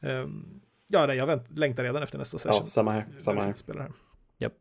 Um, 0.00 0.60
Ja, 0.88 1.06
nej, 1.06 1.16
jag 1.16 1.26
vänt, 1.26 1.58
längtar 1.58 1.82
redan 1.82 2.02
efter 2.02 2.18
nästa 2.18 2.38
session. 2.38 2.60
Ja, 2.62 2.66
samma 2.66 2.92
här. 2.92 3.06
Samma 3.18 3.40
här. 3.40 3.52
Spela 3.52 3.82
här. 3.82 3.92
Yep. 4.38 4.52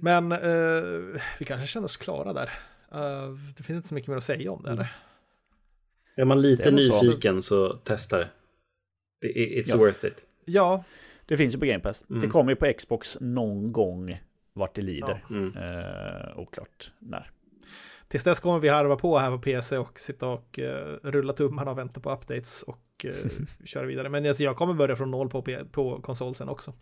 Men 0.00 0.32
uh, 0.32 1.20
vi 1.38 1.44
kanske 1.44 1.66
känner 1.66 1.84
oss 1.84 1.96
klara 1.96 2.32
där. 2.32 2.50
Uh, 2.94 3.38
det 3.56 3.62
finns 3.62 3.76
inte 3.76 3.88
så 3.88 3.94
mycket 3.94 4.08
mer 4.08 4.16
att 4.16 4.24
säga 4.24 4.52
om 4.52 4.62
det, 4.62 4.70
eller? 4.70 4.92
Är 6.16 6.24
man 6.24 6.40
lite 6.40 6.70
nyfiken 6.70 7.42
så, 7.42 7.72
så 7.72 7.76
testa 7.76 8.18
det. 8.18 8.28
It's 9.22 9.64
ja. 9.66 9.76
worth 9.76 10.04
it. 10.04 10.24
Ja. 10.44 10.84
Det 11.26 11.36
finns 11.36 11.54
ju 11.54 11.58
på 11.58 11.66
Game 11.66 11.80
Pass. 11.80 12.04
Mm. 12.10 12.22
Det 12.22 12.28
kommer 12.28 12.52
ju 12.52 12.56
på 12.56 12.72
Xbox 12.78 13.18
någon 13.20 13.72
gång 13.72 14.20
vart 14.52 14.74
det 14.74 14.82
lider. 14.82 15.24
Ja. 15.28 15.36
Mm. 15.36 15.56
Uh, 15.56 16.38
oklart 16.38 16.92
när. 16.98 17.30
Tills 18.08 18.24
dess 18.24 18.40
kommer 18.40 18.58
vi 18.58 18.68
harva 18.68 18.96
på 18.96 19.18
här 19.18 19.30
på 19.30 19.38
PC 19.38 19.78
och 19.78 19.98
sitta 19.98 20.26
och 20.26 20.58
uh, 20.58 20.64
rulla 21.02 21.32
tummarna 21.32 21.70
och 21.70 21.78
vänta 21.78 22.00
på 22.00 22.12
updates 22.12 22.62
och 22.62 22.78
uh, 23.04 23.14
köra 23.64 23.86
vidare. 23.86 24.08
Men 24.08 24.26
alltså, 24.26 24.42
jag 24.42 24.56
kommer 24.56 24.74
börja 24.74 24.96
från 24.96 25.10
noll 25.10 25.28
på, 25.28 25.42
på 25.72 26.00
konsol 26.02 26.34
sen 26.34 26.48
också. 26.48 26.72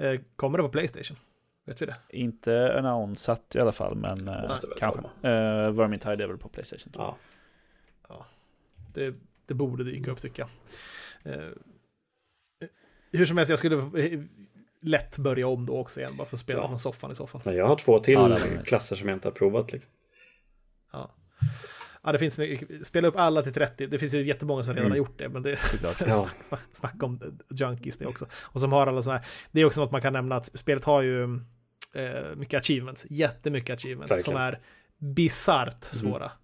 Uh, 0.00 0.20
kommer 0.36 0.58
det 0.58 0.64
på 0.64 0.70
Playstation? 0.70 1.16
Vet 1.66 1.82
vi 1.82 1.86
det? 1.86 1.94
Inte 2.08 2.78
annonsat 2.78 3.54
i 3.54 3.60
alla 3.60 3.72
fall, 3.72 3.94
men 3.96 4.28
uh, 4.28 4.50
kanske. 4.78 5.00
Uh, 5.00 5.70
Vermintide 5.70 6.24
är 6.24 6.28
väl 6.28 6.38
på 6.38 6.48
Playstation. 6.48 6.92
Ja. 6.96 7.16
ja. 8.08 8.26
Det, 8.94 9.14
det 9.46 9.54
borde 9.54 9.84
dyka 9.84 10.10
upp 10.10 10.20
tycker 10.20 10.42
jag. 10.42 10.48
hur 13.12 13.26
som 13.26 13.36
helst, 13.36 13.50
jag 13.50 13.58
skulle 13.58 13.82
lätt 14.82 15.18
börja 15.18 15.48
om 15.48 15.66
då 15.66 15.78
också 15.78 16.00
igen, 16.00 16.16
bara 16.16 16.28
för 16.28 16.36
att 16.36 16.40
spela 16.40 16.60
ja. 16.60 16.68
från 16.68 16.78
soffan 16.78 17.12
i 17.12 17.14
så 17.14 17.26
fall. 17.26 17.42
Men 17.44 17.56
jag 17.56 17.66
har 17.66 17.76
två 17.76 17.98
till 17.98 18.14
ja, 18.14 18.38
klasser 18.64 18.96
som 18.96 19.08
jag 19.08 19.16
inte 19.16 19.28
har 19.28 19.32
provat. 19.32 19.72
Liksom. 19.72 19.92
Ja. 20.92 21.10
Ja, 22.04 22.12
det 22.12 22.18
finns 22.18 22.40
spela 22.82 23.08
upp 23.08 23.16
alla 23.16 23.42
till 23.42 23.52
30. 23.52 23.86
Det 23.86 23.98
finns 23.98 24.14
ju 24.14 24.26
jättemånga 24.26 24.62
som 24.62 24.74
redan 24.74 24.86
mm. 24.86 24.92
har 24.92 24.98
gjort 24.98 25.18
det, 25.18 25.28
men 25.28 25.42
det 25.42 25.50
är 25.52 26.12
snack, 26.44 26.60
snack, 26.72 27.02
om 27.02 27.38
junkies 27.50 27.96
det 27.96 28.06
också. 28.06 28.26
Och 28.34 28.60
som 28.60 28.72
har 28.72 28.86
alla 28.86 29.02
sådana 29.02 29.18
här, 29.18 29.28
det 29.52 29.60
är 29.60 29.64
också 29.64 29.80
något 29.80 29.92
man 29.92 30.00
kan 30.00 30.12
nämna 30.12 30.36
att 30.36 30.58
spelet 30.58 30.84
har 30.84 31.02
ju 31.02 31.24
eh, 31.94 32.36
mycket 32.36 32.60
achievements, 32.60 33.06
jättemycket 33.10 33.74
achievements 33.74 34.12
Verkligen. 34.12 34.38
som 34.38 34.42
är 34.42 34.58
bisarrt 34.98 35.84
svåra. 35.84 36.24
Mm. 36.24 36.36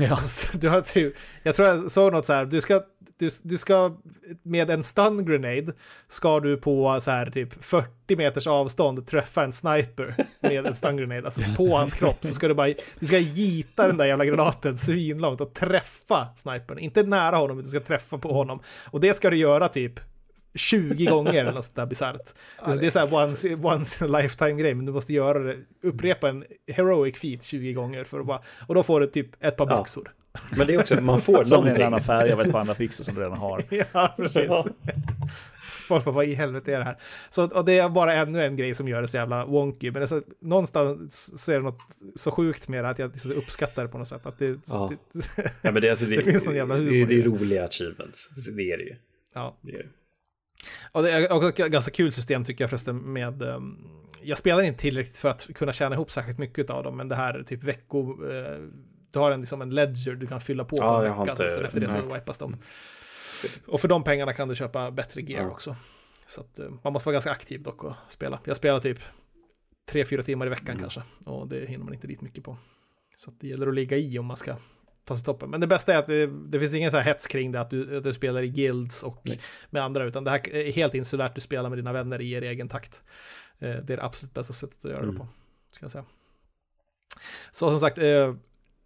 Ja. 0.00 0.08
Alltså, 0.16 0.58
du 0.58 0.68
har 0.68 0.80
typ, 0.80 1.14
jag 1.42 1.54
tror 1.54 1.68
jag 1.68 1.90
såg 1.90 2.12
något 2.12 2.26
så 2.26 2.32
här, 2.32 2.44
du 2.44 2.60
ska, 2.60 2.82
du, 3.18 3.30
du 3.42 3.58
ska 3.58 3.96
med 4.42 4.70
en 4.70 4.82
stun 4.82 5.26
grenade 5.26 5.72
ska 6.08 6.40
du 6.40 6.56
på 6.56 7.00
så 7.00 7.10
här 7.10 7.30
typ 7.30 7.64
40 7.64 8.16
meters 8.16 8.46
avstånd 8.46 9.06
träffa 9.06 9.44
en 9.44 9.52
sniper 9.52 10.26
med 10.40 10.66
en 10.66 10.74
stun 10.74 10.96
grenade, 10.96 11.24
alltså 11.24 11.40
på 11.56 11.76
hans 11.76 11.94
kropp 11.94 12.18
så 12.22 12.32
ska 12.32 12.48
du 12.48 12.54
bara, 12.54 12.74
du 13.00 13.06
ska 13.06 13.18
gita 13.18 13.86
den 13.86 13.96
där 13.96 14.04
jävla 14.04 14.24
granaten 14.24 14.78
svinlångt 14.78 15.40
och 15.40 15.54
träffa 15.54 16.28
snipern, 16.36 16.78
inte 16.78 17.02
nära 17.02 17.36
honom, 17.36 17.58
utan 17.58 17.64
du 17.64 17.70
ska 17.70 17.80
träffa 17.80 18.18
på 18.18 18.32
honom. 18.32 18.60
Och 18.84 19.00
det 19.00 19.14
ska 19.14 19.30
du 19.30 19.36
göra 19.36 19.68
typ 19.68 20.00
20 20.56 21.04
gånger 21.04 21.34
eller 21.34 21.52
något 21.52 21.64
sånt 21.64 21.76
där 21.76 21.86
bisarrt. 21.86 22.34
Det 22.80 22.86
är 22.86 22.90
så 22.90 22.98
här 22.98 23.14
once, 23.14 23.54
once 23.54 24.04
in 24.04 24.14
a 24.14 24.18
lifetime 24.18 24.62
grej, 24.62 24.74
men 24.74 24.86
du 24.86 24.92
måste 24.92 25.12
göra 25.12 25.38
det, 25.38 25.56
upprepa 25.82 26.28
en 26.28 26.44
heroic 26.66 27.18
feat 27.18 27.42
20 27.42 27.72
gånger 27.72 28.04
för 28.04 28.20
att 28.20 28.26
bara, 28.26 28.40
och 28.66 28.74
då 28.74 28.82
får 28.82 29.00
du 29.00 29.06
typ 29.06 29.44
ett 29.44 29.56
par 29.56 29.78
byxor. 29.78 30.12
Ja. 30.32 30.40
Men 30.58 30.66
det 30.66 30.74
är 30.74 30.80
också, 30.80 31.00
man 31.00 31.20
får 31.20 31.44
som 31.44 31.66
en 31.66 31.82
annan 31.82 32.00
färg 32.00 32.32
av 32.32 32.40
ett 32.40 32.52
par 32.52 32.60
andra 32.60 32.74
byxor 32.74 33.04
som 33.04 33.14
du 33.14 33.20
redan 33.20 33.38
har. 33.38 33.62
ja, 33.92 34.14
precis. 34.16 34.46
Ja. 34.48 34.66
Folk 35.86 36.04
bara, 36.04 36.10
vad 36.10 36.24
i 36.24 36.34
helvete 36.34 36.74
är 36.74 36.78
det 36.78 36.84
här? 36.84 36.96
Så, 37.30 37.44
och 37.44 37.64
det 37.64 37.78
är 37.78 37.88
bara 37.88 38.12
ännu 38.12 38.44
en 38.44 38.56
grej 38.56 38.74
som 38.74 38.88
gör 38.88 39.02
det 39.02 39.08
så 39.08 39.16
jävla 39.16 39.44
wonky. 39.44 39.90
Men 39.90 40.02
alltså, 40.02 40.22
någonstans 40.40 41.42
så 41.42 41.52
är 41.52 41.56
det 41.56 41.62
något 41.62 41.80
så 42.14 42.30
sjukt 42.30 42.68
med 42.68 42.84
det 42.84 42.90
att 42.90 42.98
jag 42.98 43.10
uppskattar 43.36 43.82
det 43.82 43.88
på 43.88 43.98
något 43.98 44.08
sätt. 44.08 44.26
Att 44.26 44.38
det, 44.38 44.58
ja. 44.66 44.92
det, 45.12 45.52
ja, 45.62 45.72
men 45.72 45.82
det, 45.82 45.90
alltså, 45.90 46.04
det, 46.04 46.16
det 46.24 46.32
finns 46.32 46.44
någon 46.44 46.56
jävla 46.56 46.76
humor. 46.76 46.90
Det, 46.90 47.04
det 47.04 47.20
är 47.20 47.24
roliga 47.24 47.64
achievements, 47.64 48.28
det 48.56 48.72
är 48.72 48.78
det 48.78 48.84
ju. 48.84 48.96
Ja. 49.34 49.56
Det 49.60 49.72
är 49.72 49.78
det. 49.78 49.88
Och 50.92 51.02
det 51.02 51.10
är 51.10 51.32
också 51.32 51.48
ett 51.48 51.72
ganska 51.72 51.90
kul 51.90 52.12
system 52.12 52.44
tycker 52.44 52.64
jag 52.64 52.70
förresten 52.70 53.12
med, 53.12 53.42
um, 53.42 53.88
jag 54.22 54.38
spelar 54.38 54.62
inte 54.62 54.80
tillräckligt 54.80 55.16
för 55.16 55.28
att 55.28 55.48
kunna 55.54 55.72
tjäna 55.72 55.94
ihop 55.94 56.10
särskilt 56.10 56.38
mycket 56.38 56.70
av 56.70 56.84
dem, 56.84 56.96
men 56.96 57.08
det 57.08 57.14
här 57.14 57.42
typ 57.42 57.62
vecko, 57.62 58.24
uh, 58.24 58.68
du 59.12 59.18
har 59.18 59.30
en, 59.30 59.40
liksom 59.40 59.62
en 59.62 59.70
ledger 59.70 60.14
du 60.14 60.26
kan 60.26 60.40
fylla 60.40 60.64
på 60.64 60.76
ja, 60.76 60.98
på 60.98 61.04
en 61.04 61.18
vecka, 61.18 61.30
inte, 61.30 61.50
så 61.50 61.60
efter 61.60 61.80
det 61.80 61.88
så 61.88 62.14
wipas 62.14 62.38
de. 62.38 62.56
Och 63.66 63.80
för 63.80 63.88
de 63.88 64.04
pengarna 64.04 64.32
kan 64.32 64.48
du 64.48 64.54
köpa 64.54 64.90
bättre 64.90 65.22
gear 65.22 65.42
ja. 65.42 65.50
också. 65.50 65.76
Så 66.26 66.40
att, 66.40 66.58
uh, 66.58 66.70
man 66.84 66.92
måste 66.92 67.08
vara 67.08 67.12
ganska 67.14 67.30
aktiv 67.30 67.62
dock 67.62 67.84
och 67.84 67.94
spela. 68.08 68.40
Jag 68.44 68.56
spelar 68.56 68.80
typ 68.80 68.98
tre, 69.88 70.04
fyra 70.04 70.22
timmar 70.22 70.46
i 70.46 70.48
veckan 70.48 70.68
mm. 70.68 70.80
kanske, 70.80 71.02
och 71.24 71.48
det 71.48 71.66
hinner 71.66 71.84
man 71.84 71.94
inte 71.94 72.06
dit 72.06 72.20
mycket 72.20 72.44
på. 72.44 72.56
Så 73.16 73.30
det 73.40 73.48
gäller 73.48 73.66
att 73.66 73.74
ligga 73.74 73.96
i 73.96 74.18
om 74.18 74.26
man 74.26 74.36
ska 74.36 74.56
ta 75.06 75.16
sig 75.16 75.24
toppen. 75.24 75.50
Men 75.50 75.60
det 75.60 75.66
bästa 75.66 75.94
är 75.94 75.98
att 75.98 76.06
det, 76.06 76.26
det 76.26 76.60
finns 76.60 76.74
ingen 76.74 76.90
så 76.90 76.96
här 76.96 77.04
hets 77.04 77.26
kring 77.26 77.52
det, 77.52 77.60
att 77.60 77.70
du, 77.70 77.96
att 77.96 78.04
du 78.04 78.12
spelar 78.12 78.42
i 78.42 78.48
guilds 78.48 79.02
och 79.02 79.22
Nej. 79.24 79.40
med 79.70 79.82
andra, 79.82 80.04
utan 80.04 80.24
det 80.24 80.30
här 80.30 80.54
är 80.54 80.72
helt 80.72 80.94
insulärt, 80.94 81.34
du 81.34 81.40
spelar 81.40 81.68
med 81.68 81.78
dina 81.78 81.92
vänner 81.92 82.20
i 82.20 82.32
er 82.32 82.42
egen 82.42 82.68
takt. 82.68 83.02
Eh, 83.58 83.68
det 83.68 83.92
är 83.92 83.96
det 83.96 84.04
absolut 84.04 84.34
bästa 84.34 84.52
sättet 84.52 84.84
att 84.84 84.90
göra 84.90 85.02
mm. 85.02 85.14
det 85.14 85.20
på, 85.20 85.28
ska 85.70 85.84
jag 85.84 85.90
säga. 85.90 86.04
Så 87.50 87.70
som 87.70 87.78
sagt, 87.78 87.98
eh, 87.98 88.34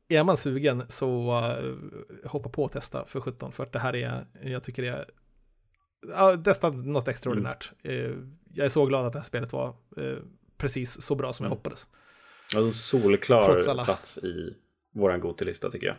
är 0.08 0.24
man 0.24 0.36
sugen 0.36 0.82
så 0.88 1.40
uh, 1.40 1.76
hoppa 2.24 2.48
på 2.48 2.64
och 2.64 2.72
testa 2.72 3.04
för 3.04 3.20
17, 3.20 3.52
för 3.52 3.64
att 3.64 3.72
det 3.72 3.78
här 3.78 3.96
är, 3.96 4.26
jag 4.42 4.62
tycker 4.62 4.82
det 4.82 5.06
är, 6.12 6.42
testa 6.42 6.70
något 6.70 7.08
extraordinärt. 7.08 7.72
Mm. 7.82 8.38
jag 8.54 8.64
är 8.64 8.68
så 8.68 8.86
glad 8.86 9.06
att 9.06 9.12
det 9.12 9.18
här 9.18 9.24
spelet 9.24 9.52
var 9.52 9.74
precis 10.56 11.02
så 11.02 11.14
bra 11.14 11.32
som 11.32 11.44
jag 11.44 11.48
mm. 11.48 11.58
hoppades. 11.58 11.86
Alltså 12.54 12.72
solklar 12.72 13.84
plats 13.84 14.18
i 14.18 14.56
våran 14.92 15.20
Gotelista 15.20 15.70
tycker 15.70 15.86
jag. 15.86 15.96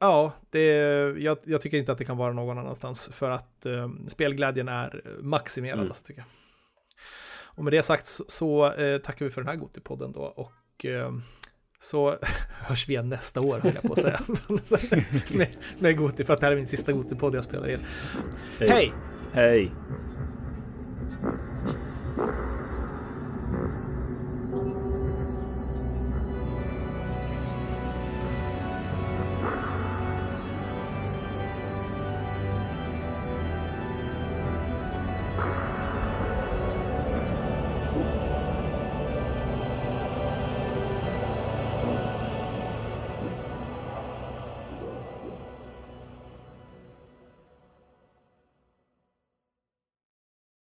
Ja, 0.00 0.32
det, 0.50 0.66
jag, 1.18 1.38
jag, 1.44 1.62
tycker 1.62 1.78
inte 1.78 1.92
att 1.92 1.98
det 1.98 2.04
kan 2.04 2.16
vara 2.16 2.32
någon 2.32 2.58
annanstans 2.58 3.10
för 3.12 3.30
att 3.30 3.66
eh, 3.66 3.90
spelglädjen 4.06 4.68
är 4.68 5.02
maximerad, 5.20 5.78
mm. 5.78 5.88
alltså, 5.88 6.04
tycker 6.04 6.20
jag. 6.20 6.28
Och 7.58 7.64
med 7.64 7.72
det 7.72 7.82
sagt 7.82 8.06
så, 8.06 8.24
så 8.26 8.72
eh, 8.72 8.98
tackar 8.98 9.24
vi 9.24 9.30
för 9.30 9.40
den 9.40 9.48
här 9.48 9.56
Gotipodden 9.56 10.12
då 10.12 10.20
och 10.20 10.84
eh, 10.84 11.12
så 11.80 12.16
hörs 12.48 12.88
vi 12.88 12.92
igen 12.92 13.08
nästa 13.08 13.40
år, 13.40 13.58
höll 13.58 13.74
jag 13.74 13.82
på 13.82 13.92
att 13.92 13.98
säga. 13.98 14.20
med, 15.36 15.48
med 15.78 15.96
Goti, 15.96 16.24
för 16.24 16.34
att 16.34 16.40
det 16.40 16.46
här 16.46 16.52
är 16.52 16.56
min 16.56 16.66
sista 16.66 16.92
Gotipodd 16.92 17.34
jag 17.34 17.44
spelar 17.44 17.70
in. 17.70 17.80
Hej! 18.58 18.68
Hej! 18.70 18.92
Hej. 19.32 19.72